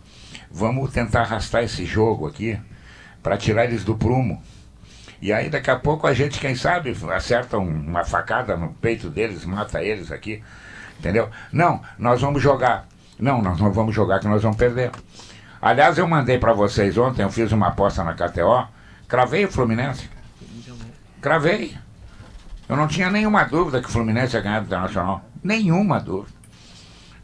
[0.51, 2.59] Vamos tentar arrastar esse jogo aqui
[3.23, 4.43] para tirar eles do prumo.
[5.21, 9.11] E aí daqui a pouco a gente, quem sabe, acerta um- uma facada no peito
[9.11, 10.43] deles, mata eles aqui.
[10.99, 11.29] Entendeu?
[11.53, 12.89] Não, nós vamos jogar.
[13.19, 14.91] Não, nós não vamos jogar que nós vamos perder.
[15.61, 18.67] Aliás, eu mandei para vocês ontem, eu fiz uma aposta na KTO,
[19.07, 20.09] cravei o Fluminense.
[21.21, 21.77] Cravei.
[22.67, 25.25] Eu não tinha nenhuma dúvida que o Fluminense ia ganhar do Internacional.
[25.43, 26.33] Nenhuma dúvida.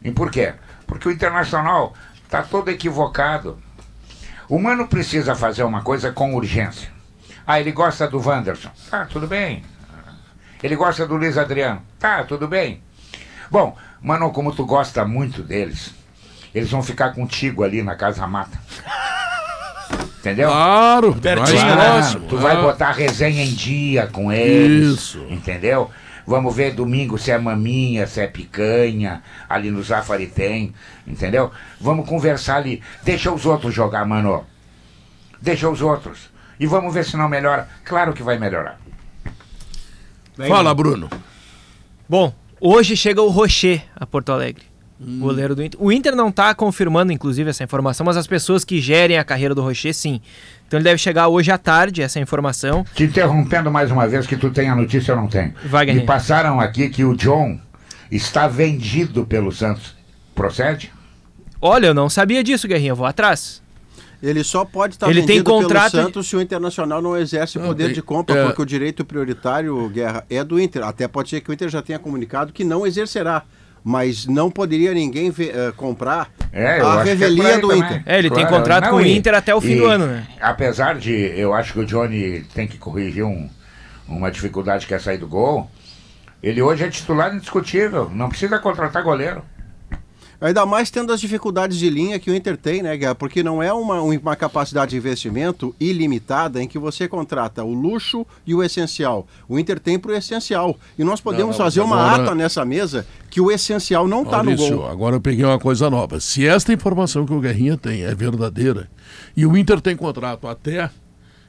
[0.03, 0.53] E por quê?
[0.85, 3.57] Porque o Internacional está todo equivocado.
[4.47, 6.91] O Mano precisa fazer uma coisa com urgência.
[7.45, 8.69] Ah, ele gosta do Wanderson.
[8.89, 9.63] Tá, tudo bem.
[10.61, 11.81] Ele gosta do Luiz Adriano.
[11.97, 12.83] Tá, tudo bem.
[13.49, 15.93] Bom, Mano, como tu gosta muito deles,
[16.57, 18.59] eles vão ficar contigo ali na Casa Mata.
[20.19, 20.49] Entendeu?
[20.49, 22.27] Claro, Pertinho, próximo.
[22.27, 22.61] Tu vai ah.
[22.61, 24.93] botar a resenha em dia com eles.
[24.93, 25.25] Isso.
[25.29, 25.89] Entendeu?
[26.25, 29.23] Vamos ver domingo se é maminha, se é picanha.
[29.47, 30.73] Ali no Zafari tem.
[31.05, 31.51] Entendeu?
[31.79, 32.83] Vamos conversar ali.
[33.03, 34.45] Deixa os outros jogar, mano.
[35.41, 36.29] Deixa os outros.
[36.59, 37.69] E vamos ver se não melhora.
[37.85, 38.79] Claro que vai melhorar.
[40.47, 41.09] Fala, Bruno.
[42.09, 44.65] Bom, hoje chega o Rocher a Porto Alegre.
[44.99, 45.19] Hum.
[45.19, 45.79] Goleiro do Inter.
[45.81, 49.53] O Inter não tá confirmando, inclusive, essa informação, mas as pessoas que gerem a carreira
[49.53, 50.19] do Rocher, sim.
[50.67, 52.83] Então ele deve chegar hoje à tarde, essa informação.
[52.95, 55.53] Te interrompendo mais uma vez que tu tem a notícia, eu não tenho.
[55.65, 57.59] Vai, Me passaram aqui que o John
[58.11, 59.95] está vendido pelo Santos.
[60.33, 60.91] Procede?
[61.61, 63.61] Olha, eu não sabia disso, Guerrinha, eu vou atrás.
[64.21, 67.15] Ele só pode estar Ele tem vendido contrato pelo de- Santos se o Internacional não
[67.15, 68.45] exerce Não, poder tem- de compra, é.
[68.45, 70.83] porque o direito prioritário, Guerra, é do Inter.
[70.83, 73.43] Até pode ser que o Inter já tenha comunicado que não exercerá.
[73.83, 77.83] Mas não poderia ninguém ve- eh, comprar É, a é revelia aí do também.
[77.83, 78.03] Inter.
[78.05, 80.07] É, ele tem Claro, contrato não, com o Inter até o fim e do ano,
[80.07, 80.27] né?
[80.41, 83.49] Apesar de eu acho que o Johnny tem que corrigir um-
[84.07, 85.69] uma dificuldade que é sair do gol,
[86.43, 88.09] ele hoje é titular indiscutível.
[88.13, 89.41] Não precisa contratar goleiro.
[90.39, 93.15] Ainda mais tendo as dificuldades de linha que o Inter tem, né, Guerra?
[93.15, 98.25] Porque não é uma, uma capacidade de investimento ilimitada em que você contrata o luxo
[98.45, 99.25] e o essencial.
[99.49, 100.77] O Inter tem pro essencial.
[100.97, 104.43] E nós podemos Não, fazer uma agora- ata nessa mesa que o essencial não está
[104.43, 104.85] no gol.
[104.87, 106.19] agora eu peguei uma coisa nova.
[106.19, 108.87] Se esta informação que o Guerrinha tem é verdadeira
[109.35, 110.89] e o Inter tem contrato até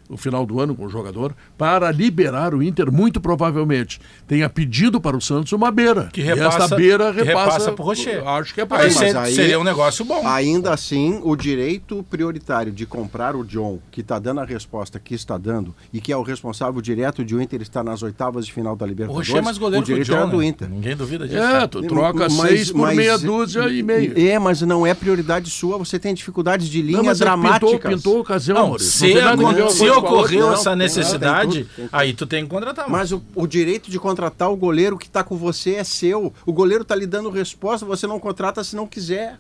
[0.09, 5.01] o final do ano com o jogador, para liberar o Inter, muito provavelmente tenha pedido
[5.01, 6.09] para o Santos uma beira.
[6.13, 8.27] Que e repassa- esta beira que repassa, repassa pro Rocher.
[8.27, 10.27] Acho que é por Aí mas aí- seria um negócio bom.
[10.27, 15.15] Ainda assim, o direito prioritário de comprar o John, que está dando a resposta que
[15.15, 18.53] está dando, e que é o responsável direto de o Inter estar nas oitavas de
[18.53, 20.39] final da O Libertadores, Rocher é mais goleiro o que o direito John, era do
[20.39, 20.47] né?
[20.47, 20.69] Inter.
[20.71, 21.39] Ninguém duvida disso.
[21.41, 24.13] É, tu troca Mas- seis por mas- meia dúzia e meio.
[24.19, 27.71] É, mas não é prioridade sua, você tem dificuldades de linha Não, mas é dramáticas.
[27.73, 28.91] pintou, pintou ocasião, Não, Maurício.
[28.93, 31.89] se, Não se ocorreu Não, essa necessidade, tem tudo, tem tudo.
[31.93, 32.89] aí tu tem que contratar.
[32.89, 36.33] Mas o, o direito de contratar o goleiro que está com você é seu.
[36.47, 39.39] O goleiro está lhe dando resposta, você não contrata se não quiser.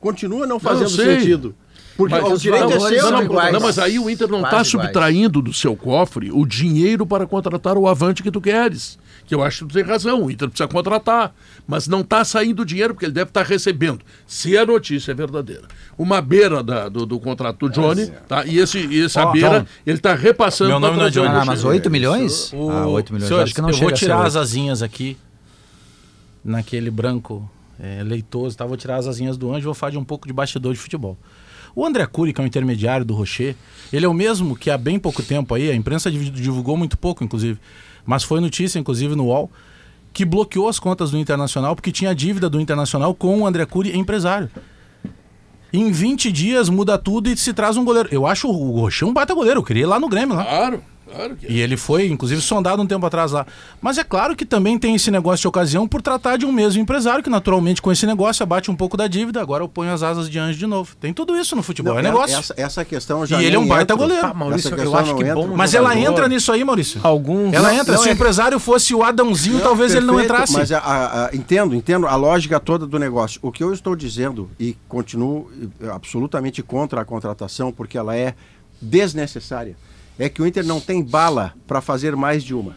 [0.00, 1.18] Continua não fazendo sei.
[1.20, 1.54] sentido.
[1.96, 3.10] Porque Mas o direito é valores seu.
[3.10, 3.28] não, né?
[3.28, 4.68] não, não, mas aí o Inter não está iguais.
[4.68, 8.98] subtraindo do seu cofre o dinheiro para contratar o avante que tu queres.
[9.26, 11.34] Que eu acho que tu tem razão, o Inter precisa contratar.
[11.66, 14.00] Mas não está saindo dinheiro, porque ele deve estar recebendo.
[14.26, 15.62] Se a notícia é verdadeira.
[15.96, 18.44] Uma beira da- do, do contrato do Johnny, tá?
[18.44, 19.66] E, esse, e essa Ó, beira, John.
[19.86, 21.28] ele está repassando Meu nome não é Johnny.
[21.28, 21.70] Ah, mas Rocher.
[21.70, 22.52] 8 milhões?
[22.52, 23.28] O- Ah, 8 milhões.
[23.28, 25.16] Senhores, acho que não eu chega vou tirar as asinhas aqui,
[26.44, 27.48] naquele branco
[27.80, 28.64] é, leitoso, tá?
[28.66, 30.78] vou tirar as asinhas do anjo e vou falar de um pouco de bastidor de
[30.78, 31.16] futebol.
[31.74, 33.56] O André Cury, que é o intermediário do Rocher,
[33.92, 36.96] ele é o mesmo que há bem pouco tempo aí, a imprensa div- divulgou muito
[36.96, 37.58] pouco, inclusive,
[38.04, 39.50] mas foi notícia, inclusive, no UOL,
[40.12, 43.96] que bloqueou as contas do Internacional porque tinha dívida do Internacional com o André Cury
[43.96, 44.48] empresário.
[45.72, 48.08] Em 20 dias muda tudo e se traz um goleiro.
[48.12, 50.44] Eu acho o Rocher um baita goleiro, eu queria ir lá no Grêmio lá.
[50.44, 50.82] Claro,
[51.14, 51.50] claro que é.
[51.50, 53.46] E ele foi, inclusive, sondado um tempo atrás lá.
[53.80, 56.80] Mas é claro que também tem esse negócio de ocasião por tratar de um mesmo
[56.82, 60.02] empresário, que naturalmente com esse negócio abate um pouco da dívida, agora eu ponho as
[60.02, 60.94] asas de anjo de novo.
[61.00, 62.36] Tem tudo isso no futebol, Não, é negócio.
[62.38, 64.06] Essa, essa questão já E ele é um baita entro.
[64.06, 64.26] goleiro.
[64.26, 65.92] Ah, Maurício, eu acho não que bom Mas jogador.
[65.92, 67.00] ela entra nisso aí, Maurício.
[67.02, 67.52] Alguns.
[67.52, 67.94] Ela entra.
[67.94, 70.52] não, Se o é- empresário fosse o Adãozinho, talvez ele não Perfeito, entrasse.
[70.52, 73.38] Mas a- a- a- entendo, entendo a lógica toda do negócio.
[73.42, 75.50] O que eu estou dizendo, e continuo
[75.92, 78.34] absolutamente contra a contratação, porque ela é
[78.80, 79.76] desnecessária,
[80.18, 82.76] é que o Inter não tem bala para fazer mais de uma.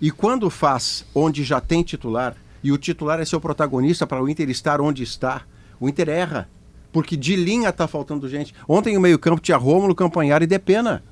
[0.00, 4.28] E quando faz onde já tem titular, e o titular é seu protagonista para o
[4.28, 5.42] Inter estar onde está,
[5.78, 6.48] o Inter erra.
[6.92, 8.54] Porque de linha está faltando gente.
[8.68, 11.02] Ontem o meio-campo tinha Rômulo, Campanhar e Depena.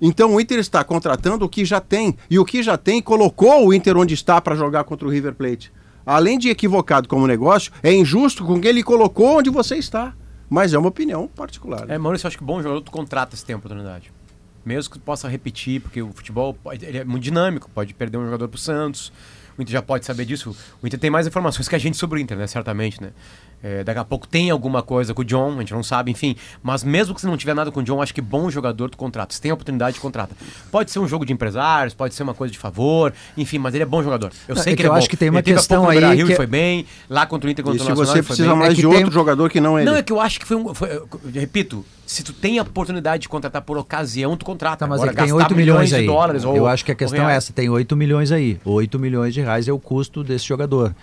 [0.00, 2.16] Então o Inter está contratando o que já tem.
[2.28, 5.34] E o que já tem colocou o Inter onde está para jogar contra o River
[5.34, 5.72] Plate.
[6.04, 10.14] Além de equivocado como negócio, é injusto com que ele colocou onde você está.
[10.50, 11.86] Mas é uma opinião particular.
[11.86, 11.94] né?
[11.94, 14.10] É, Maurício, acho que bom jogador tu contrata se tem oportunidade.
[14.68, 18.24] Mesmo que possa repetir, porque o futebol pode- ele é muito dinâmico, pode perder um
[18.26, 19.10] jogador pro Santos.
[19.56, 20.54] O Inter já pode saber disso.
[20.82, 22.46] O Inter tem mais informações que a gente sobre o Inter, né?
[22.46, 23.10] Certamente, né?
[23.62, 26.36] É, daqui a pouco tem alguma coisa com o John, a gente não sabe, enfim.
[26.62, 28.96] Mas mesmo que você não tiver nada com o John, acho que bom jogador tu
[28.96, 29.34] contrata.
[29.34, 30.34] Se tem a oportunidade, de contrata.
[30.70, 33.82] Pode ser um jogo de empresários, pode ser uma coisa de favor, enfim, mas ele
[33.82, 34.30] é bom jogador.
[34.46, 34.98] Eu Não, sei é que que ele é eu bom.
[34.98, 37.50] acho que tem uma Ele questão aí Beira-Rio que- e foi bem, lá contra o
[37.50, 39.12] Inter E contra o se Nacional você ele foi precisa mais É de tem- outro
[39.12, 39.90] jogador que não ele.
[39.90, 40.72] Não, é que eu acho que foi um.
[40.72, 44.78] foi- eu repito, se tu tem a oportunidade de contratar por ocasião, tu contrata.
[44.78, 46.06] Tá, mas Agora, é que tem gastar 8 milhões de aí.
[46.06, 48.60] dólares ou- Eu acho que a ou questão é essa, tem 8 milhões aí.
[48.64, 50.94] 8 milhões de reais é o custo desse jogador.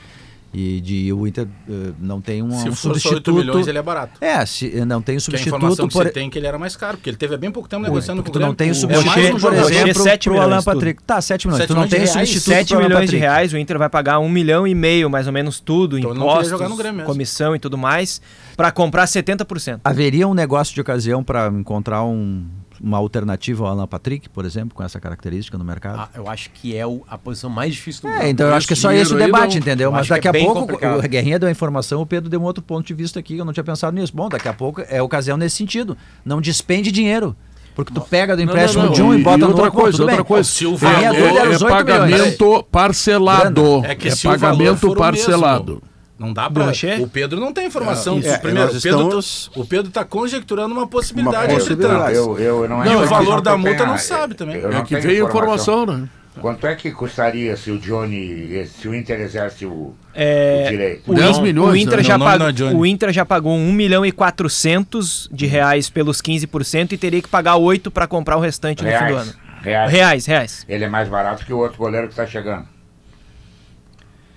[0.57, 3.33] E de, o Inter eh, não tem um, Se um for só 8 substituto.
[3.35, 4.13] milhões, ele é barato.
[4.23, 5.55] É, se, não tem um Que a substituto.
[5.57, 7.37] informação que por- você tem é que ele era mais caro, porque ele teve há
[7.37, 8.93] bem pouco tempo negociando porque com o não tem o Grêmio.
[8.95, 10.65] É mais substituto, um por exemplo, sete pro Alan tudo.
[10.73, 11.03] Patrick.
[11.03, 11.59] Tá, 7 milhões.
[11.61, 14.19] Sete tu não tem substituto 7 pro Alan milhões de reais, o Inter vai pagar
[14.19, 17.11] um milhão e meio, mais ou menos tudo, Então impostos, jogar no Grêmio mesmo.
[17.11, 18.21] comissão e tudo mais,
[18.55, 19.81] para comprar 70%.
[19.83, 22.45] Haveria um negócio de ocasião para encontrar um-
[22.85, 25.99] uma alternativa ao Alan Patrick, por exemplo, com essa característica no mercado?
[26.01, 28.67] Ah, eu acho que é o- a posição mais difícil do É, então eu acho
[28.67, 29.87] que é só Esse o debate, não- entendeu?
[29.87, 30.99] eu Mas daqui é a pouco, complicado.
[31.03, 33.43] o Guerrinha deu a informação, o Pedro deu um outro ponto de vista aqui, eu
[33.43, 34.13] não tinha pensado nisso.
[34.15, 35.97] Bom, daqui a pouco é ocasião nesse sentido.
[36.23, 37.35] Não despende dinheiro.
[37.75, 38.95] Porque tu pega do Não, empréstimo não, não.
[38.95, 39.81] de um e, E- bota e no outra outro.
[39.81, 40.49] coisa, outra coisa.
[40.49, 41.63] Se o valor- é os 8 milhões.
[41.63, 43.81] pagamento parcelado.
[43.83, 45.71] É que é se o valor pagamento o parcelado.
[45.73, 45.81] mesmo,
[46.17, 46.65] Não dá pra.
[46.65, 47.01] Rocher?
[47.01, 48.19] O Pedro não tem informação.
[48.23, 51.51] É, Primeiro, nós o Pedro, estamos- tá, o Pedro tá conjecturando uma possibilidade.
[51.51, 52.15] Uma possibilidade.
[52.15, 54.57] Eu, eu não E é o uma valor da multa tenha- não sabe também.
[54.57, 56.07] É não que veio informação, né?
[56.39, 61.09] Quanto é que custaria se o Johnny, se o Inter exerce o, o É, direito?
[61.09, 62.03] o, 10 In- milhões, o Inter né?
[62.03, 62.75] já Não, não, pagou, não, Johnny.
[62.75, 67.29] o Inter já pagou 1 milhão e 400 de reais pelos 15% e teria que
[67.29, 69.15] pagar 8 para comprar o restante no fim do Reais.
[69.29, 69.33] ano.
[69.61, 69.91] Reais.
[69.91, 70.65] Reais, reais.
[70.69, 72.65] Ele é mais barato que o outro goleiro que está chegando.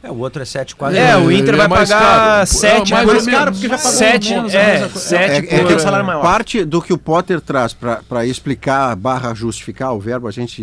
[0.02, 0.96] É, o outro é 7, quase.
[0.96, 2.46] É, o Inter é vai mais pagar caro.
[2.46, 3.50] 7 É, mais ou menos.
[3.50, 5.08] porque já pagou sete, menos, é, a mesma coisa.
[5.08, 6.22] 7 É, é um salário maior.
[6.22, 10.62] Parte do que o Potter traz para explicar barra justificar o verbo, a gente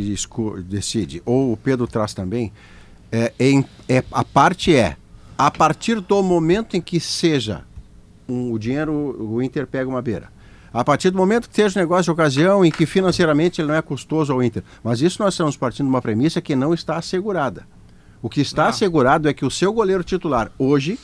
[0.66, 1.22] decide.
[1.26, 2.52] Ou o Pedro traz também.
[3.12, 4.96] É, em- é- a parte é
[5.38, 7.64] A partir do momento em que seja
[8.28, 10.30] um- o dinheiro, o Inter pega uma beira.
[10.74, 13.76] A partir do momento que seja um negócio de ocasião em que financeiramente ele não
[13.76, 14.64] é custoso ao Inter.
[14.82, 17.68] Mas isso nós estamos partindo de uma premissa que não está assegurada.
[18.26, 20.98] O que está assegurado é que o seu goleiro titular hoje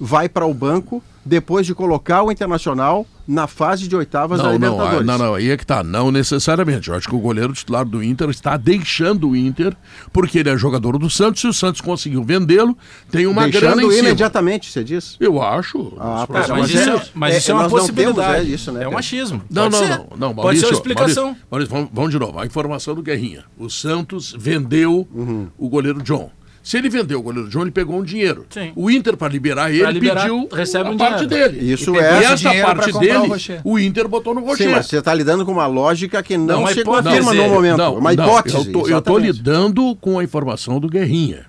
[0.00, 4.58] vai para o banco depois de colocar o Internacional na fase de oitavas da Não,
[4.58, 5.00] não, Libertadores.
[5.00, 5.84] ah, não, não, aí é que tá.
[5.84, 6.88] Não necessariamente.
[6.88, 9.76] Eu acho que o goleiro titular do Inter está deixando o Inter,
[10.14, 12.74] porque ele é jogador do Santos e o Santos conseguiu vendê-lo.
[13.10, 14.08] Tem uma grana Deixando em cima.
[14.08, 15.16] imediatamente, você diz?
[15.20, 15.92] Eu acho.
[16.00, 18.50] Ah, tá, próximos mas mas isso, é, mas é, isso é uma não temos, possibilidade.
[18.50, 18.98] é isso, né, É um Pedro?
[18.98, 19.42] achismo.
[19.50, 19.88] Não, Pode não, ser.
[19.88, 20.34] não, não.
[20.34, 21.24] Pode Maurício, ser uma explicação.
[21.24, 22.38] Maurício, Maurício, vamos, vamos de novo.
[22.40, 23.44] A informação do Guerrinha.
[23.58, 25.48] O Santos vendeu Uhum.
[25.58, 26.30] o goleiro John.
[26.62, 28.46] Se ele vendeu o goleiro John, ele pegou um dinheiro.
[28.48, 28.72] Sim.
[28.76, 31.52] O Inter, para liberar ele, liberar, pediu recebe a um parte dinheiro.
[31.52, 31.72] dele.
[31.72, 33.60] Isso e é- essa parte o dele, Rocher.
[33.64, 34.68] o Inter botou no Rocher.
[34.68, 37.08] Sim, mas você está lidando com uma lógica que não, Não, uma se hipótese.
[37.20, 37.82] confirma no momento.
[37.94, 38.56] uma não, hipótese.
[38.56, 39.26] Eu tô, eu tô exatamente.
[39.26, 41.46] lidando com a informação do Guerrinha.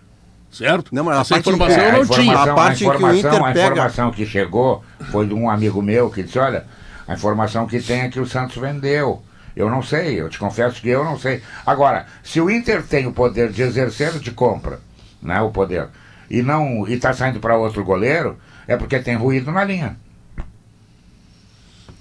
[0.52, 0.94] Certo?
[0.94, 2.22] Não, mas a parte- informação É, eu a não tinha.
[2.26, 5.34] informação, A parte em que o informação, Inter a pega- informação que chegou foi de
[5.34, 6.66] um amigo meu que disse, olha,
[7.08, 9.22] a informação que tem é que o Santos vendeu.
[9.56, 11.42] Eu não sei, eu te confesso que eu não sei.
[11.66, 14.80] Agora, se o Inter tem o poder de exercer de compra,
[15.24, 15.88] né, o poder,
[16.30, 18.38] e não está saindo para outro goleiro,
[18.68, 19.98] é porque tem ruído na linha.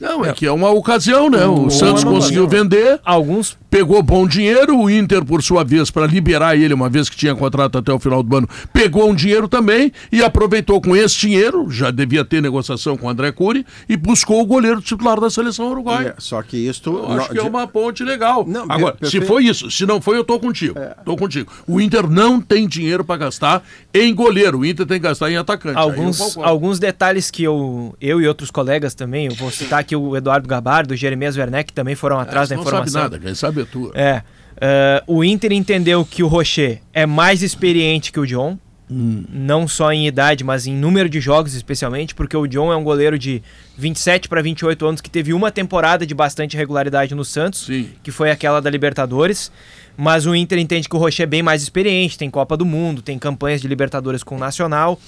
[0.03, 1.47] Não, é que é uma ocasião, né?
[1.47, 6.07] O Santos uma conseguiu vender, Alguns pegou bom dinheiro, o Inter, por sua vez, para
[6.07, 9.49] liberar ele, uma vez que tinha contrato até o final do ano, pegou um dinheiro
[9.49, 13.97] também e aproveitou com esse dinheiro, já devia ter negociação com o André Cury, e
[13.97, 16.09] buscou o goleiro titular da seleção uruguaia.
[16.09, 16.91] É, só que isto.
[16.91, 18.45] Eu acho que é uma ponte legal.
[18.47, 20.75] Não, Agora, se foi isso, se não foi, eu tô contigo.
[21.03, 21.51] Tô contigo.
[21.67, 23.63] O Inter não tem dinheiro para gastar
[23.95, 24.59] em goleiro.
[24.59, 25.79] O Inter tem que gastar em atacante.
[25.79, 30.17] Alguns, alguns detalhes que eu, eu e outros colegas também, eu vou citar aqui o
[30.17, 33.03] Eduardo Gabardo, o Jeremias Werneck, que também foram atrás da não informação.
[33.03, 33.91] sabe nada, quem sabe é tua.
[33.95, 34.23] É.
[34.61, 38.59] eh, o Inter entendeu que o Rocher é mais experiente que o John.
[38.95, 42.85] Não só em idade, mas em número de jogos, especialmente, porque o John é um
[42.85, 43.43] goleiro de
[43.79, 47.89] 27 para 28 anos que teve uma temporada de bastante regularidade no Santos, Sim.
[48.03, 49.51] que foi aquela da Libertadores.
[49.97, 53.01] Mas o Inter entende que o Rocher é bem mais experiente, tem Copa do Mundo,
[53.01, 55.01] tem campanhas de Libertadores com o Nacional.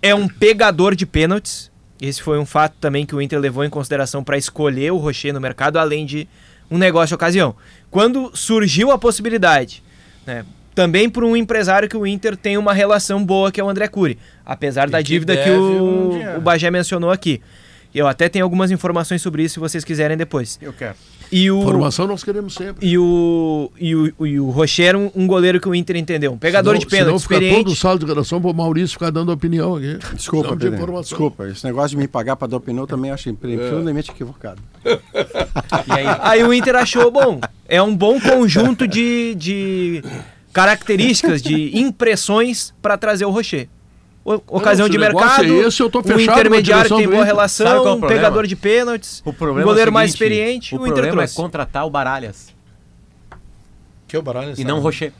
[0.00, 1.70] É um pegador de pênaltis.
[2.00, 5.32] Esse foi um fato também que o Inter levou em consideração para escolher o Rocher
[5.32, 6.28] no mercado, além de
[6.70, 7.54] um negócio de ocasião.
[7.90, 9.82] Quando surgiu a possibilidade,
[10.26, 10.44] né,
[10.74, 13.88] também por um empresário que o Inter tem uma relação boa, que é o André
[13.88, 14.16] Cury,
[14.46, 17.42] apesar da que dívida que deve o, um o Bagé mencionou aqui.
[17.94, 20.58] Eu até tenho algumas informações sobre isso, se vocês quiserem depois.
[20.60, 20.94] Eu quero.
[21.30, 22.86] E o, Formação nós queremos sempre.
[22.86, 26.32] e o, e o, e o Rocher era um, um goleiro que o Inter entendeu.
[26.32, 29.10] Um pegador Senão- de pênalti, senão fica todo o saldo de redação pro Maurício ficar
[29.10, 29.98] dando opinião aqui.
[30.14, 30.70] Desculpa, de.
[31.02, 31.46] Desculpa.
[31.48, 34.62] Esse negócio de me pagar para dar opinião também acho profundamente equivocado.
[35.86, 40.02] E aí, Aí o Inter achou, bom, é um bom conjunto de, de
[40.52, 43.68] características, de impressões para trazer o Rocher.
[44.36, 47.08] O- Ocasião se de o mercado, é esse, eu tô um fechado intermediário que tem
[47.08, 49.94] boa relação, Sabe é o um pegador de pênaltis, O um problema goleiro é o
[49.94, 51.34] mais seguinte, experiente, o o, Inter problema trouxe.
[51.34, 52.54] é contratar o Baralhas
[54.06, 55.12] Que o Baralho e não o Rocher.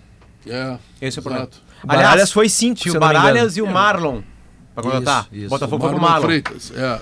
[0.46, 1.44] É, Esse é o problema.
[1.46, 1.62] exato.
[1.82, 3.00] O Baralhas foi cinco, tinha se o.
[3.00, 4.20] Baralhas e o Marlon
[4.74, 5.26] pra contratar.
[5.32, 5.48] Isso, isso.
[5.48, 6.26] Botafogo pro Marlon Marlon.
[6.26, 6.72] Freitas.
[6.76, 7.00] É.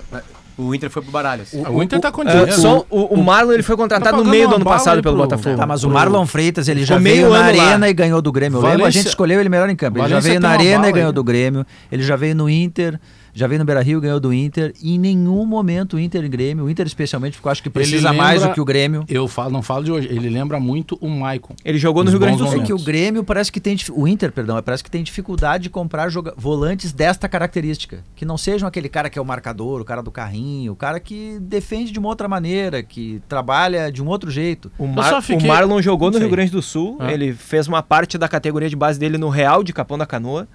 [0.57, 1.53] O Inter foi pro Baralhas.
[1.53, 2.51] O Inter tá com dinheiro.
[2.53, 5.25] só o, o Marlon ele foi contratado no pagando meio do ano passado pelo pro-
[5.25, 5.55] Botafogo.
[5.55, 7.63] Tá, mas o Marlon Freitas, ele já veio na ano lá.
[7.67, 8.57] arena e ganhou do Grêmio.
[8.57, 9.99] Eu lembro, a Valência- gente escolheu ele melhor em campo.
[9.99, 11.13] Ele já Valência veio tem na arena e ganhou aí.
[11.13, 11.65] do Grêmio.
[11.91, 12.99] Ele já veio no Inter,
[13.37, 14.73] já veio no Beira-Rio, ganhou do Inter.
[14.81, 17.69] E em nenhum momento o Inter e Grêmio, o Inter especialmente, porque eu acho que
[17.69, 19.05] precisa Ele mais lembra- do que o Grêmio.
[19.07, 20.07] Eu falo, não falo de hoje.
[20.07, 21.55] Ele lembra muito o Maicon.
[21.63, 22.61] Ele jogou no Rio Grande do Sul.
[22.61, 22.77] É que o.
[22.79, 26.91] Grêmio parece que tem o Inter, perdão, parece que tem dificuldade de comprar joga- volantes
[26.91, 30.71] desta característica, que não sejam aquele cara que é o marcador, o cara do carrinho,
[30.71, 34.71] o cara que defende de uma outra maneira, que trabalha de um outro jeito.
[34.77, 36.17] O, Mar- fiquei- o Marlon jogou no.
[36.17, 37.11] Rio Grande do Sul, Ah.
[37.13, 40.47] ele fez uma parte da categoria de base dele no Real de Capão da Canoa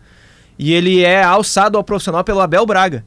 [0.59, 3.05] e ele é alçado ao profissional pelo Abel Braga.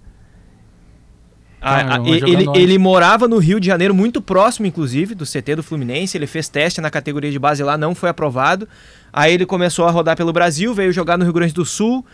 [1.67, 6.15] Ah, ele, ele morava no Rio de Janeiro, muito próximo, inclusive, do CT do Fluminense.
[6.15, 8.67] Ele fez teste na categoria de base lá, não foi aprovado.
[9.11, 12.05] Aí ele começou a rodar pelo Brasil, veio jogar no Rio Grande do Sul,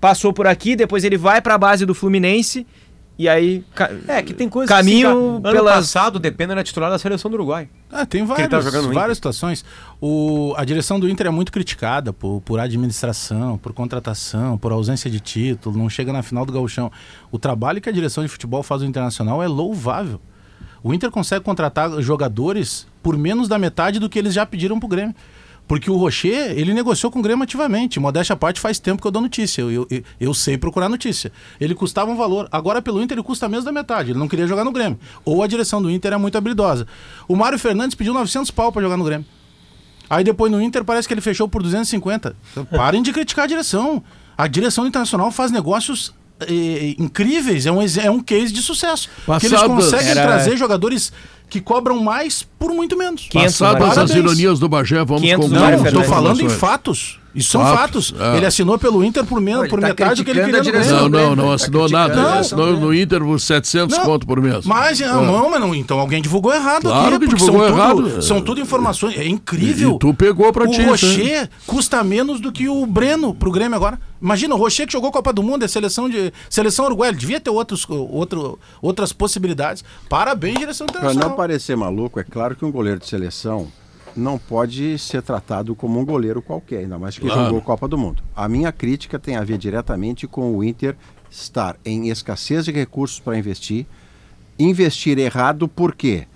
[0.00, 2.64] passou por aqui, depois ele vai para a base do Fluminense
[3.22, 3.62] e aí
[4.08, 7.30] É, que tem coisas Caminho que Ano pelas- passado, o Depena era titular da seleção
[7.30, 7.68] do Uruguai.
[7.92, 9.64] Ah, tem ele várias, tá várias situações.
[10.00, 15.10] O, a direção do Inter é muito criticada por, por administração, por contratação, por ausência
[15.10, 16.90] de título, não chega na final do gauchão.
[17.30, 20.20] O trabalho que a direção de futebol faz no Internacional é louvável.
[20.82, 24.88] O Inter consegue contratar jogadores por menos da metade do que eles já pediram pro
[24.88, 25.14] Grêmio.
[25.70, 28.00] Porque o Rocher, ele negociou com o Grêmio ativamente.
[28.00, 29.62] Modéstia à parte, faz tempo que eu dou notícia.
[29.62, 31.30] Eu, eu, eu sei procurar notícia.
[31.60, 32.48] Ele custava um valor.
[32.50, 34.10] Agora, pelo Inter, ele custa menos da metade.
[34.10, 34.98] Ele não queria jogar no Grêmio.
[35.24, 36.88] Ou a direção do Inter é muito habilidosa.
[37.28, 39.24] O Mário Fernandes pediu 900 pau pra jogar no Grêmio.
[40.10, 42.34] Aí depois no Inter parece que ele fechou por 250.
[42.50, 44.02] Então, parem de criticar a direção.
[44.36, 49.08] A direção internacional faz negócios eh, incríveis, é um, é um case de sucesso.
[49.24, 51.12] Porque eles Passadas- conseguem Era- trazer jogadores
[51.50, 53.26] que cobram mais por muito menos.
[53.28, 56.08] 500 Passadas as ironias do Bagé, vamos 500 com do Não, tô Fernandes.
[56.08, 57.19] falando em fatos.
[57.34, 58.20] Isso são Fatos, fatos.
[58.20, 58.36] é.
[58.38, 60.58] Ele assinou pelo Inter por, menos, Não, por tá metade do que ele queria a
[60.58, 61.10] no direção Grêmio.
[61.10, 62.28] Não, não, não Tá assinou criticando nada.
[62.28, 64.64] a Ele assinou no Inter por 700 Não, conto por mês.
[64.66, 67.18] Mas, ah, não, mas não, então alguém divulgou errado Claro aqui.
[67.20, 68.22] que porque divulgou são tudo, errado.
[68.22, 69.16] São tudo informações.
[69.16, 69.94] É incrível.
[69.94, 70.88] E tu pegou pra o ti, né?
[70.88, 73.98] Rocher custa menos do que o Breno pro Grêmio agora.
[74.20, 77.10] Imagina, o Rocher que jogou Copa do Mundo, é seleção de seleção uruguaia.
[77.10, 79.82] Ele devia ter outros, outro, outras possibilidades.
[80.08, 81.28] Parabéns, direção Para internacional.
[81.30, 83.68] não parecer maluco, é claro que um goleiro de seleção
[84.16, 87.44] não pode ser tratado como um goleiro qualquer, ainda mais que Claro.
[87.44, 88.22] jogou Copa do Mundo.
[88.34, 90.96] A minha crítica tem a ver diretamente com o Inter
[91.30, 93.86] estar em escassez de recursos para investir,
[94.58, 96.26] investir errado porque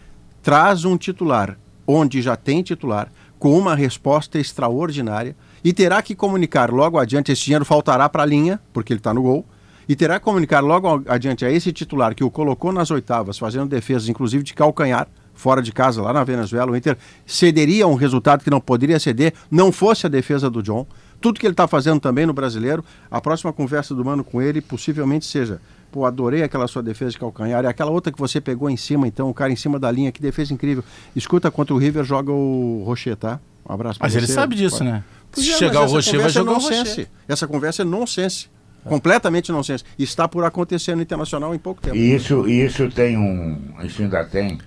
[0.42, 6.70] traz um titular onde já tem titular com uma resposta extraordinária e terá que comunicar
[6.70, 9.44] logo adiante esse dinheiro faltará para a linha porque ele está no gol
[9.86, 13.66] e terá que comunicar logo adiante a esse titular que o colocou nas oitavas, fazendo
[13.68, 16.70] defesas, inclusive de calcanhar, fora de casa, lá na Venezuela.
[16.72, 16.96] O Inter
[17.26, 20.86] cederia um resultado que não poderia ceder, não fosse a defesa do John.
[21.20, 24.60] Tudo que ele está fazendo também no brasileiro, a próxima conversa do Mano com ele
[24.60, 28.68] possivelmente seja: pô, adorei aquela sua defesa de calcanhar, e aquela outra que você pegou
[28.68, 30.84] em cima, então, o cara em cima da linha, que defesa incrível.
[31.16, 33.40] Escuta, contra o River joga o Rocher, tá?
[33.66, 34.34] Um abraço pra Mas ele você.
[34.34, 35.04] sabe disso, Pode- né?
[35.32, 36.88] Pois Se é, chegar o essa Rocher, vai conversa é jogar o nonsense.
[36.90, 37.08] Rocher.
[37.26, 38.48] Essa conversa é nonsense.
[38.84, 39.82] Completamente nonsense.
[39.98, 41.96] Está por acontecer no Internacional em pouco tempo.
[41.96, 43.58] E isso, e isso tem um.
[43.82, 44.58] Isso ainda tem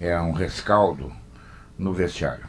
[0.00, 1.12] é um rescaldo
[1.78, 2.48] no vestiário.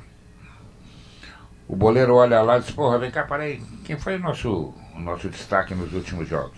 [1.67, 5.29] O boleiro olha lá e diz, porra, vem cá, peraí, quem foi o nosso, nosso
[5.29, 6.57] destaque nos últimos jogos?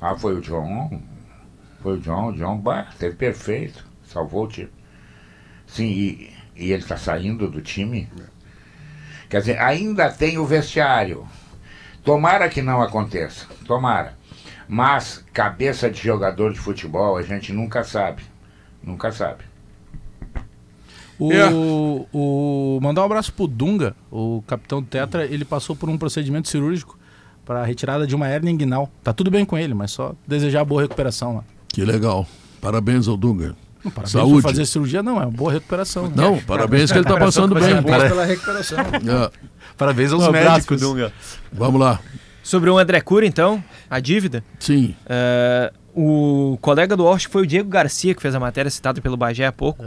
[0.00, 1.00] Ah, foi o John.
[1.80, 4.70] Foi o John, o John bah, teve perfeito, salvou o time.
[5.66, 8.10] Sim, e, e ele está saindo do time.
[9.28, 11.26] Quer dizer, ainda tem o vestiário.
[12.04, 14.16] Tomara que não aconteça, tomara.
[14.68, 18.22] Mas cabeça de jogador de futebol a gente nunca sabe.
[18.82, 19.44] Nunca sabe.
[21.18, 21.48] O, É.
[22.12, 26.48] o- mandar um abraço pro Dunga, o capitão do Tetra, ele passou por um procedimento
[26.48, 26.98] cirúrgico
[27.44, 28.90] para retirada de uma hernia inguinal.
[29.02, 31.44] Tá tudo bem com ele, mas só desejar boa recuperação lá.
[31.68, 32.26] Que legal.
[32.60, 33.54] Parabéns ao Dunga.
[33.84, 34.32] Não, parabéns Saúde.
[34.32, 36.04] por fazer cirurgia não, é uma boa recuperação.
[36.08, 36.12] né?
[36.16, 37.82] Não, parabéns que ele tá passando bem.
[37.82, 38.78] pela recuperação.
[38.80, 39.30] É,
[39.76, 40.80] Parabéns aos Um médicos.
[40.80, 41.12] Dunga.
[41.52, 42.00] vamos lá.
[42.42, 44.42] Sobre o André Cura, então, a dívida.
[44.58, 44.94] Sim.
[45.06, 49.16] É, o colega do que foi o Diego Garcia que fez a matéria citada pelo
[49.16, 49.82] Bagé há pouco.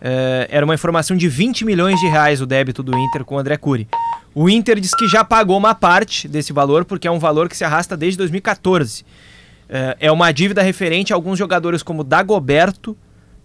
[0.00, 3.38] É, era uma informação de 20 milhões de reais o débito do Inter com o
[3.38, 3.86] André Cury.
[4.34, 7.56] O Inter diz que já pagou uma parte desse valor, porque é um valor que
[7.56, 9.04] se arrasta desde 2014.
[9.68, 12.96] É, é uma dívida referente a alguns jogadores como Dagoberto,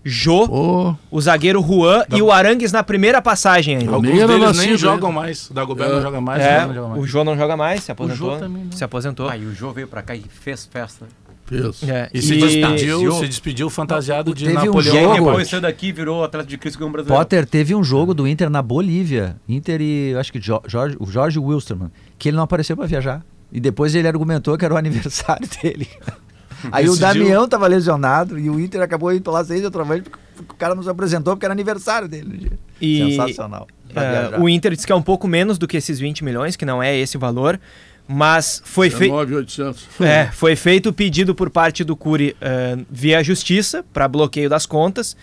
[0.10, 3.92] Jô, Ô, o zagueiro Juan e o Arangues na primeira passagem ainda.
[3.92, 5.50] Alguns deles nascido nem jogam mais.
[5.50, 5.96] O Dagoberto É.
[5.96, 7.02] não joga mais, É, o não joga mais.
[7.02, 8.32] o Jô não joga mais, se aposentou.
[8.32, 8.72] Jô também não.
[8.72, 9.28] Se aposentou.
[9.28, 11.06] Ah, e o Jô veio pra cá e fez festa.
[11.48, 11.82] Fez.
[11.84, 14.84] É, E se e- despediu, se despediu fantasiado de Teve um Napoleão.
[14.84, 15.26] jogo- Bonaparte.
[15.30, 17.20] depois saiu daqui e virou atleta de Cristo um brasileiro.
[17.24, 19.38] Potter teve um jogo do Inter na Bolívia.
[19.50, 23.26] Inter e acho que Jo- Jorge, o Jorge Wilstermann, que ele não apareceu para viajar.
[23.52, 25.88] E depois ele argumentou que era o aniversário dele.
[26.72, 27.24] Aí o Decidiu.
[27.24, 30.74] Damião tava lesionado e o Inter acabou indo lá seis outra vez porque o cara
[30.74, 32.52] não se apresentou porque era aniversário dele.
[32.82, 33.68] E- Sensacional.
[33.96, 36.66] É, o Inter diz que é um pouco menos do que esses 20 milhões, que
[36.66, 37.60] não é esse valor,
[38.08, 39.12] mas foi feito.
[39.12, 39.88] 9,800.
[40.00, 44.66] É, foi feito o pedido por parte do Cury eh, via justiça para bloqueio das
[44.66, 45.18] contas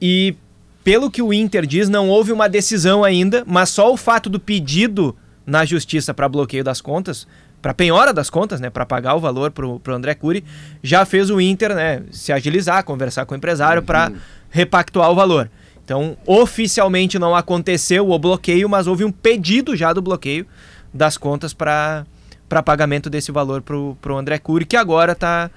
[0.00, 0.36] e
[0.84, 4.38] pelo que o Inter diz não houve uma decisão ainda, mas só o fato do
[4.38, 5.16] pedido
[5.46, 7.26] na justiça para bloqueio das contas,
[7.60, 10.44] para penhora das contas, né, para pagar o valor pro, pro André Cury,
[10.82, 14.12] já fez o Inter, né, se agilizar, conversar com o empresário para
[14.50, 15.50] repactuar o valor.
[15.84, 20.46] Então, oficialmente não aconteceu o bloqueio, mas houve um pedido já do bloqueio
[20.92, 22.04] das contas para
[22.48, 25.48] para pagamento desse valor pro, pro André Cury, que agora está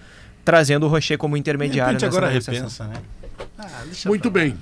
[0.46, 1.98] trazendo o Rocher como intermediário.
[1.98, 3.02] repente nessa agora repensa, né?
[4.06, 4.56] Muito bem.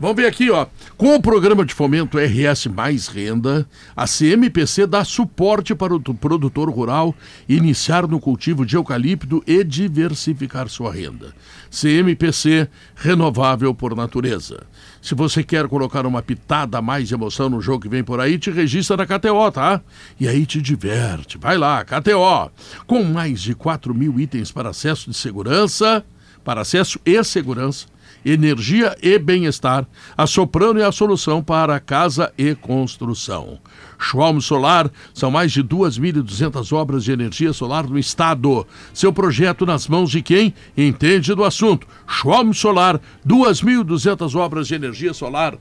[0.00, 0.66] Vamos ver aqui, ó.
[0.96, 6.68] Com o programa de fomento RS Mais Renda, a CMPC dá suporte para o produtor
[6.68, 7.14] rural
[7.48, 11.32] iniciar no cultivo de eucalipto e diversificar sua renda.
[11.70, 14.64] CMPC, renovável por natureza.
[15.00, 18.20] Se você quer colocar uma pitada a mais de emoção no jogo que vem por
[18.20, 19.80] aí, te registra na KTO, tá?
[20.18, 21.38] E aí te diverte.
[21.38, 22.50] Vai lá, KTO.
[22.86, 26.04] Com mais de 4 mil itens para acesso de segurança,
[26.42, 27.86] para acesso e segurança,
[28.24, 29.86] energia e bem-estar,
[30.16, 33.58] a Soprano é a solução para casa e construção.
[33.98, 38.66] Schwalm Solar são mais de 2.200 obras de energia solar no estado.
[38.92, 41.86] Seu projeto nas mãos de quem entende do assunto.
[42.06, 45.58] Schwalm Solar, 2.200 obras de energia solar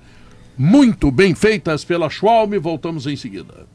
[0.57, 2.60] muito bem feitas pela Schwalm.
[2.60, 3.68] Voltamos em seguida.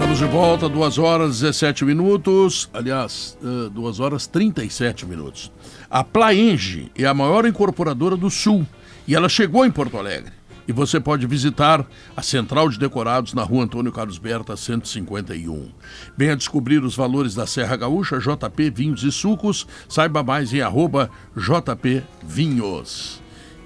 [0.00, 2.70] Estamos de volta, 2 horas 17 minutos.
[2.72, 3.36] Aliás,
[3.70, 5.52] 2 horas 37 minutos.
[5.90, 8.66] A Plaenge é a maior incorporadora do Sul
[9.06, 10.32] e ela chegou em Porto Alegre.
[10.66, 11.86] E você pode visitar
[12.16, 15.68] a Central de Decorados na rua Antônio Carlos Berta, 151.
[16.16, 19.66] Venha descobrir os valores da Serra Gaúcha, JP Vinhos e Sucos.
[19.86, 23.19] Saiba mais em arroba JP Vinhos.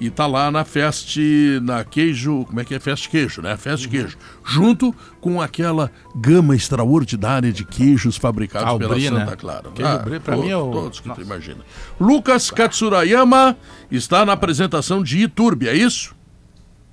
[0.05, 1.17] E tá lá na Fest,
[1.63, 2.79] na Queijo, como é que é?
[2.79, 3.57] Fest Queijo, né?
[3.57, 4.19] Fest Queijo.
[4.45, 9.35] Junto com aquela gama extraordinária de queijos fabricados Ah, o pela Santa né?
[9.37, 9.71] Clara.
[9.71, 11.23] Queijo Brie, pra mim, é o- Todos que tu Nossa.
[11.23, 11.65] imagina.
[11.99, 13.57] Lucas Katsurayama
[13.91, 16.15] está na apresentação de Iturbe, é isso?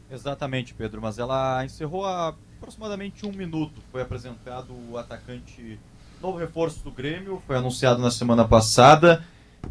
[0.10, 3.82] Exatamente, Pedro, mas ela encerrou há aproximadamente um minuto.
[3.92, 5.78] Foi apresentado o atacante
[6.22, 9.22] novo reforço do Grêmio, foi anunciado na semana passada.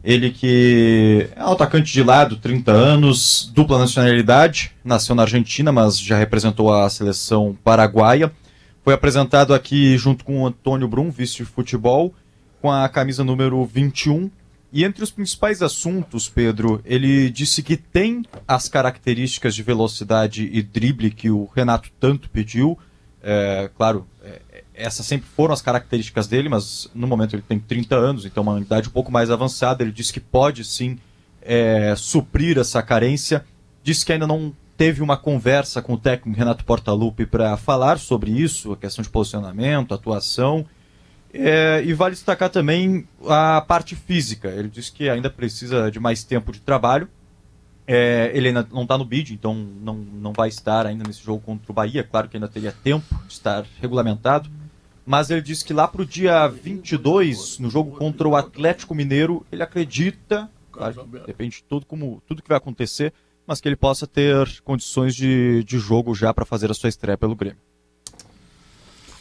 [0.02, 5.98] Ele que é um atacante de lado, 30 anos, dupla nacionalidade, nasceu na Argentina, mas
[5.98, 8.32] já representou a seleção paraguaia.
[8.82, 12.14] Foi apresentado aqui junto com o Antônio Brum, vice de futebol,
[12.62, 14.30] com a camisa número 21.
[14.72, 20.62] E entre os principais assuntos, Pedro, ele disse que tem as características de velocidade e
[20.62, 22.78] drible que o Renato tanto pediu.
[23.22, 27.96] É, claro, é, essas sempre foram as características dele, mas no momento ele tem 30
[27.96, 29.82] anos, então uma idade um pouco mais avançada.
[29.82, 30.98] Ele disse que pode sim
[31.42, 33.44] é, suprir essa carência.
[33.82, 38.30] Disse que ainda não teve uma conversa com o técnico Renato Portaluppi para falar sobre
[38.30, 40.64] isso, a questão de posicionamento, atuação.
[41.32, 44.48] É, e vale destacar também a parte física.
[44.48, 47.08] Ele disse que ainda precisa de mais tempo de trabalho.
[47.92, 51.40] É, ele ainda não está no bid, então não, não vai estar ainda nesse jogo
[51.40, 52.04] contra o Bahia.
[52.04, 54.48] Claro que ainda teria tempo de estar regulamentado.
[55.04, 59.44] Mas ele disse que lá para o dia 22, no jogo contra o Atlético Mineiro,
[59.50, 63.12] ele acredita, claro, depende de tudo, como, tudo que vai acontecer,
[63.44, 67.18] mas que ele possa ter condições de, de jogo já para fazer a sua estreia
[67.18, 67.58] pelo Grêmio.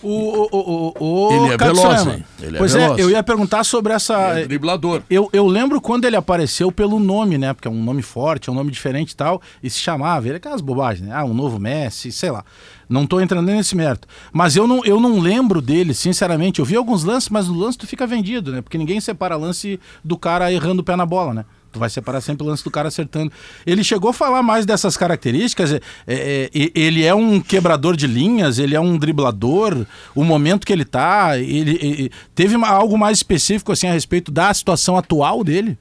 [0.01, 2.26] O, o, o, o, Ele é veloz, hein?
[2.41, 2.99] Ele é pois veloz.
[2.99, 4.39] é, eu ia perguntar sobre essa.
[4.39, 5.01] É driblador.
[5.09, 7.53] Eu, eu lembro quando ele apareceu pelo nome, né?
[7.53, 9.41] Porque é um nome forte, é um nome diferente e tal.
[9.61, 11.13] E se chamava, ele é aquelas bobagens, né?
[11.13, 12.45] Ah, um novo Messi, sei lá.
[12.88, 14.07] Não tô entrando nesse mérito.
[14.31, 16.59] Mas eu não, eu não lembro dele, sinceramente.
[16.59, 18.61] Eu vi alguns lances, mas no lance tu fica vendido, né?
[18.61, 21.45] Porque ninguém separa lance do cara errando o pé na bola, né?
[21.71, 23.31] Tu vai separar sempre o lance do cara acertando.
[23.65, 25.73] Ele chegou a falar mais dessas características.
[25.73, 29.85] é, é, é, ele é um quebrador de linhas, ele é um driblador.
[30.15, 34.53] O momento que ele tá, ele, ele- teve algo mais específico assim a respeito da
[34.53, 35.77] situação atual dele?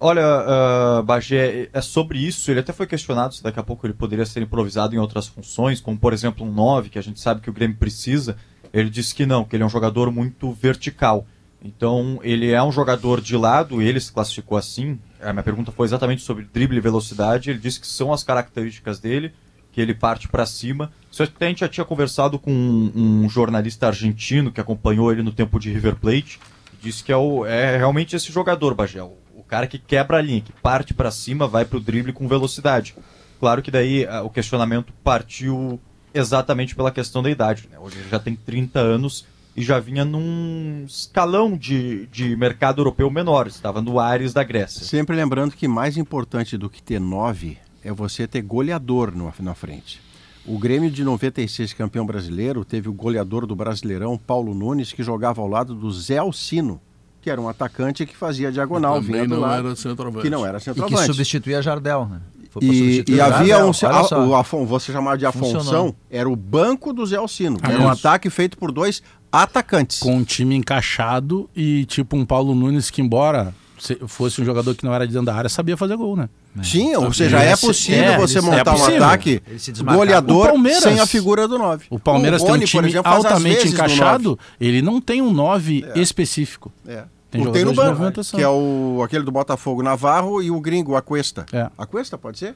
[0.00, 2.50] Olha, ah, Bagé, é sobre isso.
[2.50, 5.80] Ele até foi questionado se daqui a pouco ele poderia ser improvisado em outras funções,
[5.80, 8.36] como por exemplo um 9, que a gente sabe que o Grêmio precisa.
[8.72, 11.26] Ele disse que não, que ele é um jogador muito vertical.
[11.62, 14.98] Então, ele é um jogador de lado, ele se classificou assim.
[15.20, 17.50] A minha pergunta foi exatamente sobre drible e velocidade.
[17.50, 19.32] Ele disse que são as características dele,
[19.72, 20.92] que ele parte para cima.
[21.10, 22.92] Só que a gente já tinha conversado com um,
[23.24, 26.38] um jornalista argentino que acompanhou ele no tempo de River Plate.
[26.80, 29.02] Disse que é, o- é realmente esse jogador, Bagé.
[29.02, 29.16] O,
[29.48, 32.94] cara que quebra a linha, que parte para cima, vai pro drible com velocidade.
[33.40, 35.80] Claro que daí ah, o questionamento partiu
[36.12, 37.66] exatamente pela questão da idade.
[37.70, 37.78] Né?
[37.78, 39.24] Hoje ele já tem 30 anos
[39.58, 43.46] e já vinha num escalão de, de mercado europeu menor.
[43.46, 44.84] Estava no Ares da Grécia.
[44.84, 49.54] Sempre lembrando que mais importante do que ter nove é você ter goleador no- na
[49.54, 50.00] frente.
[50.46, 55.42] O Grêmio de 96, campeão brasileiro, teve o goleador do Brasileirão, Paulo Nunes, que jogava
[55.42, 56.80] ao lado do Zé Alcino,
[57.20, 60.22] que era um atacante que fazia diagonal, Também vinha do não lado, era centroavante.
[60.22, 61.04] que não era E que centroavante.
[61.06, 62.20] substituía Jardel, né?
[62.50, 63.70] Foi pra E, e o havia um.
[63.70, 67.58] a- o Afon, você chamava de Afonso, era o banco do Zé Alcino.
[67.60, 69.02] Ah, era um ataque feito por dois
[69.32, 70.00] atacantes.
[70.00, 74.74] Com um time encaixado e tipo um Paulo Nunes que, embora se- fosse um jogador
[74.74, 76.28] que não era de dentro da área, sabia fazer gol, né?
[76.62, 79.04] Sim, ou seja, é possível é, você isso é montar um possível.
[79.04, 79.42] ataque
[79.84, 81.86] goleador O sem a figura do 9.
[81.90, 86.72] O Palmeiras tem um time altamente encaixado, ele não tem um 9 específico.
[86.86, 87.04] É.
[87.30, 90.96] Tem Tem, tem no banco, que é o, aquele do Botafogo Navarro e o gringo,
[90.96, 91.44] a Cuesta.
[91.52, 91.68] É.
[91.76, 92.54] A Cuesta, pode ser?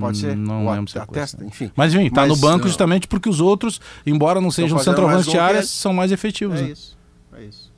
[0.00, 0.34] Pode ser?
[0.34, 1.70] Não Ou lembro se é a testa, enfim.
[1.76, 2.68] Mas enfim, tá Mas, no banco não.
[2.68, 6.58] justamente porque os outros, embora não sejam centroavantes de área, são mais efetivos.
[6.58, 6.70] É né?
[6.70, 6.96] isso.
[7.34, 7.72] É isso.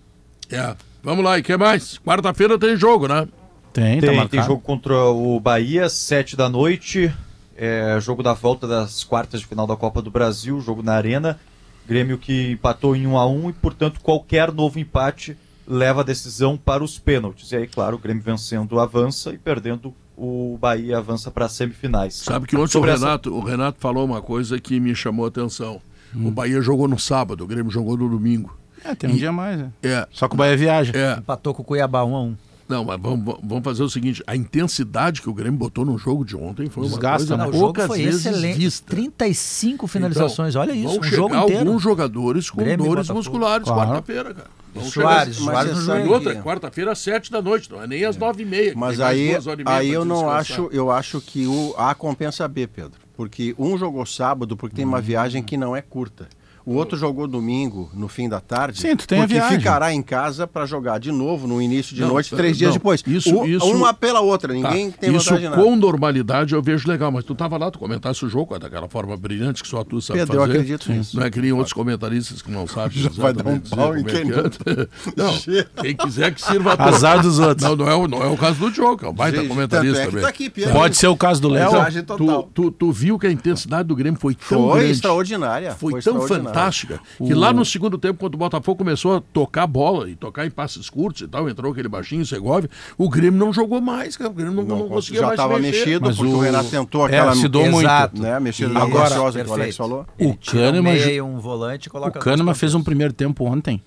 [0.51, 0.77] É.
[1.03, 1.99] Vamos lá, e que mais?
[1.99, 3.27] Quarta-feira tem jogo, né?
[3.73, 4.29] Tem, tá Tem, marcado.
[4.31, 7.12] tem jogo contra o Bahia, 7 da noite.
[7.57, 11.39] É, jogo da volta das quartas de final da Copa do Brasil, jogo na Arena.
[11.87, 16.57] Grêmio que empatou em 1 a 1 e, portanto, qualquer novo empate leva a decisão
[16.57, 17.51] para os pênaltis.
[17.51, 22.15] E aí, claro, o Grêmio vencendo avança e perdendo o Bahia avança para as semifinais.
[22.15, 25.24] Sabe que ontem o Sobre essa- Renato, o Renato falou uma coisa que me chamou
[25.24, 25.81] a atenção.
[26.15, 26.28] Hum.
[26.28, 28.57] O Bahia jogou no sábado, o Grêmio jogou no domingo.
[28.85, 29.70] É, tem um dia a mais, né?
[29.82, 30.07] É.
[30.11, 30.93] Só que o Bahia viaja.
[30.97, 31.19] É.
[31.19, 32.36] Empatou com o Cuiabá 1 a 1
[32.69, 36.24] Não, mas vamos, vamos fazer o seguinte: a intensidade que o Grêmio botou no jogo
[36.24, 37.43] de ontem foi uma Desgasta, coisa né?
[37.45, 38.59] Não, o jogo poucas foi vezes excelente.
[38.59, 38.86] vista.
[38.95, 41.61] 35 finalizações, olha isso, Vão um jogo inteiro.
[41.69, 43.19] alguns jogadores com Grêmio e dores Botafogo.
[43.19, 43.90] musculares Claro.
[43.90, 44.51] quarta-feira, cara.
[44.90, 45.86] Soares, Soares.
[45.86, 48.73] E outra, quarta-feira, às sete da noite, não é nem às nove e meia.
[48.77, 49.36] Mas aí, e
[49.66, 53.01] aí eu não acho, eu acho que o A compensa B, Pedro.
[53.16, 54.89] Porque um jogou sábado porque tem Hum.
[54.89, 56.28] uma viagem que não é curta.
[56.69, 58.78] O outro jogou domingo, no fim da tarde.
[58.78, 59.59] Sim, tu tem a porque viagem.
[59.59, 62.69] ficará em casa para jogar de novo no início de Não, noite, não, três dias
[62.73, 62.74] não.
[62.77, 63.03] depois.
[63.07, 65.62] Isso- O- isso- Uma pela outra, Tá, ninguém tem Isso vantagem nada.
[65.62, 69.16] com normalidade eu vejo legal, mas tu tava lá, tu comentasse o jogo daquela forma
[69.16, 70.53] brilhante que só tu sabe Pedro, eu fazer.
[70.53, 71.16] acredito nisso.
[71.16, 74.01] Não é que nem outros comentaristas que não sabem Já vai dar um pau em
[74.01, 74.89] é quem que é.
[75.16, 75.35] Não,
[75.82, 76.85] quem quiser que sirva a.
[76.89, 77.66] Azar dos outros.
[77.66, 80.03] Não, não é, o, não é o caso do Diogo, é um baita Gente, comentarista
[80.03, 80.20] é também.
[80.23, 80.73] tá aqui, Pedro.
[80.74, 82.05] Pode ser o caso do É Léo.
[82.05, 84.93] Tu, tu, tu viu que a intensidade do Grêmio foi tão Foi grande.
[84.93, 85.73] extraordinária.
[85.74, 86.58] Foi, tão extraordinária.
[86.59, 90.47] Fantástica que lá no segundo tempo, quando o Botafogo começou a tocar bola e tocar
[90.47, 94.31] em passes curtos e tal, entrou aquele baixinho, Segovia, o Grêmio não jogou mais, cara.
[94.31, 96.37] O Grêmio não, não, Não, conseguia já mais se estava mexido, Mas porque o...
[96.37, 97.81] o- Renato tentou É, aquela se dou muito.
[97.87, 98.21] Exato.
[98.21, 100.07] né, mexida Agora, graciosa que o Alex falou.
[100.21, 103.83] O Kahneman e um volante O coloca Kahneman fez um primeiro tempo ontem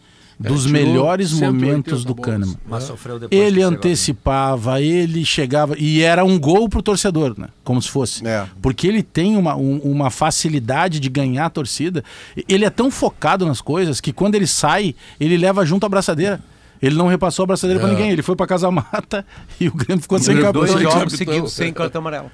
[0.50, 2.16] dos melhores 180 momentos do.
[2.16, 2.56] Kahneman.
[2.68, 7.48] Mas sofreu depois Ele antecipava, ele chegava e era um gol pro torcedor, né?
[7.64, 8.26] Como se fosse.
[8.28, 8.46] É.
[8.62, 12.04] Porque ele tem uma, um- uma facilidade de ganhar a torcida.
[12.48, 16.40] Ele é tão focado nas coisas que quando ele sai, ele leva junto a braçadeira.
[16.82, 17.92] Ele não repassou a braçadeira pra É.
[17.92, 18.10] ninguém.
[18.12, 19.24] Ele foi pra casa mata
[19.60, 20.66] e o Grêmio ficou sem capitão.
[20.66, 22.32] Dois jogos seguidos sem cartão amarelo.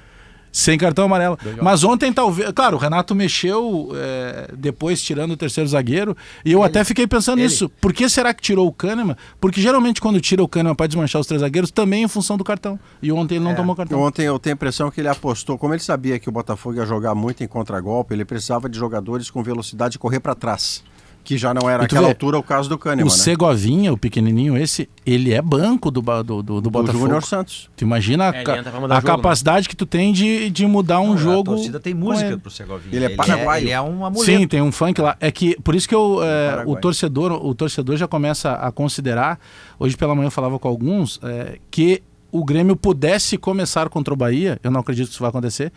[0.58, 1.38] Sem cartão amarelo.
[1.62, 2.52] Mas ontem, talvez.
[2.52, 6.18] Claro, o Renato mexeu é, depois tirando o terceiro zagueiro.
[6.44, 7.48] E eu até fiquei pensando Ele.
[7.48, 7.70] nisso.
[7.80, 9.16] Por que será que tirou o Kahneman?
[9.40, 12.44] Porque geralmente quando tira o Kahneman para desmanchar os três zagueiros, também em função do
[12.44, 12.80] cartão.
[13.04, 14.02] E ontem ele não tomou cartão.
[14.02, 16.88] Ontem eu tenho a impressão que ele apostou, como ele sabia que o Botafogo ia
[16.88, 20.84] jogar muito em contragolpe, ele precisava de jogadores com velocidade de correr para trás.
[21.28, 23.14] Que já não era naquela vê, altura o caso do Kahneman, o né?
[23.14, 27.04] Segovinha, o pequenininho esse, ele é banco do, do, do, do Do Botafogo.
[27.04, 27.70] Júnior Santos.
[27.76, 29.02] Tu imagina a, É, a o jogo, né?
[29.02, 31.52] capacidade que tu tem de, de mudar um Não, jogo.
[31.52, 32.96] A torcida tem música pro Segovinha.
[32.96, 33.64] Ele é paraguaio.
[33.66, 34.24] Ele é um amuleto.
[34.24, 35.18] Sim, tem um funk lá.
[35.20, 39.38] É que por isso que eu, é, o torcedor, o torcedor já começa a considerar.
[39.78, 42.02] Hoje pela manhã eu falava com alguns é, que
[42.32, 44.58] o Grêmio pudesse começar contra o Bahia.
[44.64, 45.74] Eu não acredito que isso vai acontecer.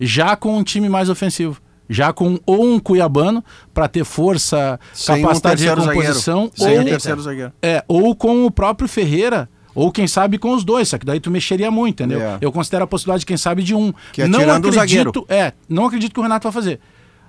[0.00, 1.60] Já com um time mais ofensivo.
[1.94, 3.42] Já com ou um cuiabano
[3.72, 6.80] para ter força, Sem um capacidade de terceiro recomposição, zagueiro.
[6.82, 9.48] Ou, um é, ou com o próprio Ferreira.
[9.76, 12.20] Ou quem sabe com os dois, só que daí tu mexeria muito, entendeu?
[12.20, 12.38] É.
[12.40, 13.92] Eu considero a possibilidade, quem sabe, de um.
[14.12, 15.10] Que é não tirando o zagueiro.
[15.10, 16.78] acredito, é, não acredito que o Renato vai fazer.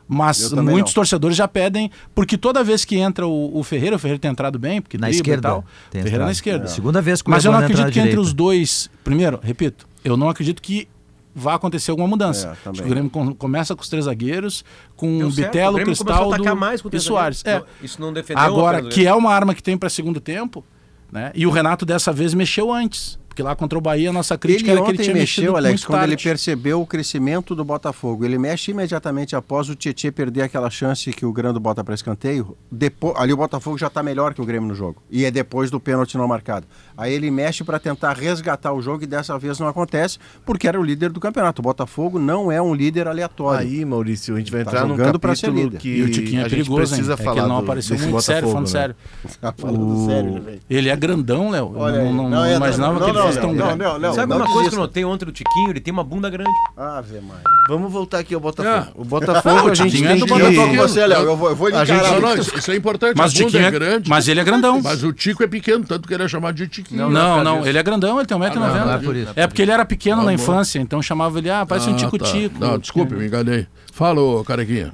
[0.08, 1.02] Mas muitos não.
[1.02, 4.60] torcedores já pedem, porque toda vez que entra o, o Ferreira, o Ferreira tem entrado
[4.60, 5.50] bem, porque Na esquerda.
[5.50, 5.66] tal.
[5.90, 6.26] tem Ferreira entrado.
[6.28, 6.68] na esquerda.
[6.68, 8.22] Segunda vez que o Mas eu não acredito que entre direita.
[8.22, 8.90] os dois.
[9.04, 10.88] Primeiro, repito, eu não acredito que
[11.36, 12.48] vá acontecer alguma mudança.
[12.48, 12.82] É, Acho também.
[12.82, 14.64] que o Grêmio com- começa com os três zagueiros,
[14.96, 17.44] com Deu Bitelo, Cristaldo atacar mais com o e Soares.
[17.46, 17.60] É.
[17.60, 20.64] Não- Isso não defendeu Agora, que é uma arma que tem para segundo tempo,
[21.12, 21.32] né?
[21.36, 23.20] E o Renato dessa vez mexeu antes.
[23.36, 25.42] Porque lá contra o Bahia, a nossa crítica Ele era que ele ontem tinha mexido
[25.42, 26.24] mexeu, Alex, muito quando ele tarde.
[26.24, 28.24] percebeu o crescimento do Botafogo.
[28.24, 32.56] Ele mexe imediatamente após o Tietchan perder aquela chance que o Grêmio bota para escanteio.
[32.72, 35.04] Depois, ali o Botafogo já está melhor que o Grêmio no jogo.
[35.12, 36.66] E é depois do pênalti não marcado.
[36.98, 40.80] Aí ele mexe para tentar resgatar o jogo e dessa vez não acontece, porque era
[40.80, 41.62] o líder do campeonato.
[41.62, 43.68] O Botafogo não é um líder aleatório.
[43.68, 45.78] Aí, Maurício, a gente vai Tá entrar num pra ser capítulo líder.
[45.82, 46.88] que E o Tiquinho é a gente perigoso, hein?
[46.88, 48.72] precisa É que falar ele não apareceu muito sério, Botafogo, falando né?
[48.72, 48.96] sério.
[49.42, 50.60] Tá falando O- sério, né, velho?
[50.70, 51.74] Ele é grandão, Léo.
[51.74, 53.78] Não, não, Não, não é, imaginava não, que ele não, não, grande.
[53.84, 55.70] não, não, Sabe não uma coisa que eu notei ontem do Tiquinho?
[55.70, 56.50] Ele tem uma bunda grande.
[56.76, 57.44] Ave Maria.
[57.68, 58.76] Vamos voltar aqui ao Botafogo.
[58.76, 58.88] É.
[58.96, 60.34] O Botafogo a gente Tiquinho é tem do que...
[60.34, 60.76] Eu tô com Botafogo.
[60.88, 61.24] você, Léo.
[61.24, 61.88] Eu vou, eu vou encarar.
[61.88, 63.18] Não, não, isso, é importante.
[63.18, 64.10] Mas o Tiquinho é é grande.
[64.10, 64.82] Mas ele é grandão.
[64.82, 67.10] Mas o Tico é pequeno, tanto que ele é chamado de Tiquinho.
[67.10, 67.70] Não, não, disso.
[67.70, 68.56] ele é grandão, ele tem 1,90m.
[68.56, 69.32] não é por isso.
[69.36, 72.00] É porque ele era pequeno na infância, então chamava ele, ah, parece um Ah, tá.
[72.06, 72.60] tico-tico.
[72.60, 73.68] Não, desculpe, me enganei.
[73.92, 74.92] Fala, ô, carequinha.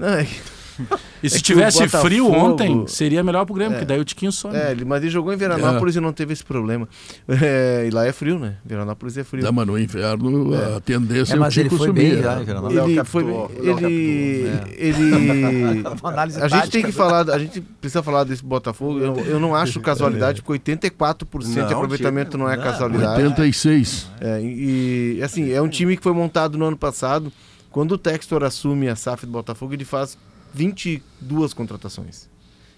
[0.92, 4.04] É- E se É tivesse Botafogo- frio ontem, seria melhor pro Grêmio, porque daí o
[4.06, 4.56] Tiquinho some.
[4.56, 6.88] É, ele- mas ele jogou em Veranópolis e não teve esse problema.
[7.28, 8.56] É, e lá é frio, né?
[8.66, 9.44] Veranópolis é frio.
[9.44, 12.14] Não, mas no inferno a tendência É, é, mas o ele Tico foi sumir.
[12.16, 12.46] bem né?
[12.86, 17.62] Ele foi captou, ele Léo ele Uma análise a gente tem que falar a gente
[17.62, 22.50] precisa falar desse Botafogo eu, eu não acho casualidade porque 84% de Não, aproveitamento não
[22.50, 24.08] é não, casualidade 86.
[24.20, 27.32] É, e e, assim é um time que foi montado no ano passado
[27.70, 30.18] quando o Textor assume a SAF do Botafogo ele faz
[30.54, 32.30] 22 contratações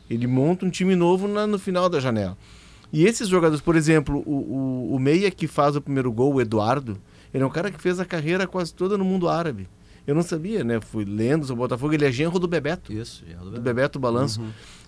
[0.09, 2.37] ele monta um time novo na- no final da janela
[2.91, 4.31] e esses jogadores por exemplo o,
[4.91, 6.97] o, o meia que faz o primeiro gol o Eduardo
[7.33, 9.67] ele é um cara que fez a carreira quase toda no mundo árabe
[10.05, 10.81] eu não sabia, né?
[10.81, 14.41] Fui lendo sobre o Botafogo, ele é genro do Bebeto Isso, já do Bebeto Balanço.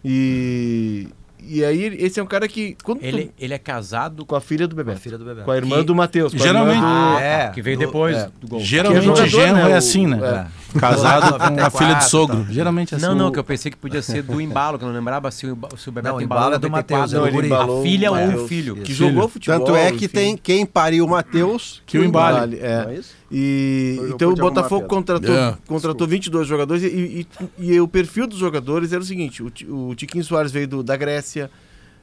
[0.03, 1.07] E,
[1.41, 2.75] e aí esse é um cara que.
[2.83, 4.91] Quando tu- Ele, ele é casado com a filha do bebê.
[4.91, 5.43] A filha do bebê.
[5.43, 6.33] Com a irmã Que- do Matheus.
[6.33, 7.49] com Geralmente- do- Ah, é.
[7.49, 8.29] que veio Do- depois é.
[8.41, 8.59] do gol.
[8.59, 10.17] Geralmente é jogador, genro né, é o- assim, né?
[10.17, 10.47] é.
[10.79, 12.43] Casado com a 94 filha do sogro.
[12.43, 12.53] tal.
[12.53, 13.05] Geralmente é assim.
[13.05, 15.29] Não, não, o- que eu pensei que podia ser do embalo, que eu não lembrava
[15.31, 17.39] se o, se o Bebeto Não, embalou embalo é do 94, Matheus, é Não, o
[17.41, 18.75] ele embalou A filha ou o Matheus, filho?
[18.75, 18.95] Que Filho.
[19.09, 19.59] jogou futebol.
[19.59, 22.57] Tanto é que tem quem pariu o Matheus Que o embale.
[22.59, 22.65] É.
[22.97, 22.99] É?
[23.31, 25.57] E, então o Botafogo contratou, É.
[25.67, 27.27] contratou 22 jogadores e, e,
[27.73, 29.51] e o perfil dos jogadores era o seguinte: o,
[29.89, 31.49] o Tiquinho Soares veio do- da Grécia,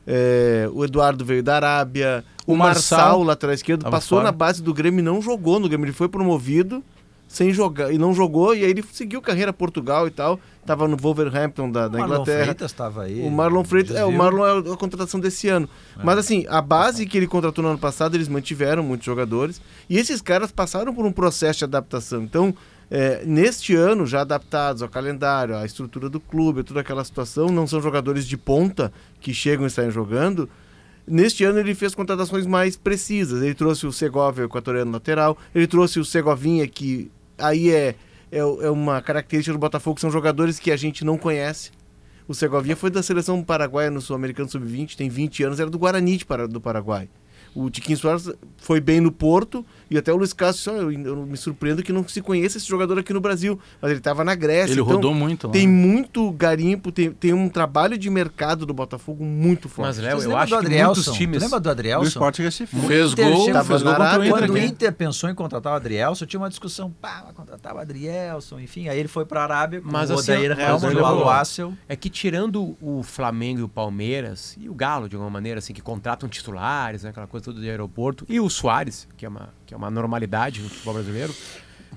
[0.07, 4.24] é, o Eduardo veio da Arábia, o, O Marçal, Marçal, lateral esquerdo, passou fora.
[4.24, 5.85] na base do Grêmio e não jogou no Grêmio.
[5.86, 6.82] Ele foi promovido
[7.32, 10.38] sem jogar e não jogou, e aí ele seguiu carreira Portugal e tal.
[10.66, 12.44] Tava no Wolverhampton da, da O Marlon Inglaterra.
[12.44, 13.22] Freitas estava aí.
[13.22, 14.12] O Marlon Freitas, é, o.
[14.12, 15.66] Marlon é a contratação desse ano.
[16.04, 19.62] Mas assim, a base que ele contratou no ano passado, eles mantiveram muitos jogadores.
[19.88, 22.22] E esses caras passaram por um processo de adaptação.
[22.22, 22.54] Então,
[22.90, 27.66] é, neste ano, já adaptados ao calendário, à estrutura do clube, toda aquela situação, não
[27.66, 30.50] são jogadores de ponta que chegam e saem jogando.
[31.09, 33.42] Neste ano ele fez contratações mais precisas.
[33.42, 35.38] Ele trouxe o Segovia, o equatoriano lateral.
[35.54, 37.94] Ele trouxe o Segovinha, que aí é,
[38.30, 41.70] é, é uma característica do Botafogo, são jogadores que a gente não conhece.
[42.26, 46.16] O Segovia foi da seleção paraguaia no Sul-Americano Sub-20, tem 20 anos, era do Guarani
[46.16, 47.09] de do Paraguai.
[47.54, 51.26] O Tiquinho Soares foi bem no Porto e até o Luiz Castro, só, eu, eu
[51.26, 54.34] me surpreendo que não se conheça esse jogador aqui no Brasil, mas ele estava na
[54.34, 54.72] Grécia.
[54.72, 55.52] Ele então rodou muito lá.
[55.52, 59.88] Tem muito garimpo, tem, tem um trabalho de mercado do Botafogo muito forte.
[59.88, 60.94] Mas, Léo, eu acho do que Adrielson?
[60.94, 61.42] muitos times...
[61.42, 62.08] Lembra do Do Adrielson?
[62.08, 62.74] Sport Recife.
[62.74, 64.58] Fez gol, fez gol na contra o Arábia, Inter Quando o.
[64.58, 68.88] Inter pensou em contratar o Adrielson, tinha uma discussão, pá, vai contratar o Adrielson, enfim,
[68.88, 71.74] aí ele foi para a Arábia com Mas o assim, Odair Helman, ele o Aluácel.
[71.86, 75.74] É que tirando o Flamengo e o Palmeiras, e o Galo, de alguma maneira, assim,
[75.74, 79.48] que contratam titulares, né, aquela coisa toda de aeroporto, e o Soares, que é uma,
[79.66, 81.35] que é uma normalidade no futebol brasileiro,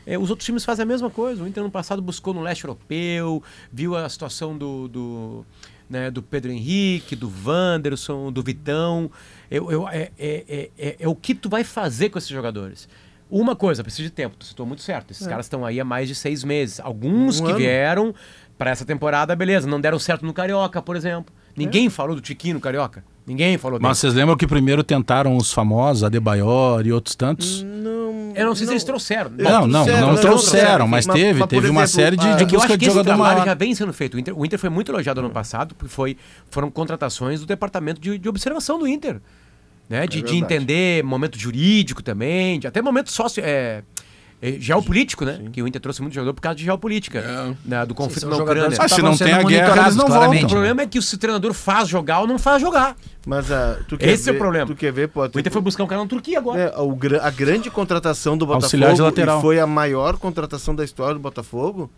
[0.06, 1.44] é, os outros times fazem a mesma coisa.
[1.44, 3.42] O Inter no passado buscou no leste europeu,
[3.72, 5.46] viu a situação do, do,
[5.90, 9.10] né, do Pedro Henrique, do Wanderson, do Vitão.
[9.50, 12.88] Eu, eu- é, é, é, é- é o que tu vai fazer com esses jogadores.
[13.32, 15.10] Uma coisa, precisa de tempo, tu citou muito certo.
[15.10, 16.80] Esses caras estão aí há mais de seis meses.
[16.80, 17.58] Alguns Um que ano.
[17.60, 18.16] vieram
[18.60, 21.34] para essa temporada, beleza, não deram certo no Carioca, por exemplo.
[21.56, 23.03] Ninguém falou do Tiquinho no Carioca.
[23.26, 23.88] Ninguém falou dele.
[23.90, 27.64] Mas vocês lembram que primeiro tentaram os famosos, Adebayor e outros tantos?
[27.64, 29.32] Não, Eu não sei se eles trouxeram.
[29.32, 30.22] Eles Não, não, trouxeram, não né?
[30.22, 32.73] trouxeram, mas Mas- teve, mas, teve uma exemplo, série de, de É que eu busca
[32.73, 33.45] acho que de jogador maior.
[33.45, 34.15] já vem sendo feito.
[34.15, 36.18] O Inter, o Inter foi muito elogiado no ano passado, porque foi,
[36.52, 39.19] foram contratações do departamento de, de observação do Inter.
[39.90, 40.06] Né?
[40.07, 43.44] De, de entender momento jurídico também, de até momento sócio.
[43.44, 43.84] É, é,
[44.60, 45.40] geopolítico, né?
[45.52, 47.56] Que o Inter trouxe muito jogador por causa de geopolítica.
[47.66, 48.78] né, Do conflito na Ucrânia.
[48.80, 50.40] Ah, se não tem a guerra, eles não claramente.
[50.40, 50.49] O voltam.
[50.49, 52.95] problema é que se o treinador faz jogar ou não faz jogar.
[53.26, 54.68] Mas ah, tu quer Esse é o ver- problema.
[54.68, 56.60] Tu quer ver, pode O Inter foi buscar um cara na Turquia agora.
[56.62, 59.40] É, o gra- a grande contratação do Auxiliar de Botafogo lateral.
[59.40, 61.90] e foi a maior contratação da história do Botafogo.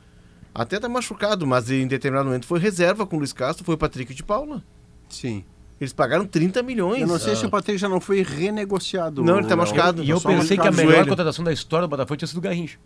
[0.55, 3.77] Até tá machucado, mas em determinado momento foi reserva com o Luiz Castro, foi o
[3.77, 4.64] Patrick de Paula.
[5.09, 5.43] Sim.
[5.80, 7.02] Eles pagaram 30 milhões.
[7.02, 9.24] Eu não sei se o Patrick já não foi renegociado.
[9.24, 9.58] Não, ele tá Léo.
[9.60, 10.04] machucado.
[10.04, 11.08] E eu Só pensei que a melhor joelho.
[11.10, 12.78] contratação da história do Botafogo tinha sido o Garrincha.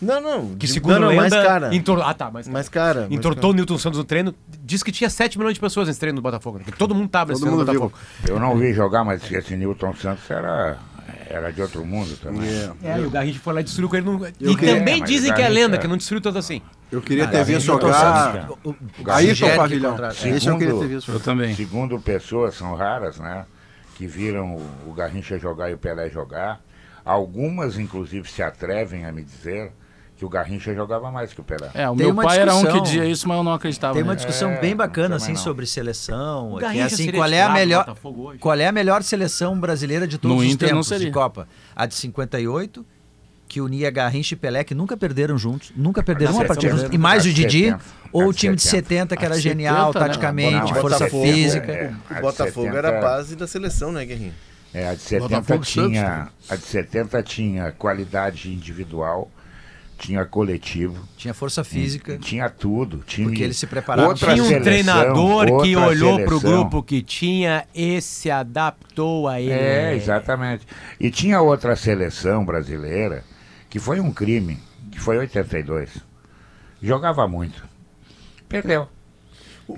[0.00, 0.56] Não, não.
[0.56, 1.74] Que segundo não, não, lenda, mais cara.
[1.74, 2.52] entor- Ah, tá, mais cara.
[2.52, 3.00] Mais cara.
[3.02, 4.34] mais Entortou o Newton Santos no treino.
[4.64, 6.58] Diz que tinha 7 milhões de pessoas nesse treino do Botafogo.
[6.58, 6.64] Né?
[6.76, 7.98] Todo mundo tava nesse Todo treino do Botafogo.
[8.28, 10.78] Eu não vi jogar, mas esse Newton Santos era,
[11.28, 12.48] era de outro mundo também.
[12.48, 12.72] É.
[12.82, 14.06] É, e o Garrincha foi lá e destruiu com ele.
[14.06, 14.26] No...
[14.40, 16.60] Eu E também É, dizem que é lenda, que não destruiu tanto assim.
[16.92, 18.48] Eu queria Ah, ter visto jogar.
[19.06, 19.96] Ayrton Pavilhão.
[20.10, 21.10] Esse eu queria ter Segundo- visto.
[21.10, 21.54] Eu também.
[21.56, 23.46] Segundo pessoas, são raras, né?
[23.96, 24.56] Que viram
[24.86, 26.60] o, Garrincha jogar e o Pelé jogar.
[27.04, 29.72] Algumas, inclusive, se atrevem a me dizer
[30.16, 31.70] que o Garrincha jogava mais que o Pelé.
[31.74, 33.94] É, o Tem meu pai era um que discussão- dizia isso, mas eu não acreditava.
[33.94, 35.38] Tem uma discussão É, bem bacana assim não.
[35.38, 37.96] sobre seleção, O que é assim, seria qual é a melhor
[38.38, 41.12] qual é a melhor seleção brasileira de todos No os Inter não tempos de seria.
[41.12, 41.48] Copa?
[41.74, 42.86] A de 58,
[43.52, 46.88] que unia Garrincha e Pelé, que nunca perderam juntos, nunca perderam Na uma partida juntos,
[46.90, 49.24] e mais o brasileira, Didi, a de 70, ou o time de 70, 70, que
[49.26, 50.06] era genial, 70, né?
[50.06, 51.70] taticamente, força Botafogo, física.
[51.72, 51.92] é.
[52.18, 54.32] O Botafogo 70 era a base da seleção, né, Guerrinho?
[54.72, 59.30] É, a de 70 Botafogo Santos, tinha, a de 70 tinha qualidade individual,
[59.98, 62.16] tinha coletivo, Tinha força física.
[62.16, 63.02] tinha tudo.
[63.06, 64.08] Time, Porque eles se prepararam.
[64.08, 66.50] outra Tinha um seleção, treinador que olhou pro seleção.
[66.62, 69.52] grupo que tinha e se adaptou a ele.
[69.52, 70.66] É, exatamente.
[70.98, 73.22] E tinha outra seleção brasileira
[73.72, 74.58] que foi um crime,
[74.90, 75.88] que foi 82.
[76.82, 77.64] Jogava muito.
[78.46, 78.86] Perdeu.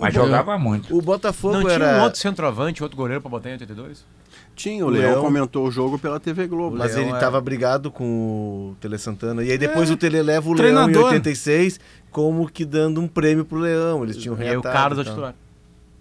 [0.01, 0.97] Mas jogava muito.
[0.97, 1.99] O Botafogo Não tinha era.
[2.01, 4.05] um outro centroavante, outro goleiro pra botar em 82?
[4.57, 5.23] Tinha, o O Leão Leão.
[5.23, 6.77] comentou o jogo pela TV Globo.
[6.77, 9.45] Mas Leão ele é- tava brigado com o Tele Santana.
[9.45, 11.05] E aí depois o Tele leva o Leão em Treinador.
[11.13, 11.79] 86,
[12.11, 14.03] como que dando um prêmio pro Leão.
[14.03, 15.15] Eles tinham E aí o reatado Carlos é e tal.
[15.15, 15.35] titular.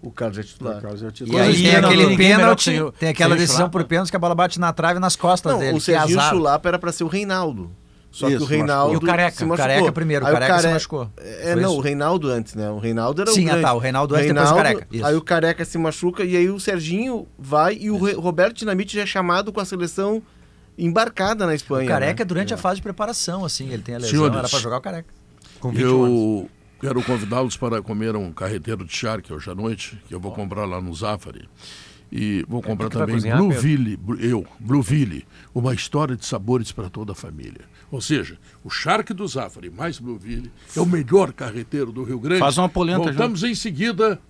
[0.02, 0.74] O Carlos é titular.
[0.74, 3.72] Por causa do E aí tem não- aquele é pênalti, tem aquela decisão Chulapa.
[3.78, 5.72] por pênalti que a bola bate na trave nas costas Não, dele.
[5.72, 6.20] o que Serginho.
[6.22, 7.70] Chulapa era pra ser o Reinaldo.
[8.14, 9.68] Só que Isso, o Reinaldo E o Careca, se o machucou.
[9.68, 11.10] Careca primeiro, o Careca se machucou.
[11.16, 11.78] É, Foi não, isso?
[11.78, 12.70] o Reinaldo antes, né?
[12.70, 15.04] O Reinaldo era o Sim, ah, tá, o Reinaldo antes, depois o Careca, isso.
[15.04, 18.94] Aí o Careca se machuca e aí o Serginho vai e o Re- Roberto Dinamite
[18.94, 20.22] já é chamado com a seleção
[20.78, 21.86] embarcada na Espanha.
[21.86, 22.24] O Careca né?
[22.24, 24.80] durante a fase de preparação, assim, ele tem a lesão, Senhores, era pra jogar o
[24.80, 25.12] Careca.
[25.58, 26.18] Com 21 anos.
[26.18, 26.50] Eu
[26.80, 30.66] quero convidá-los para comer um carreteiro de charque hoje à noite, que eu vou comprar
[30.66, 31.48] lá no Zafari.
[32.12, 36.88] E vou comprar vai também cozinhar, Blueville, Blu- eu, Blueville, uma história de sabores para
[36.88, 37.62] toda a família.
[37.90, 42.38] Ou seja, o charque do Zafari mais Blueville é o melhor carreteiro do Rio Grande.
[42.40, 43.10] Faz uma polenta já.
[43.12, 44.20] Voltamos em seguida.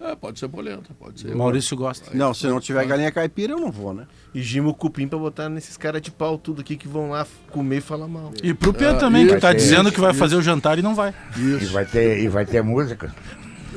[0.00, 1.34] É, pode ser polenta, pode ser.
[1.34, 2.14] Maurício gosta.
[2.14, 4.06] Não, se não tiver galinha caipira, eu não vou, né?
[4.34, 7.78] E Gimo Cupim pra botar nesses caras de pau tudo aqui que vão lá comer
[7.78, 8.30] e falar mal.
[8.42, 10.18] E pro Pedro Ah, também, que isso, tá isso, dizendo que vai isso.
[10.18, 11.14] fazer o jantar e não vai.
[11.38, 13.14] E vai ter, e vai ter música.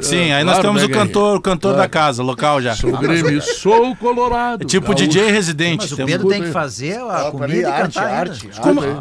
[0.01, 2.75] Sim, aí claro, nós temos né, o cantor, o cantor da casa, local já.
[2.75, 4.63] Sou Grêmio, sou Colorado.
[4.63, 5.07] É tipo Gaúcho.
[5.07, 5.81] DJ residente.
[5.81, 8.49] Mas o Pedro tem que fazer a Ah, comida e arte, cantar arte,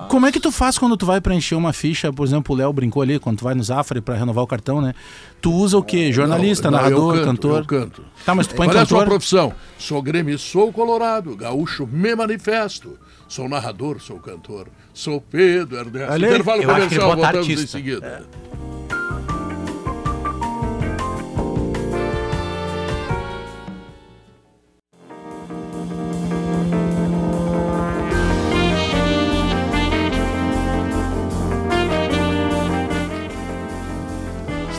[0.08, 2.12] Como, é que tu faz quando tu vai preencher uma ficha?
[2.12, 4.80] Por exemplo, o Léo brincou ali, quando tu vai no Zafari pra renovar o cartão,
[4.80, 4.94] né?
[5.40, 6.12] Tu usa o quê?
[6.12, 7.58] Jornalista, narrador, cantor?
[7.60, 8.02] Eu canto.
[8.24, 9.52] Tá, mas tu põe Qual é a sua profissão?
[9.78, 11.36] Sou Grêmio, sou Colorado.
[11.36, 12.98] Gaúcho, me manifesto.
[13.28, 14.68] Sou narrador, sou cantor.
[14.94, 16.12] Sou Pedro Ernesto.
[16.12, 17.66] Aí, Intervalo eu acho que ele comercial, voltamos em artista.
[17.66, 18.26] seguida.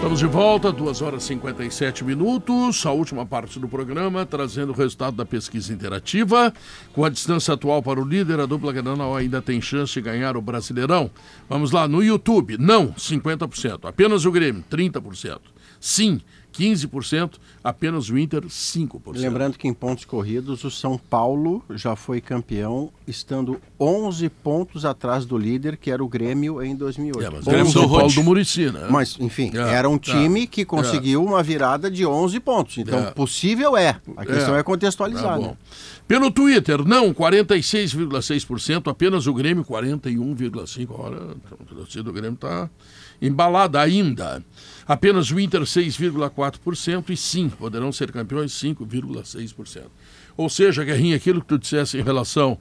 [0.08, 2.86] Estamos de volta, 2 horas e 57 minutos.
[2.86, 6.54] A última parte do programa, trazendo o resultado da pesquisa interativa.
[6.94, 10.38] Com a distância atual para o líder, a dupla Granal ainda tem chance de ganhar
[10.38, 11.12] o Brasileirão.
[11.50, 13.80] Vamos lá, no YouTube, não, 50%.
[13.84, 15.40] Apenas o Grêmio, 30%.
[15.78, 16.22] Sim,
[16.54, 17.34] 15%.
[17.64, 19.18] Apenas o Inter, 5%.
[19.18, 25.26] Lembrando que em pontos corridos, o São Paulo já foi campeão, estando 11 pontos atrás
[25.26, 27.26] do líder, que era o Grêmio em 2008.
[27.26, 28.88] É, mas o Grêmio 11 São Paulo do Murici, né?
[28.90, 30.12] Mas, enfim, É, era um tá.
[30.14, 32.78] time que conseguiu uma virada de 11 pontos.
[32.78, 33.12] Então, É.
[33.12, 34.00] possível é.
[34.16, 35.38] A questão é, Tá contextualizar.
[35.38, 35.48] bom.
[35.48, 35.58] né?
[36.08, 40.88] Pelo Twitter, não, 46,6%, apenas o Grêmio, 41,5%.
[40.98, 42.70] Olha, a torcida do Grêmio está
[43.22, 44.44] embalada ainda.
[44.88, 49.84] Apenas o Inter, 6,4%, e sim, poderão ser campeões, 5,6%.
[50.38, 52.58] Ou seja, Guerrinha, aquilo que tu dissesse em relação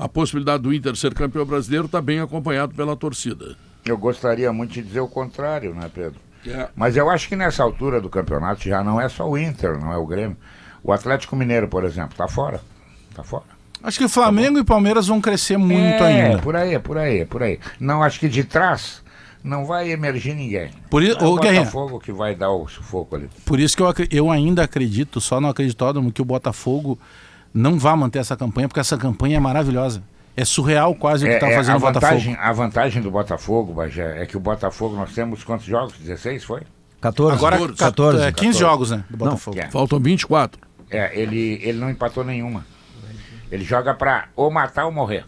[0.00, 3.56] à possibilidade do Inter ser campeão brasileiro está bem acompanhado pela torcida.
[3.84, 6.18] Eu gostaria muito de dizer o contrário, né, Pedro?
[6.46, 6.68] É.
[6.74, 9.92] Mas eu acho que nessa altura do campeonato já não é só o Inter, não
[9.92, 10.36] é o Grêmio.
[10.82, 12.60] O Atlético Mineiro, por exemplo, tá fora.
[13.14, 13.44] Tá fora.
[13.82, 16.38] Acho que Flamengo e Palmeiras vão crescer muito é, ainda.
[16.42, 17.58] por aí, por aí, por aí.
[17.78, 19.02] Não, acho que de trás
[19.42, 20.70] não vai emergir ninguém.
[20.90, 21.60] Por i- é o Guerrinha.
[21.62, 23.28] Botafogo que vai dar o sufoco ali.
[23.44, 26.98] Por isso que eu, eu ainda acredito, só não acredito Adamo, que o Botafogo
[27.52, 30.02] não vai manter essa campanha, porque essa campanha é maravilhosa.
[30.36, 32.12] É surreal quase o que É, está é, fazendo a, o Botafogo.
[32.12, 35.94] vantagem, a vantagem do Botafogo, Bagé, é que o Botafogo, nós temos quantos jogos?
[35.98, 36.62] 16, foi?
[37.00, 37.36] 14.
[37.36, 38.58] Agora 14, 14, é, 15 14.
[38.58, 39.04] jogos, né?
[39.10, 39.58] Do Botafogo.
[39.58, 39.70] É.
[39.70, 40.60] Faltam 24.
[40.90, 42.64] É, ele, ele não empatou nenhuma.
[43.50, 45.24] Ele joga pra ou matar ou morrer.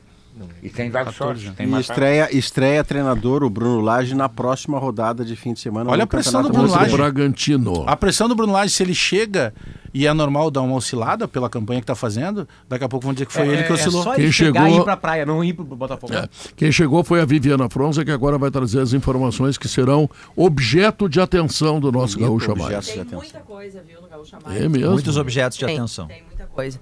[0.63, 1.51] E tem dado sorte.
[1.53, 5.91] Tem E estreia, estreia treinador, o Bruno Lage, na próxima rodada de fim de semana.
[5.91, 6.97] Olha a pressão do Bruno o Lage.
[6.97, 7.85] Bragantino.
[7.87, 9.53] A pressão do Bruno Lage, se ele chega
[9.95, 13.13] e é normal dar uma oscilada pela campanha que está fazendo, daqui a pouco vão
[13.13, 14.01] dizer que foi ele que oscilou.
[14.01, 16.15] É só Quem ele chegar chegou- e ir pra praia, não ir pro Botafogo.
[16.15, 16.27] É.
[16.57, 21.09] Quem chegou foi a Viviana Fronza, que agora vai trazer as informações que serão objeto
[21.09, 22.73] de atenção do nosso Gaúcho objeto.
[22.73, 22.85] Mais.
[22.87, 23.19] de Tem atenção.
[23.21, 24.63] muita coisa, viu, no Gaúcha Mais.
[24.63, 24.93] É mesmo?
[24.93, 26.07] Muitos objetos de Tem, atenção.
[26.07, 26.23] Tem
[26.53, 26.79] coisa.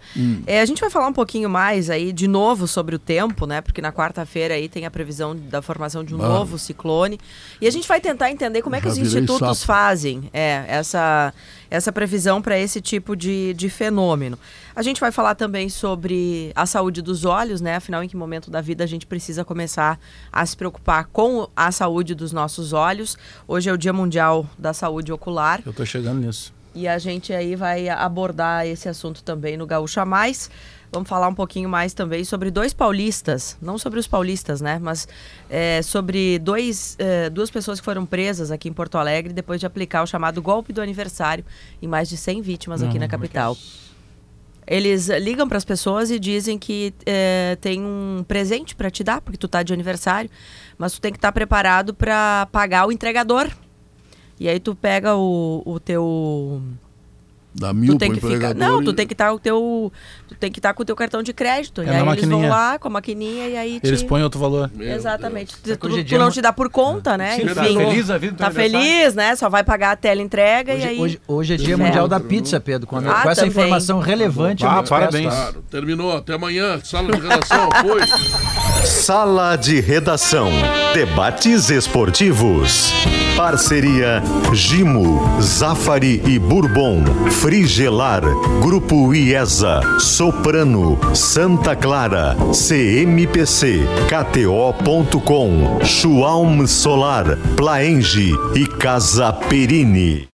[0.47, 3.61] É, a gente vai falar um pouquinho mais aí, de novo, sobre o tempo, né?
[3.61, 6.29] Porque na quarta-feira aí tem a previsão da formação de um Ah.
[6.29, 7.19] novo ciclone.
[7.61, 9.67] E a gente vai tentar entender como é que os institutos sapo.
[9.73, 11.33] fazem é, essa,
[11.71, 14.39] essa previsão para esse tipo de, de fenômeno.
[14.75, 17.77] A gente vai falar também sobre a saúde dos olhos, né?
[17.77, 19.99] Afinal, em que momento da vida a gente precisa começar
[20.33, 23.17] a se preocupar com a saúde dos nossos olhos.
[23.47, 25.61] Hoje é o Dia Mundial da Saúde Ocular.
[25.65, 26.53] Eu tô chegando nisso.
[26.75, 30.51] E a gente aí vai abordar esse assunto também no Gaúcha Mais.
[30.93, 34.79] Vamos falar um pouquinho mais também sobre dois paulistas, não sobre os paulistas, né?
[34.81, 35.07] Mas
[35.49, 39.67] é, sobre dois, é, duas pessoas que foram presas aqui em Porto Alegre depois de
[39.67, 41.45] aplicar o chamado golpe do aniversário
[41.81, 43.57] em mais de 100 vítimas aqui na capital.
[44.67, 49.21] Eles ligam para as pessoas e dizem que eh, tem um presente para te dar,
[49.21, 50.31] porque tu tá de aniversário,
[50.79, 53.51] mas tu tem que estar preparado para pagar o entregador.
[54.41, 56.63] E aí tu pega o, o teu
[57.53, 59.93] Dá mil tu tem que ficar, não, tu e- tem que estar o teu,
[60.29, 61.81] tu tem que estar com o teu cartão de crédito.
[61.83, 64.07] É e aí eles vão lá com a maquininha e aí Eles te...
[64.07, 64.71] põem outro valor.
[64.73, 65.57] Meu Exatamente.
[65.57, 67.37] Tu, tu- em tu não te dá por conta, né?
[67.37, 68.87] Sim, tá Enfim, feliz a vida do tá aniversário?
[68.87, 69.35] feliz, né?
[69.35, 71.83] Só vai pagar a tela entrega e Hoje, aí hoje, hoje é dia Ferro.
[71.89, 72.87] mundial da pizza, Pedro.
[72.87, 73.51] Quando, Ah, com essa também.
[73.51, 75.25] informação relevante, eu Ah, parabéns.
[75.27, 75.31] tá?
[75.41, 76.17] Claro, terminou.
[76.17, 76.79] Até amanhã.
[76.85, 77.69] Sala de redação.
[77.83, 78.01] Foi.
[78.87, 80.51] Sala de Redação.
[80.95, 82.93] Debates esportivos.
[83.37, 84.23] Parceria
[84.53, 87.03] Gimo, Zafari e Bourbon.
[87.41, 88.23] Frigelar.
[88.61, 89.99] Grupo IESA.
[89.99, 90.99] Soprano.
[91.15, 92.37] Santa Clara.
[92.53, 93.87] CMPC.
[94.11, 95.83] KTO.com.
[95.83, 97.39] Schwalm Solar.
[97.57, 100.29] Plaenge e Casa Perini.